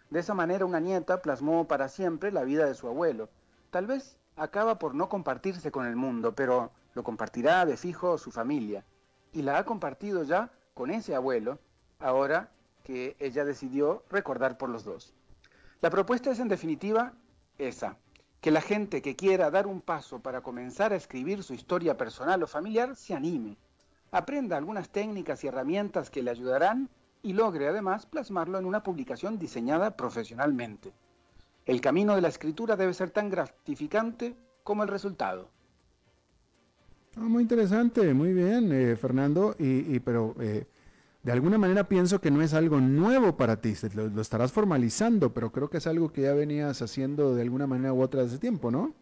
De 0.10 0.20
esa 0.20 0.34
manera 0.34 0.66
una 0.66 0.80
nieta 0.80 1.22
plasmó 1.22 1.68
para 1.68 1.90
siempre 1.90 2.32
la 2.32 2.44
vida 2.44 2.66
de 2.66 2.76
su 2.76 2.88
abuelo. 2.88 3.30
Tal 3.72 3.88
vez 3.88 4.18
acaba 4.36 4.78
por 4.78 4.94
no 4.94 5.10
compartirse 5.10 5.72
con 5.72 5.86
el 5.86 5.96
mundo, 5.96 6.36
pero 6.36 6.72
lo 6.94 7.04
compartirá 7.04 7.66
de 7.66 7.78
fijo 7.78 8.18
su 8.18 8.32
familia. 8.32 8.86
Y 9.32 9.42
la 9.42 9.58
ha 9.58 9.66
compartido 9.66 10.24
ya 10.24 10.52
con 10.74 10.92
ese 10.92 11.16
abuelo, 11.16 11.58
ahora 12.00 12.52
que 12.84 13.16
ella 13.20 13.46
decidió 13.46 14.04
recordar 14.10 14.58
por 14.58 14.70
los 14.70 14.84
dos. 14.84 15.14
La 15.82 15.90
propuesta 15.90 16.32
es 16.32 16.40
en 16.40 16.48
definitiva 16.48 17.14
esa, 17.58 17.98
que 18.42 18.52
la 18.52 18.62
gente 18.62 19.02
que 19.02 19.16
quiera 19.16 19.50
dar 19.50 19.68
un 19.68 19.82
paso 19.82 20.20
para 20.20 20.42
comenzar 20.42 20.94
a 20.94 20.98
escribir 20.98 21.44
su 21.44 21.54
historia 21.54 21.98
personal 21.98 22.44
o 22.44 22.48
familiar 22.48 22.96
se 22.96 23.14
anime, 23.14 23.58
aprenda 24.12 24.58
algunas 24.58 24.90
técnicas 24.90 25.44
y 25.44 25.48
herramientas 25.48 26.10
que 26.10 26.22
le 26.22 26.32
ayudarán 26.32 26.90
y 27.24 27.34
logre 27.34 27.68
además 27.68 28.06
plasmarlo 28.06 28.60
en 28.60 28.66
una 28.66 28.84
publicación 28.84 29.40
diseñada 29.40 29.98
profesionalmente. 29.98 30.94
El 31.66 31.82
camino 31.82 32.16
de 32.16 32.22
la 32.22 32.28
escritura 32.28 32.76
debe 32.76 32.94
ser 32.94 33.10
tan 33.10 33.30
gratificante 33.30 34.36
como 34.64 34.84
el 34.84 34.90
resultado. 34.90 35.50
Ah, 37.16 37.22
muy 37.22 37.44
interesante, 37.44 38.14
muy 38.14 38.34
bien, 38.34 38.72
eh, 38.72 38.96
Fernando, 38.96 39.56
y, 39.58 40.00
pero 40.00 40.36
eh, 40.40 40.66
de 41.22 41.32
alguna 41.32 41.58
manera 41.58 41.88
pienso 41.88 42.20
que 42.20 42.32
no 42.32 42.42
es 42.42 42.54
algo 42.54 42.82
nuevo 42.82 43.38
para 43.38 43.62
ti, 43.62 43.74
lo, 43.94 44.20
estarás 44.20 44.52
formalizando, 44.52 45.34
pero 45.34 45.52
creo 45.52 45.70
que 45.70 45.78
es 45.78 45.88
algo 45.88 46.12
que 46.12 46.24
ya 46.24 46.34
venías 46.34 46.82
haciendo 46.82 47.36
de 47.36 47.44
alguna 47.44 47.68
manera 47.68 47.94
u 47.94 48.02
otra 48.02 48.24
hace 48.24 48.40
tiempo, 48.40 48.72
¿no? 48.72 48.94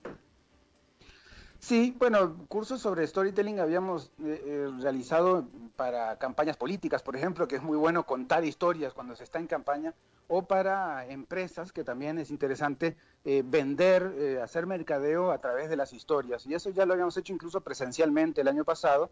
Sí, 1.61 1.95
bueno, 1.99 2.47
cursos 2.47 2.81
sobre 2.81 3.05
storytelling 3.05 3.59
habíamos 3.59 4.11
eh, 4.17 4.43
eh, 4.45 4.69
realizado 4.79 5.45
para 5.75 6.17
campañas 6.17 6.57
políticas, 6.57 7.03
por 7.03 7.15
ejemplo, 7.15 7.47
que 7.47 7.57
es 7.57 7.61
muy 7.61 7.77
bueno 7.77 8.03
contar 8.03 8.43
historias 8.43 8.95
cuando 8.95 9.15
se 9.15 9.23
está 9.23 9.37
en 9.37 9.45
campaña, 9.45 9.93
o 10.27 10.41
para 10.41 11.05
empresas, 11.05 11.71
que 11.71 11.83
también 11.83 12.17
es 12.17 12.31
interesante 12.31 12.97
eh, 13.25 13.43
vender, 13.45 14.39
hacer 14.41 14.65
mercadeo 14.65 15.31
a 15.31 15.37
través 15.37 15.69
de 15.69 15.75
las 15.75 15.93
historias. 15.93 16.47
Y 16.47 16.55
eso 16.55 16.71
ya 16.71 16.87
lo 16.87 16.93
habíamos 16.93 17.15
hecho 17.17 17.31
incluso 17.31 17.61
presencialmente 17.61 18.41
el 18.41 18.47
año 18.47 18.65
pasado, 18.65 19.11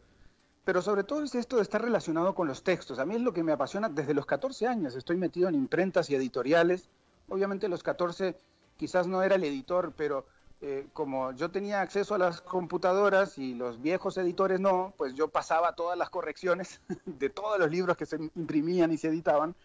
pero 0.66 0.82
sobre 0.82 1.04
todo 1.04 1.24
es 1.24 1.36
esto 1.36 1.58
de 1.58 1.62
estar 1.62 1.84
relacionado 1.84 2.34
con 2.34 2.48
los 2.48 2.64
textos. 2.64 2.98
A 2.98 3.06
mí 3.06 3.14
es 3.14 3.22
lo 3.22 3.32
que 3.32 3.44
me 3.44 3.52
apasiona 3.52 3.90
desde 3.90 4.16
los 4.16 4.26
14 4.26 4.66
años. 4.66 4.96
Estoy 4.96 5.18
metido 5.18 5.50
en 5.50 5.56
imprentas 5.56 6.10
y 6.10 6.16
editoriales. 6.16 6.90
Obviamente 7.28 7.70
los 7.70 7.84
14 7.84 8.36
quizás 8.76 9.06
no 9.06 9.22
era 9.22 9.36
el 9.36 9.44
editor, 9.44 9.94
pero 9.96 10.26
eh, 10.62 10.88
como 10.92 11.32
yo 11.32 11.52
tenía 11.52 11.80
acceso 11.80 12.16
a 12.16 12.18
las 12.18 12.42
computadoras 12.42 13.38
y 13.38 13.54
los 13.54 13.82
viejos 13.82 14.18
editores 14.18 14.60
no, 14.60 14.94
pues 14.98 15.14
yo 15.14 15.30
pasaba 15.30 15.74
todas 15.74 15.98
las 15.98 16.10
correcciones 16.10 16.82
de 17.06 17.30
todos 17.30 17.58
los 17.58 17.72
libros 17.72 17.96
que 17.96 18.06
se 18.06 18.18
imprimían 18.36 18.92
y 18.92 18.98
se 18.98 19.08
editaban 19.08 19.56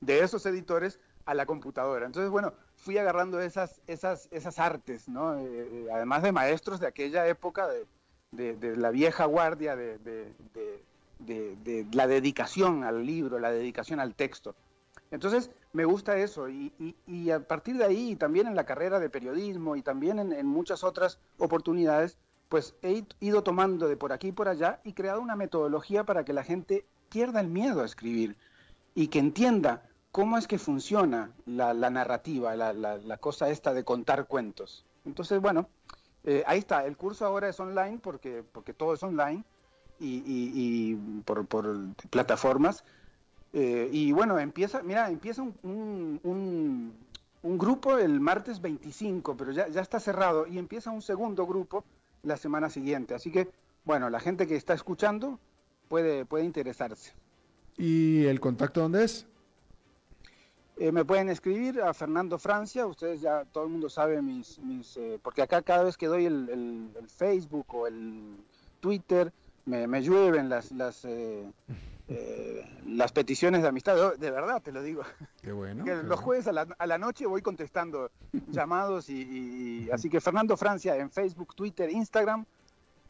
de 0.00 0.20
esos 0.20 0.46
editores 0.46 1.00
a 1.26 1.34
la 1.34 1.44
computadora. 1.44 2.06
Entonces, 2.06 2.30
bueno, 2.30 2.54
fui 2.76 2.96
agarrando 2.96 3.40
esas, 3.40 3.82
esas, 3.86 4.28
esas 4.30 4.58
artes, 4.58 5.06
¿no? 5.08 5.36
Eh, 5.38 5.44
eh, 5.44 5.86
además 5.92 6.22
de 6.22 6.32
maestros 6.32 6.80
de 6.80 6.86
aquella 6.86 7.26
época, 7.26 7.68
de, 7.68 8.56
de, 8.56 8.76
la 8.76 8.90
vieja 8.90 9.26
guardia, 9.26 9.76
de, 9.76 9.98
de, 9.98 11.86
la 11.92 12.06
dedicación 12.06 12.84
al 12.84 13.04
libro, 13.04 13.38
la 13.38 13.50
dedicación 13.50 14.00
al 14.00 14.14
texto. 14.14 14.54
Entonces, 15.10 15.50
me 15.72 15.84
gusta 15.84 16.16
eso 16.16 16.48
y, 16.48 17.30
a 17.30 17.40
partir 17.40 17.76
de 17.76 17.84
ahí, 17.84 18.16
también 18.16 18.46
en 18.46 18.56
la 18.56 18.64
carrera 18.64 18.98
de 19.00 19.10
periodismo 19.10 19.76
y 19.76 19.82
también 19.82 20.18
en, 20.18 20.46
muchas 20.46 20.82
otras 20.82 21.18
oportunidades, 21.38 22.18
pues 22.48 22.74
he 22.82 23.04
ido 23.20 23.42
tomando 23.42 23.88
de 23.88 23.96
por 23.96 24.12
aquí 24.12 24.28
y 24.28 24.32
por 24.32 24.48
allá 24.48 24.80
y 24.84 24.94
creado 24.94 25.20
una 25.20 25.36
metodología 25.36 26.04
para 26.04 26.24
que 26.24 26.32
la 26.32 26.44
gente 26.44 26.86
pierda 27.10 27.40
el 27.40 27.48
miedo 27.48 27.82
a 27.82 27.84
escribir 27.84 28.36
y 28.94 29.08
que 29.08 29.18
entienda 29.18 29.88
cómo 30.10 30.38
es 30.38 30.46
que 30.46 30.58
funciona 30.58 31.32
la, 31.44 31.74
narrativa, 31.74 32.56
la, 32.56 33.16
cosa 33.18 33.50
esta 33.50 33.74
de 33.74 33.84
contar 33.84 34.26
cuentos. 34.26 34.86
Entonces, 35.04 35.40
bueno, 35.40 35.68
eh, 36.24 36.42
ahí 36.46 36.60
está, 36.60 36.86
el 36.86 36.96
curso 36.96 37.26
ahora 37.26 37.48
es 37.48 37.60
online 37.60 37.98
porque, 38.02 38.42
porque 38.52 38.72
todo 38.72 38.94
es 38.94 39.02
online 39.02 39.44
y, 40.00 40.94
por, 41.24 41.46
por 41.46 41.76
plataformas 42.10 42.84
eh, 43.52 43.88
y 43.92 44.12
bueno, 44.12 44.38
empieza, 44.38 44.82
mira, 44.82 45.10
empieza 45.10 45.42
un, 45.42 46.20
un, 46.22 47.58
grupo 47.58 47.96
el 47.96 48.20
martes 48.20 48.60
25, 48.60 49.36
pero 49.36 49.52
ya, 49.52 49.68
ya 49.68 49.80
está 49.80 50.00
cerrado, 50.00 50.46
y 50.46 50.58
empieza 50.58 50.90
un 50.90 51.02
segundo 51.02 51.46
grupo 51.46 51.84
la 52.22 52.36
semana 52.36 52.68
siguiente. 52.68 53.14
Así 53.14 53.30
que, 53.30 53.48
bueno, 53.84 54.10
la 54.10 54.20
gente 54.20 54.46
que 54.46 54.56
está 54.56 54.74
escuchando 54.74 55.38
puede, 55.88 56.24
puede 56.26 56.44
interesarse. 56.44 57.12
¿Y 57.76 58.24
el 58.26 58.40
contacto 58.40 58.80
dónde 58.80 59.04
es? 59.04 59.26
Eh, 60.80 60.92
me 60.92 61.04
pueden 61.04 61.28
escribir 61.28 61.80
a 61.80 61.92
Fernando 61.92 62.38
Francia, 62.38 62.86
ustedes 62.86 63.20
ya, 63.20 63.44
todo 63.46 63.64
el 63.64 63.70
mundo 63.70 63.88
sabe 63.90 64.22
mis, 64.22 64.60
mis 64.60 64.96
eh, 64.96 65.18
porque 65.20 65.42
acá 65.42 65.60
cada 65.62 65.82
vez 65.82 65.96
que 65.96 66.06
doy 66.06 66.26
el, 66.26 66.90
el, 66.96 67.08
Facebook 67.08 67.66
o 67.74 67.88
el 67.88 68.36
Twitter, 68.78 69.32
me, 69.64 69.88
me 69.88 70.02
llueven 70.02 70.48
las, 70.48 70.70
las, 70.70 71.04
eh, 71.04 71.50
las 72.86 73.12
peticiones 73.12 73.62
de 73.62 73.68
amistad, 73.68 74.16
de 74.16 74.30
verdad 74.30 74.62
te 74.62 74.72
lo 74.72 74.82
digo. 74.82 75.02
Qué 75.42 75.52
bueno. 75.52 75.84
los 75.84 76.20
jueves 76.20 76.48
a 76.48 76.52
la, 76.86 76.98
noche 76.98 77.26
voy 77.26 77.42
contestando 77.42 78.10
llamados 78.48 79.10
y, 79.10 79.88
así 79.92 80.08
que 80.08 80.20
Fernando 80.20 80.56
Francia 80.56 80.96
en 80.96 81.10
Facebook, 81.10 81.54
Twitter, 81.54 81.90
Instagram 81.90 82.44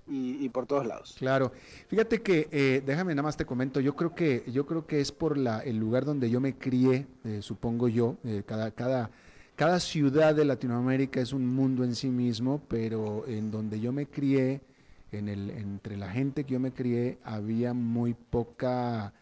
y, 0.06 0.48
por 0.48 0.66
todos 0.66 0.86
lados. 0.86 1.16
Claro. 1.18 1.52
Fíjate 1.88 2.22
que 2.22 2.48
eh, 2.50 2.82
déjame 2.84 3.14
nada 3.14 3.24
más 3.24 3.36
te 3.36 3.44
comento. 3.44 3.78
Yo 3.80 3.94
creo 3.94 4.14
que 4.14 4.42
yo 4.46 4.66
creo 4.66 4.86
que 4.86 5.00
es 5.00 5.12
por 5.12 5.36
la, 5.36 5.60
el 5.60 5.76
lugar 5.76 6.04
donde 6.04 6.30
yo 6.30 6.40
me 6.40 6.56
crié, 6.56 7.06
eh, 7.24 7.40
supongo 7.42 7.88
yo. 7.88 8.16
cada 8.46 8.70
cada 8.70 9.10
cada 9.58 9.80
ciudad 9.80 10.36
de 10.36 10.44
Latinoamérica 10.44 11.20
es 11.20 11.32
un 11.32 11.44
mundo 11.44 11.82
en 11.82 11.96
sí 11.96 12.10
mismo, 12.10 12.62
pero 12.68 13.26
en 13.26 13.50
donde 13.50 13.80
yo 13.80 13.92
me 13.92 14.06
crié 14.06 14.60
en 15.12 15.28
el, 15.28 15.50
entre 15.50 15.96
la 15.96 16.10
gente 16.10 16.44
que 16.44 16.54
yo 16.54 16.60
me 16.60 16.72
crié 16.72 17.18
había 17.24 17.74
muy 17.74 18.14
poca... 18.14 19.12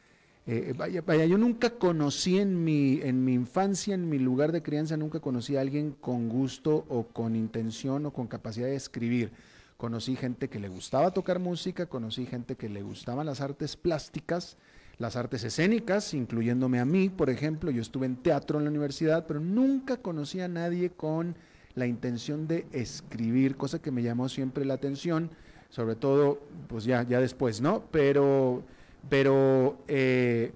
Eh, 0.49 0.74
vaya, 0.76 1.03
vaya, 1.03 1.24
yo 1.24 1.39
nunca 1.39 1.70
conocí 1.70 2.39
en 2.39 2.62
mi, 2.62 3.01
en 3.03 3.24
mi 3.24 3.34
infancia, 3.34 3.95
en 3.95 4.09
mi 4.09 4.20
lugar 4.20 4.53
de 4.53 4.62
crianza, 4.62 4.97
nunca 4.97 5.18
conocí 5.18 5.57
a 5.57 5.61
alguien 5.61 5.91
con 6.01 6.28
gusto 6.28 6.87
o 6.89 7.09
con 7.09 7.34
intención 7.34 8.07
o 8.07 8.12
con 8.12 8.28
capacidad 8.28 8.68
de 8.68 8.76
escribir. 8.76 9.32
Conocí 9.76 10.14
gente 10.14 10.49
que 10.49 10.61
le 10.61 10.68
gustaba 10.68 11.11
tocar 11.11 11.41
música, 11.41 11.87
conocí 11.87 12.26
gente 12.26 12.55
que 12.55 12.68
le 12.68 12.82
gustaban 12.82 13.26
las 13.26 13.41
artes 13.41 13.76
plásticas, 13.76 14.57
las 14.99 15.16
artes 15.16 15.43
escénicas, 15.43 16.14
incluyéndome 16.14 16.78
a 16.78 16.84
mí, 16.84 17.11
por 17.11 17.28
ejemplo. 17.28 17.72
Yo 17.72 17.82
estuve 17.82 18.07
en 18.07 18.16
teatro 18.16 18.59
en 18.59 18.64
la 18.64 18.70
universidad, 18.70 19.26
pero 19.26 19.41
nunca 19.41 19.97
conocí 19.97 20.41
a 20.41 20.49
nadie 20.49 20.91
con 20.91 21.34
la 21.74 21.87
intención 21.87 22.47
de 22.47 22.66
escribir, 22.72 23.57
cosa 23.57 23.82
que 23.82 23.91
me 23.91 24.03
llamó 24.03 24.28
siempre 24.28 24.64
la 24.64 24.74
atención 24.74 25.30
sobre 25.77 25.95
todo, 25.95 26.39
pues 26.68 26.85
ya, 26.85 27.03
ya 27.03 27.20
después, 27.20 27.61
¿no? 27.61 27.83
Pero, 27.91 28.62
pero, 29.11 29.77
eh, 29.89 30.51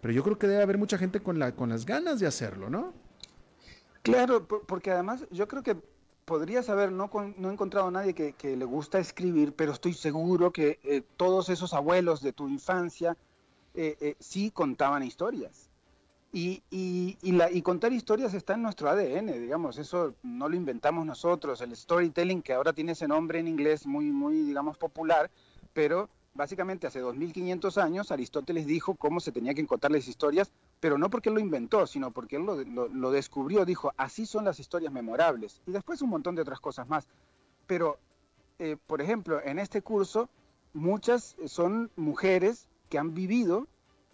pero 0.00 0.14
yo 0.14 0.22
creo 0.22 0.38
que 0.38 0.46
debe 0.46 0.62
haber 0.62 0.78
mucha 0.78 0.96
gente 0.96 1.20
con, 1.20 1.38
la, 1.38 1.54
con 1.54 1.68
las 1.68 1.84
ganas 1.84 2.20
de 2.20 2.26
hacerlo, 2.26 2.70
¿no? 2.70 2.94
Claro, 4.00 4.48
porque 4.48 4.90
además 4.90 5.26
yo 5.30 5.46
creo 5.46 5.62
que 5.62 5.76
podrías 6.24 6.70
haber 6.70 6.90
no, 6.90 7.10
no 7.36 7.50
encontrado 7.50 7.88
a 7.88 7.90
nadie 7.90 8.14
que, 8.14 8.56
le 8.56 8.64
gusta 8.64 8.98
escribir, 8.98 9.52
pero 9.54 9.72
estoy 9.72 9.92
seguro 9.92 10.50
que 10.54 10.80
eh, 10.84 11.02
todos 11.18 11.50
esos 11.50 11.74
abuelos 11.74 12.22
de 12.22 12.32
tu 12.32 12.48
infancia 12.48 13.14
eh, 13.74 14.14
sí 14.20 14.50
contaban 14.50 15.02
historias. 15.02 15.65
Y, 16.32 16.62
y, 16.70 17.32
la, 17.32 17.50
y, 17.50 17.62
contar 17.62 17.92
historias 17.92 18.34
está 18.34 18.54
en 18.54 18.62
nuestro 18.62 18.90
ADN, 18.90 19.26
digamos, 19.40 19.78
eso 19.78 20.14
no 20.22 20.48
lo 20.48 20.56
inventamos 20.56 21.06
nosotros, 21.06 21.60
el 21.62 21.74
storytelling, 21.74 22.42
que 22.42 22.52
ahora 22.52 22.72
tiene 22.72 22.92
ese 22.92 23.08
nombre 23.08 23.38
en 23.38 23.48
inglés 23.48 23.86
muy, 23.86 24.10
muy, 24.10 24.42
digamos, 24.42 24.76
popular, 24.76 25.30
pero 25.72 26.10
básicamente 26.34 26.86
hace 26.86 27.00
2500 27.00 27.78
años 27.78 28.12
Aristóteles 28.12 28.66
dijo 28.66 28.94
cómo 28.94 29.20
se 29.20 29.32
tenía 29.32 29.54
que 29.54 29.66
contar 29.66 29.90
las 29.90 30.06
historias, 30.06 30.52
pero 30.80 30.98
no 30.98 31.08
porque 31.08 31.30
él 31.30 31.36
lo 31.36 31.40
inventó, 31.40 31.86
sino 31.86 32.10
porque 32.10 32.36
él 32.36 32.44
lo, 32.44 32.62
lo, 32.62 33.10
descubrió, 33.10 33.64
dijo, 33.64 33.92
así 33.96 34.26
son 34.26 34.44
las 34.44 34.60
historias 34.60 34.92
memorables, 34.92 35.62
y 35.66 35.72
después 35.72 36.02
un 36.02 36.10
montón 36.10 36.34
de 36.34 36.42
otras 36.42 36.60
cosas 36.60 36.88
más. 36.88 37.08
Pero, 37.66 37.98
eh, 38.58 38.76
por 38.86 39.00
ejemplo, 39.00 39.40
en 39.42 39.58
este 39.58 39.80
curso, 39.80 40.28
muchas 40.74 41.36
son 41.46 41.90
mujeres 41.96 42.68
que 42.90 42.98
han 42.98 43.14
vivido 43.14 43.66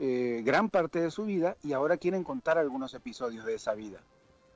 eh, 0.04 0.42
gran 0.44 0.68
parte 0.68 1.00
de 1.00 1.12
su 1.12 1.24
vida 1.26 1.56
y 1.62 1.74
ahora 1.74 1.96
quieren 1.96 2.24
contar 2.24 2.58
algunos 2.58 2.92
episodios 2.92 3.44
de 3.44 3.54
esa 3.54 3.72
vida. 3.74 4.00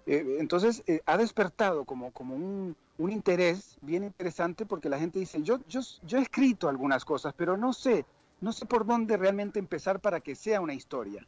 Eh, 0.05 0.39
entonces 0.41 0.83
eh, 0.89 1.03
ha 1.07 1.17
despertado 1.17 1.85
como, 1.85 2.11
como 2.11 2.35
un, 2.35 2.75
un, 2.99 3.13
interés 3.13 3.79
bien 3.81 4.03
interesante 4.03 4.67
porque 4.67 4.89
la 4.89 4.99
gente 4.99 5.21
dice, 5.21 5.41
yo, 5.45 5.61
yo, 5.69 5.83
yo 6.05 6.19
he 6.19 6.23
escrito 6.23 6.69
algunas 6.69 7.05
cosas, 7.05 7.33
pero 7.37 7.57
no 7.57 7.73
sé, 7.73 8.05
no 8.41 8.53
sé 8.53 8.67
por 8.67 8.85
dónde 8.85 9.17
realmente 9.17 9.61
empezar 9.61 10.01
para 10.01 10.19
que 10.19 10.35
sea 10.35 10.61
una 10.61 10.75
historia. 10.75 11.25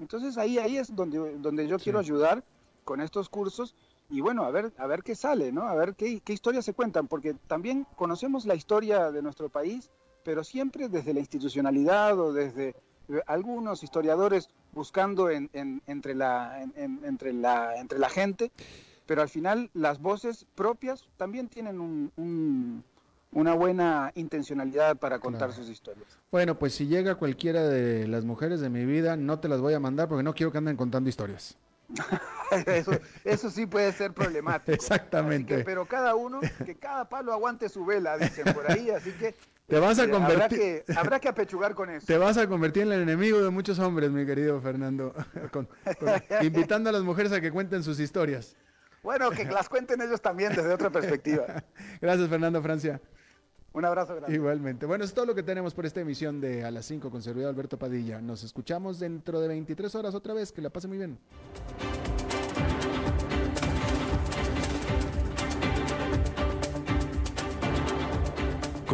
Entonces 0.00 0.36
ahí, 0.36 0.58
ahí 0.58 0.76
es 0.76 0.94
donde, 0.94 1.38
donde 1.38 1.66
yo 1.66 1.78
quiero 1.78 1.98
ayudar 1.98 2.44
con 2.84 3.00
estos 3.00 3.30
cursos 3.30 3.74
y 4.10 4.20
bueno, 4.20 4.44
a 4.44 4.50
ver, 4.50 4.74
a 4.76 4.86
ver 4.86 5.02
qué 5.02 5.14
sale, 5.14 5.50
¿no? 5.50 5.62
A 5.62 5.74
ver 5.74 5.94
qué, 5.94 6.20
qué 6.20 6.34
historias 6.34 6.66
se 6.66 6.74
cuentan, 6.74 7.08
porque 7.08 7.32
también 7.46 7.86
conocemos 7.96 8.44
la 8.44 8.54
historia 8.54 9.10
de 9.10 9.22
nuestro 9.22 9.48
país, 9.48 9.90
pero 10.24 10.44
siempre 10.44 10.90
desde 10.90 11.14
la 11.14 11.20
institucionalidad 11.20 12.20
o 12.20 12.34
desde 12.34 12.76
algunos 13.26 13.82
historiadores 13.82 14.48
buscando 14.72 15.30
entre, 15.30 16.14
la, 16.14 16.62
entre, 16.76 17.32
la, 17.32 17.76
entre 17.76 17.98
la 17.98 18.08
gente, 18.08 18.50
pero 19.06 19.22
al 19.22 19.28
final 19.28 19.70
las 19.72 20.00
voces 20.00 20.46
propias 20.54 21.08
también 21.16 21.48
tienen 21.48 21.80
un, 21.80 22.82
una 23.32 23.54
buena 23.54 24.12
intencionalidad 24.14 24.96
para 24.96 25.18
contar 25.18 25.52
sus 25.52 25.68
historias. 25.68 26.06
Bueno, 26.30 26.58
pues 26.58 26.74
si 26.74 26.86
llega 26.86 27.14
cualquiera 27.16 27.62
de 27.64 28.06
las 28.08 28.24
mujeres 28.24 28.60
de 28.60 28.70
mi 28.70 28.84
vida, 28.84 29.16
no 29.16 29.38
te 29.38 29.48
las 29.48 29.60
voy 29.60 29.74
a 29.74 29.80
mandar 29.80 30.08
porque 30.08 30.22
no 30.22 30.34
quiero 30.34 30.52
que 30.52 30.58
anden 30.58 30.76
contando 30.76 31.08
historias. 31.08 31.56
eso, 32.66 32.92
eso, 33.24 33.50
sí 33.50 33.66
puede 33.66 33.92
ser 33.92 34.12
problemático. 34.12 34.72
Exactamente. 34.74 35.64
pero 35.64 35.86
cada 35.86 36.14
uno, 36.14 36.40
que 36.64 36.74
cada 36.76 37.08
palo 37.08 37.32
aguante 37.32 37.68
su 37.68 37.84
vela, 37.84 38.18
dicen 38.18 38.52
por 38.52 38.70
ahí, 38.70 38.90
así 38.90 39.12
que 39.12 39.34
te 39.66 39.80
vas 39.80 39.98
a 39.98 40.08
convertir. 40.08 40.84
Habrá 40.96 41.18
que, 41.18 41.28
apechugar 41.28 41.74
con 41.74 41.90
eso. 41.90 42.06
Te 42.06 42.18
vas 42.18 42.38
a 42.38 42.46
convertir 42.46 42.84
en 42.84 42.92
el 42.92 43.02
enemigo 43.02 43.42
de 43.42 43.50
muchos 43.50 43.78
hombres, 43.78 44.10
mi 44.10 44.24
querido 44.24 44.60
Fernando. 44.60 45.14
invitando 46.42 46.90
a 46.90 46.92
las 46.92 47.02
mujeres 47.02 47.32
a 47.32 47.40
que 47.40 47.50
cuenten 47.50 47.82
sus 47.82 47.98
historias. 47.98 48.56
Bueno, 49.02 49.30
que 49.30 49.44
las 49.44 49.68
cuenten 49.68 50.00
ellos 50.02 50.20
también 50.20 50.54
desde 50.54 50.72
otra 50.72 50.90
perspectiva. 50.90 51.64
Gracias, 52.00 52.28
Fernando 52.28 52.60
Francia. 52.62 53.00
Un 53.72 53.84
abrazo 53.84 54.16
grande. 54.16 54.34
Igualmente. 54.34 54.86
Bueno, 54.86 55.04
es 55.04 55.12
todo 55.12 55.26
lo 55.26 55.34
que 55.34 55.42
tenemos 55.42 55.74
por 55.74 55.84
esta 55.84 56.00
emisión 56.00 56.40
de 56.40 56.64
A 56.64 56.70
las 56.70 56.86
5 56.86 57.10
con 57.10 57.22
servidor 57.22 57.50
Alberto 57.50 57.78
Padilla. 57.78 58.20
Nos 58.20 58.42
escuchamos 58.42 58.98
dentro 58.98 59.40
de 59.40 59.48
23 59.48 59.94
horas 59.94 60.14
otra 60.14 60.32
vez. 60.32 60.50
Que 60.50 60.62
la 60.62 60.70
pase 60.70 60.88
muy 60.88 60.96
bien. 60.96 61.18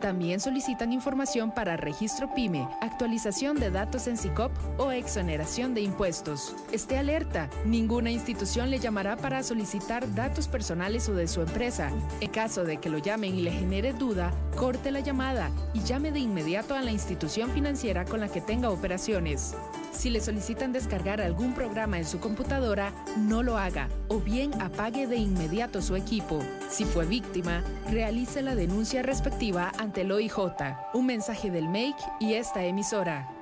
también 0.00 0.40
solicitan 0.40 0.92
información 0.92 1.50
para 1.50 1.76
registro 1.76 2.32
PYME, 2.34 2.68
actualización 2.80 3.58
de 3.58 3.70
datos 3.70 4.06
en 4.06 4.16
SICOP 4.16 4.52
o 4.78 4.90
exoneración 4.90 5.74
de 5.74 5.82
impuestos. 5.82 6.54
Esté 6.72 6.98
alerta, 6.98 7.48
ninguna 7.64 8.10
institución 8.10 8.70
le 8.70 8.78
llamará 8.78 9.16
para 9.16 9.42
solicitar 9.42 10.14
datos 10.14 10.48
personales 10.48 11.08
o 11.08 11.14
de 11.14 11.28
su 11.28 11.40
empresa. 11.40 11.90
En 12.20 12.30
caso 12.30 12.64
de 12.64 12.78
que 12.78 12.90
lo 12.90 12.98
llamen 12.98 13.34
y 13.34 13.42
le 13.42 13.52
genere 13.52 13.92
duda, 13.92 14.32
corte 14.56 14.90
la 14.90 15.00
llamada 15.00 15.50
y 15.74 15.80
llame 15.82 16.12
de 16.12 16.20
inmediato 16.20 16.74
a 16.74 16.82
la 16.82 16.92
institución 16.92 17.50
financiera 17.50 18.04
con 18.04 18.20
la 18.20 18.28
que 18.28 18.40
tenga 18.40 18.70
operaciones. 18.70 19.54
Si 19.92 20.10
le 20.10 20.20
solicitan 20.20 20.72
descargar 20.72 21.20
algún 21.20 21.54
programa 21.54 21.98
en 21.98 22.04
su 22.04 22.18
computadora, 22.18 22.92
no 23.16 23.42
lo 23.42 23.58
haga 23.58 23.88
o 24.08 24.18
bien 24.18 24.60
apague 24.60 25.06
de 25.06 25.16
inmediato 25.16 25.82
su 25.82 25.94
equipo. 25.96 26.40
Si 26.68 26.84
fue 26.84 27.04
víctima, 27.04 27.62
realice 27.90 28.42
la 28.42 28.54
denuncia 28.54 29.02
respectiva 29.02 29.70
ante 29.78 30.04
el. 30.04 30.90
Un 30.94 31.06
mensaje 31.06 31.50
del 31.50 31.68
MAKE 31.68 32.02
y 32.20 32.34
esta 32.34 32.64
emisora. 32.64 33.41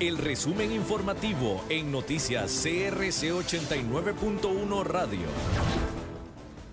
el 0.00 0.18
resumen 0.18 0.72
informativo 0.72 1.62
en 1.68 1.92
noticias 1.92 2.50
CRC 2.62 3.32
89.1 3.32 4.84
Radio. 4.84 5.26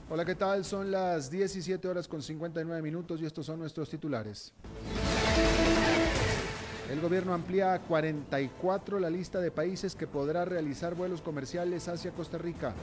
Hola, 0.09 0.25
¿qué 0.25 0.33
tal? 0.35 0.65
Son 0.65 0.89
las 0.89 1.29
17 1.29 1.87
horas 1.87 2.07
con 2.07 2.23
59 2.23 2.81
minutos 2.81 3.21
y 3.21 3.25
estos 3.25 3.45
son 3.45 3.59
nuestros 3.59 3.89
titulares. 3.89 4.53
El 6.89 6.99
gobierno 6.99 7.33
amplía 7.33 7.73
a 7.73 7.79
44 7.79 8.99
la 8.99 9.09
lista 9.09 9.39
de 9.39 9.51
países 9.51 9.95
que 9.95 10.07
podrá 10.07 10.43
realizar 10.43 10.95
vuelos 10.95 11.21
comerciales 11.21 11.87
hacia 11.87 12.11
Costa 12.11 12.37
Rica. 12.39 12.73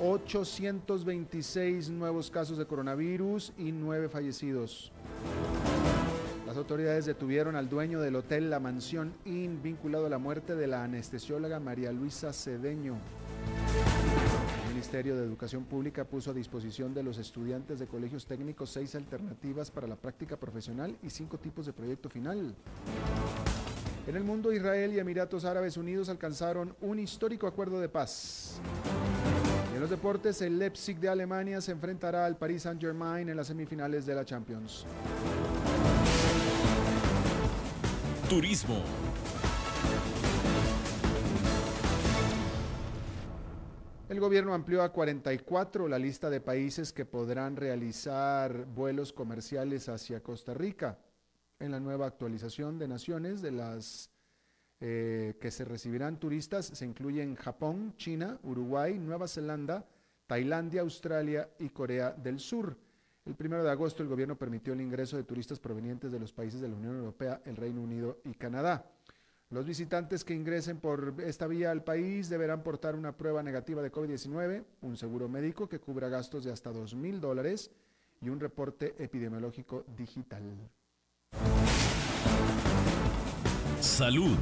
826 0.00 1.90
nuevos 1.90 2.30
casos 2.30 2.58
de 2.58 2.66
coronavirus 2.66 3.52
y 3.56 3.70
9 3.70 4.08
fallecidos. 4.08 4.90
Las 6.50 6.56
autoridades 6.56 7.06
detuvieron 7.06 7.54
al 7.54 7.68
dueño 7.68 8.00
del 8.00 8.16
hotel 8.16 8.50
La 8.50 8.58
Mansión 8.58 9.14
Inn 9.24 9.62
vinculado 9.62 10.06
a 10.06 10.08
la 10.08 10.18
muerte 10.18 10.56
de 10.56 10.66
la 10.66 10.82
anestesióloga 10.82 11.60
María 11.60 11.92
Luisa 11.92 12.32
Cedeño. 12.32 12.96
El 14.66 14.70
Ministerio 14.70 15.14
de 15.14 15.22
Educación 15.22 15.62
Pública 15.62 16.04
puso 16.04 16.32
a 16.32 16.34
disposición 16.34 16.92
de 16.92 17.04
los 17.04 17.18
estudiantes 17.18 17.78
de 17.78 17.86
colegios 17.86 18.26
técnicos 18.26 18.70
seis 18.70 18.96
alternativas 18.96 19.70
para 19.70 19.86
la 19.86 19.94
práctica 19.94 20.36
profesional 20.36 20.96
y 21.04 21.10
cinco 21.10 21.38
tipos 21.38 21.66
de 21.66 21.72
proyecto 21.72 22.08
final. 22.08 22.52
En 24.08 24.16
el 24.16 24.24
mundo, 24.24 24.52
Israel 24.52 24.92
y 24.92 24.98
Emiratos 24.98 25.44
Árabes 25.44 25.76
Unidos 25.76 26.08
alcanzaron 26.08 26.74
un 26.80 26.98
histórico 26.98 27.46
acuerdo 27.46 27.78
de 27.78 27.88
paz. 27.88 28.60
En 29.72 29.80
los 29.80 29.88
deportes, 29.88 30.42
el 30.42 30.58
Leipzig 30.58 30.98
de 30.98 31.10
Alemania 31.10 31.60
se 31.60 31.70
enfrentará 31.70 32.26
al 32.26 32.36
Paris 32.36 32.62
Saint-Germain 32.62 33.28
en 33.28 33.36
las 33.36 33.46
semifinales 33.46 34.04
de 34.04 34.16
la 34.16 34.24
Champions. 34.24 34.84
Turismo. 38.30 38.80
El 44.08 44.20
gobierno 44.20 44.54
amplió 44.54 44.84
a 44.84 44.92
44 44.92 45.88
la 45.88 45.98
lista 45.98 46.30
de 46.30 46.40
países 46.40 46.92
que 46.92 47.04
podrán 47.04 47.56
realizar 47.56 48.66
vuelos 48.66 49.12
comerciales 49.12 49.88
hacia 49.88 50.22
Costa 50.22 50.54
Rica. 50.54 50.96
En 51.58 51.72
la 51.72 51.80
nueva 51.80 52.06
actualización 52.06 52.78
de 52.78 52.86
naciones 52.86 53.42
de 53.42 53.50
las 53.50 54.12
eh, 54.78 55.34
que 55.40 55.50
se 55.50 55.64
recibirán 55.64 56.20
turistas 56.20 56.66
se 56.66 56.86
incluyen 56.86 57.34
Japón, 57.34 57.94
China, 57.96 58.38
Uruguay, 58.44 58.96
Nueva 58.96 59.26
Zelanda, 59.26 59.84
Tailandia, 60.28 60.82
Australia 60.82 61.50
y 61.58 61.70
Corea 61.70 62.12
del 62.12 62.38
Sur. 62.38 62.76
El 63.30 63.36
primero 63.36 63.62
de 63.62 63.70
agosto 63.70 64.02
el 64.02 64.08
gobierno 64.08 64.34
permitió 64.34 64.72
el 64.72 64.80
ingreso 64.80 65.16
de 65.16 65.22
turistas 65.22 65.60
provenientes 65.60 66.10
de 66.10 66.18
los 66.18 66.32
países 66.32 66.60
de 66.60 66.66
la 66.66 66.74
Unión 66.74 66.96
Europea, 66.96 67.40
el 67.44 67.54
Reino 67.54 67.80
Unido 67.80 68.18
y 68.24 68.34
Canadá. 68.34 68.90
Los 69.50 69.66
visitantes 69.66 70.24
que 70.24 70.34
ingresen 70.34 70.78
por 70.78 71.14
esta 71.24 71.46
vía 71.46 71.70
al 71.70 71.84
país 71.84 72.28
deberán 72.28 72.64
portar 72.64 72.96
una 72.96 73.16
prueba 73.16 73.40
negativa 73.44 73.82
de 73.82 73.92
COVID-19, 73.92 74.64
un 74.80 74.96
seguro 74.96 75.28
médico 75.28 75.68
que 75.68 75.78
cubra 75.78 76.08
gastos 76.08 76.42
de 76.42 76.50
hasta 76.50 76.72
dos 76.72 76.96
mil 76.96 77.20
dólares 77.20 77.70
y 78.20 78.30
un 78.30 78.40
reporte 78.40 78.96
epidemiológico 78.98 79.84
digital. 79.96 80.42
Salud. 83.78 84.38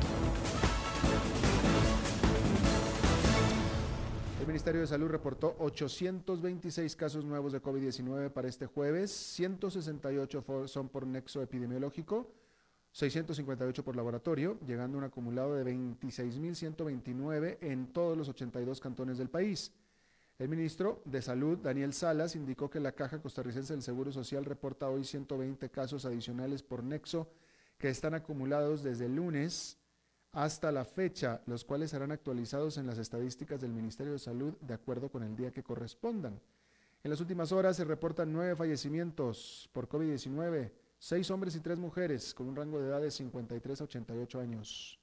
Ministerio 4.48 4.80
de 4.80 4.86
Salud 4.86 5.08
reportó 5.08 5.56
826 5.58 6.96
casos 6.96 7.22
nuevos 7.22 7.52
de 7.52 7.60
COVID-19 7.60 8.30
para 8.30 8.48
este 8.48 8.64
jueves, 8.64 9.10
168 9.10 10.66
son 10.66 10.88
por 10.88 11.06
nexo 11.06 11.42
epidemiológico, 11.42 12.32
658 12.92 13.84
por 13.84 13.94
laboratorio, 13.94 14.58
llegando 14.66 14.96
a 14.96 15.00
un 15.00 15.04
acumulado 15.04 15.54
de 15.54 15.70
26.129 15.70 17.58
en 17.60 17.92
todos 17.92 18.16
los 18.16 18.30
82 18.30 18.80
cantones 18.80 19.18
del 19.18 19.28
país. 19.28 19.70
El 20.38 20.48
ministro 20.48 21.02
de 21.04 21.20
Salud, 21.20 21.58
Daniel 21.58 21.92
Salas, 21.92 22.34
indicó 22.34 22.70
que 22.70 22.80
la 22.80 22.92
Caja 22.92 23.20
Costarricense 23.20 23.74
del 23.74 23.82
Seguro 23.82 24.12
Social 24.12 24.46
reporta 24.46 24.88
hoy 24.88 25.04
120 25.04 25.68
casos 25.68 26.06
adicionales 26.06 26.62
por 26.62 26.82
nexo 26.82 27.28
que 27.76 27.90
están 27.90 28.14
acumulados 28.14 28.82
desde 28.82 29.04
el 29.04 29.14
lunes 29.14 29.76
hasta 30.32 30.70
la 30.72 30.84
fecha, 30.84 31.40
los 31.46 31.64
cuales 31.64 31.90
serán 31.90 32.12
actualizados 32.12 32.78
en 32.78 32.86
las 32.86 32.98
estadísticas 32.98 33.60
del 33.60 33.72
Ministerio 33.72 34.12
de 34.12 34.18
Salud 34.18 34.54
de 34.60 34.74
acuerdo 34.74 35.10
con 35.10 35.22
el 35.22 35.36
día 35.36 35.50
que 35.50 35.62
correspondan. 35.62 36.40
En 37.02 37.10
las 37.10 37.20
últimas 37.20 37.52
horas 37.52 37.76
se 37.76 37.84
reportan 37.84 38.32
nueve 38.32 38.56
fallecimientos 38.56 39.70
por 39.72 39.88
COVID-19, 39.88 40.72
seis 40.98 41.30
hombres 41.30 41.54
y 41.54 41.60
tres 41.60 41.78
mujeres, 41.78 42.34
con 42.34 42.48
un 42.48 42.56
rango 42.56 42.80
de 42.80 42.88
edad 42.88 43.00
de 43.00 43.10
53 43.10 43.80
a 43.80 43.84
88 43.84 44.40
años. 44.40 45.00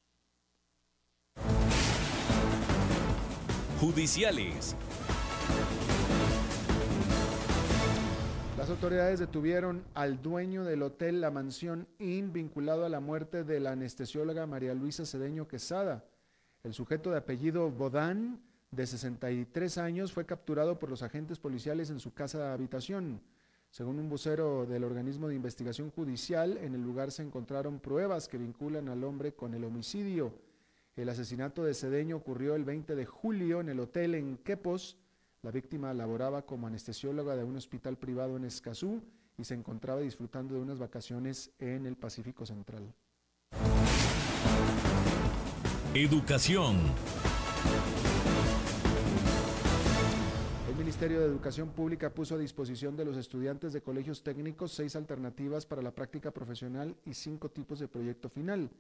Judiciales. 3.80 4.76
Las 8.66 8.72
autoridades 8.72 9.20
detuvieron 9.20 9.84
al 9.94 10.24
dueño 10.24 10.64
del 10.64 10.82
hotel 10.82 11.22
La 11.22 11.30
Mansión 11.30 11.88
Inn 12.00 12.34
vinculado 12.34 12.84
a 12.84 12.90
la 12.90 13.00
muerte 13.00 13.44
de 13.44 13.60
la 13.60 13.74
anestesióloga 13.74 14.48
María 14.48 14.74
Luisa 14.74 15.06
Cedeño 15.06 15.48
Quesada. 15.48 16.04
El 16.64 16.74
sujeto 16.74 17.12
de 17.12 17.18
apellido 17.18 17.70
Bodán, 17.70 18.42
de 18.72 18.88
63 18.88 19.78
años, 19.78 20.14
fue 20.14 20.26
capturado 20.26 20.80
por 20.80 20.90
los 20.90 21.04
agentes 21.04 21.38
policiales 21.38 21.92
en 21.92 22.00
su 22.00 22.16
casa 22.16 22.40
de 22.40 22.54
habitación. 22.54 23.22
Según 23.70 24.00
un 24.00 24.10
vocero 24.10 24.66
del 24.66 24.84
organismo 24.84 25.28
de 25.28 25.36
investigación 25.36 25.92
judicial, 25.92 26.58
en 26.58 26.74
el 26.74 26.82
lugar 26.82 27.12
se 27.12 27.22
encontraron 27.22 27.80
pruebas 27.80 28.28
que 28.28 28.40
vinculan 28.40 28.90
al 28.90 29.04
hombre 29.04 29.36
con 29.36 29.54
el 29.54 29.64
homicidio. 29.64 30.34
El 30.96 31.10
asesinato 31.10 31.64
de 31.64 31.76
Cedeño 31.76 32.16
ocurrió 32.16 32.56
el 32.56 32.66
20 32.66 32.96
de 32.96 33.06
julio 33.06 33.62
en 33.62 33.70
el 33.70 33.80
hotel 33.80 34.16
en 34.16 34.38
Quepos. 34.38 34.98
La 35.46 35.52
víctima 35.52 35.94
laboraba 35.94 36.42
como 36.42 36.66
anestesióloga 36.66 37.36
de 37.36 37.44
un 37.44 37.56
hospital 37.56 38.00
privado 38.00 38.36
en 38.36 38.46
Escazú 38.46 39.04
y 39.38 39.44
se 39.44 39.54
encontraba 39.54 40.02
disfrutando 40.02 40.56
de 40.56 40.62
unas 40.62 40.80
vacaciones 40.80 41.52
en 41.60 41.86
el 41.86 41.96
Pacífico 41.96 42.48
Central. 42.48 42.92
Educación. 45.94 46.78
El 50.68 50.76
Ministerio 50.80 51.20
de 51.20 51.28
Educación 51.28 51.70
Pública 51.70 52.10
puso 52.10 52.34
a 52.34 52.40
disposición 52.40 52.98
de 52.98 53.06
los 53.06 53.16
estudiantes 53.16 53.72
de 53.72 53.84
colegios 53.84 54.24
técnicos 54.24 54.72
seis 54.72 54.96
alternativas 54.96 55.68
para 55.68 55.84
la 55.84 55.94
práctica 55.94 56.32
profesional 56.32 56.96
y 57.06 57.14
cinco 57.14 57.52
tipos 57.52 57.78
de 57.78 57.88
proyecto 57.88 58.30
final. 58.30 58.72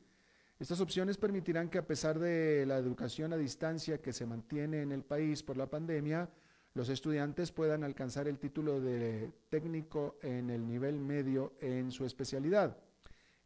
Estas 0.57 0.81
opciones 0.81 1.17
permitirán 1.17 1.69
que 1.69 1.77
a 1.77 1.85
pesar 1.85 2.17
de 2.17 2.65
la 2.65 2.77
educación 2.77 3.33
a 3.33 3.37
distancia 3.37 4.01
que 4.01 4.13
se 4.13 4.25
mantiene 4.25 4.81
en 4.81 4.91
el 4.91 5.03
país 5.03 5.43
por 5.43 5.57
la 5.57 5.69
pandemia, 5.69 6.27
los 6.75 6.89
estudiantes 6.89 7.53
puedan 7.53 7.85
alcanzar 7.85 8.27
el 8.27 8.37
título 8.37 8.81
de 8.81 9.31
técnico 9.49 10.17
en 10.21 10.49
el 10.49 10.67
nivel 10.67 10.99
medio 10.99 11.53
en 11.61 11.89
su 11.89 12.05
especialidad. 12.05 12.77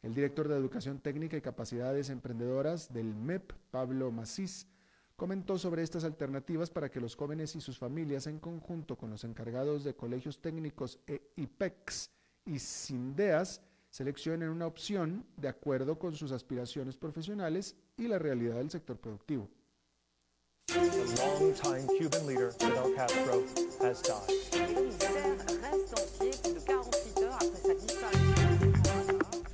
El 0.02 0.14
director 0.14 0.48
de 0.48 0.56
Educación 0.56 0.98
Técnica 0.98 1.36
y 1.36 1.40
Capacidades 1.40 2.10
Emprendedoras 2.10 2.92
del 2.92 3.14
MEP, 3.14 3.52
Pablo 3.70 4.10
Macís, 4.10 4.66
comentó 5.14 5.58
sobre 5.58 5.82
estas 5.82 6.02
alternativas 6.02 6.70
para 6.70 6.90
que 6.90 7.00
los 7.00 7.14
jóvenes 7.14 7.54
y 7.54 7.60
sus 7.60 7.78
familias, 7.78 8.26
en 8.26 8.40
conjunto 8.40 8.98
con 8.98 9.10
los 9.10 9.22
encargados 9.22 9.84
de 9.84 9.94
colegios 9.94 10.40
técnicos 10.40 10.98
e 11.06 11.30
IPEX 11.36 12.10
y 12.46 12.58
SINDEAS, 12.58 13.62
seleccionen 13.90 14.48
una 14.48 14.66
opción 14.66 15.24
de 15.36 15.48
acuerdo 15.48 16.00
con 16.00 16.16
sus 16.16 16.32
aspiraciones 16.32 16.96
profesionales 16.96 17.76
y 17.96 18.08
la 18.08 18.18
realidad 18.18 18.56
del 18.56 18.70
sector 18.70 18.98
productivo. 18.98 19.48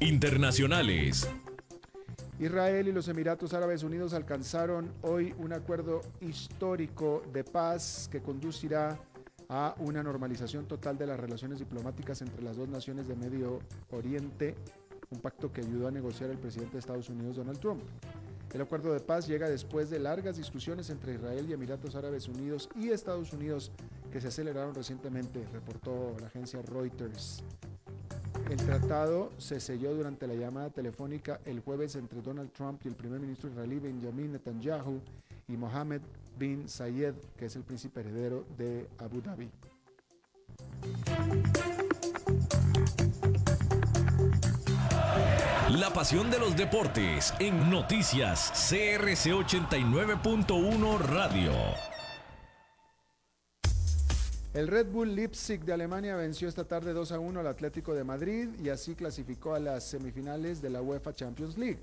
Internacionales. 0.00 1.26
Israel 2.38 2.88
y 2.88 2.92
los 2.92 3.08
Emiratos 3.08 3.54
Árabes 3.54 3.82
Unidos 3.82 4.12
alcanzaron 4.12 4.92
hoy 5.00 5.34
un 5.38 5.54
acuerdo 5.54 6.02
histórico 6.20 7.22
de 7.32 7.44
paz 7.44 8.10
que 8.12 8.20
conducirá 8.20 8.98
a 9.48 9.74
una 9.78 10.02
normalización 10.02 10.66
total 10.66 10.98
de 10.98 11.06
las 11.06 11.18
relaciones 11.18 11.58
diplomáticas 11.58 12.20
entre 12.20 12.42
las 12.42 12.58
dos 12.58 12.68
naciones 12.68 13.08
de 13.08 13.16
Medio 13.16 13.60
Oriente, 13.90 14.54
un 15.08 15.20
pacto 15.20 15.50
que 15.50 15.62
ayudó 15.62 15.88
a 15.88 15.90
negociar 15.90 16.28
el 16.28 16.36
presidente 16.36 16.74
de 16.74 16.80
Estados 16.80 17.08
Unidos, 17.08 17.36
Donald 17.36 17.58
Trump. 17.58 17.82
El 18.52 18.60
acuerdo 18.60 18.92
de 18.92 19.00
paz 19.00 19.26
llega 19.26 19.48
después 19.48 19.90
de 19.90 19.98
largas 19.98 20.36
discusiones 20.36 20.88
entre 20.90 21.14
Israel 21.14 21.46
y 21.48 21.52
Emiratos 21.52 21.94
Árabes 21.94 22.28
Unidos 22.28 22.68
y 22.74 22.88
Estados 22.88 23.32
Unidos 23.32 23.70
que 24.10 24.20
se 24.20 24.28
aceleraron 24.28 24.74
recientemente, 24.74 25.46
reportó 25.52 26.16
la 26.20 26.28
agencia 26.28 26.62
Reuters. 26.62 27.42
El 28.50 28.56
tratado 28.58 29.30
se 29.38 29.60
selló 29.60 29.94
durante 29.94 30.26
la 30.26 30.34
llamada 30.34 30.70
telefónica 30.70 31.40
el 31.44 31.60
jueves 31.60 31.96
entre 31.96 32.22
Donald 32.22 32.52
Trump 32.52 32.80
y 32.84 32.88
el 32.88 32.94
primer 32.94 33.20
ministro 33.20 33.50
israelí 33.50 33.78
Benjamin 33.78 34.32
Netanyahu 34.32 35.00
y 35.48 35.56
Mohammed 35.56 36.00
bin 36.38 36.68
Zayed, 36.68 37.14
que 37.36 37.46
es 37.46 37.56
el 37.56 37.62
príncipe 37.62 38.00
heredero 38.00 38.44
de 38.56 38.86
Abu 38.98 39.20
Dhabi. 39.20 39.50
La 45.76 45.92
pasión 45.92 46.30
de 46.30 46.38
los 46.38 46.56
deportes 46.56 47.34
en 47.38 47.68
noticias 47.68 48.50
CRC 48.70 49.32
89.1 49.34 50.98
Radio. 51.00 51.52
El 54.54 54.68
Red 54.68 54.86
Bull 54.86 55.14
Leipzig 55.14 55.60
de 55.66 55.74
Alemania 55.74 56.16
venció 56.16 56.48
esta 56.48 56.64
tarde 56.64 56.94
2 56.94 57.12
a 57.12 57.18
1 57.18 57.40
al 57.40 57.46
Atlético 57.46 57.92
de 57.92 58.04
Madrid 58.04 58.48
y 58.64 58.70
así 58.70 58.94
clasificó 58.94 59.54
a 59.54 59.60
las 59.60 59.84
semifinales 59.84 60.62
de 60.62 60.70
la 60.70 60.80
UEFA 60.80 61.14
Champions 61.14 61.58
League. 61.58 61.80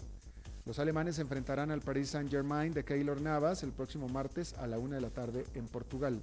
Los 0.66 0.80
alemanes 0.80 1.18
se 1.18 1.22
enfrentarán 1.22 1.70
al 1.70 1.82
Paris 1.82 2.10
Saint-Germain 2.10 2.74
de 2.74 2.84
Keylor 2.84 3.22
Navas 3.22 3.62
el 3.62 3.74
próximo 3.74 4.10
martes 4.10 4.56
a 4.56 4.66
la 4.66 4.80
1 4.80 4.96
de 4.96 5.02
la 5.02 5.12
tarde 5.12 5.46
en 5.54 5.68
Portugal. 5.68 6.20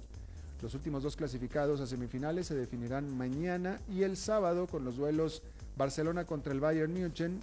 Los 0.61 0.73
últimos 0.73 1.03
dos 1.03 1.15
clasificados 1.15 1.79
a 1.79 1.87
semifinales 1.87 2.47
se 2.47 2.55
definirán 2.55 3.17
mañana 3.17 3.79
y 3.89 4.03
el 4.03 4.17
sábado 4.17 4.67
con 4.67 4.83
los 4.83 4.97
duelos 4.97 5.41
Barcelona 5.77 6.25
contra 6.25 6.51
el 6.51 6.59
Bayern 6.59 6.93
München, 6.93 7.39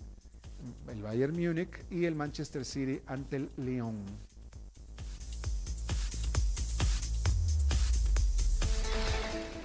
el 0.89 1.03
Bayern 1.03 1.35
Múnich 1.35 1.85
y 1.91 2.05
el 2.05 2.15
Manchester 2.15 2.65
City 2.65 3.01
ante 3.07 3.37
el 3.37 3.51
Lyon. 3.57 4.05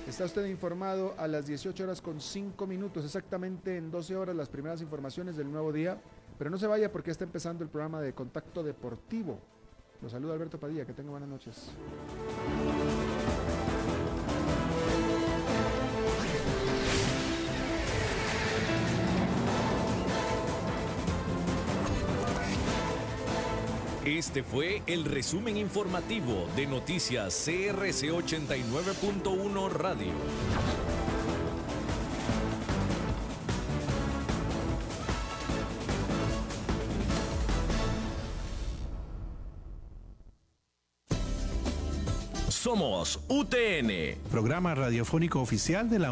Está 0.07 0.25
usted 0.25 0.45
informado 0.45 1.15
a 1.17 1.27
las 1.27 1.47
18 1.47 1.83
horas 1.83 1.99
con 1.99 2.21
5 2.21 2.67
minutos, 2.67 3.03
exactamente 3.03 3.77
en 3.77 3.89
12 3.89 4.15
horas 4.15 4.35
las 4.35 4.47
primeras 4.47 4.81
informaciones 4.81 5.35
del 5.37 5.51
nuevo 5.51 5.73
día. 5.73 5.99
Pero 6.37 6.49
no 6.49 6.57
se 6.57 6.67
vaya 6.67 6.91
porque 6.91 7.09
está 7.09 7.23
empezando 7.23 7.63
el 7.63 7.69
programa 7.69 8.01
de 8.01 8.13
Contacto 8.13 8.61
Deportivo. 8.63 9.39
Los 10.01 10.11
saluda 10.11 10.33
Alberto 10.33 10.59
Padilla, 10.59 10.85
que 10.85 10.93
tenga 10.93 11.11
buenas 11.11 11.29
noches. 11.29 11.71
Este 24.05 24.43
fue 24.43 24.81
el 24.85 25.05
resumen 25.05 25.55
informativo 25.55 26.49
de 26.57 26.67
Noticias 26.67 27.33
CRC 27.45 28.11
89.1 28.11 29.69
Radio. 29.69 30.11
Somos 42.63 43.19
UTN. 43.29 44.17
Programa 44.31 44.75
radiofónico 44.75 45.39
oficial 45.39 45.89
de 45.89 45.99
la 45.99 46.11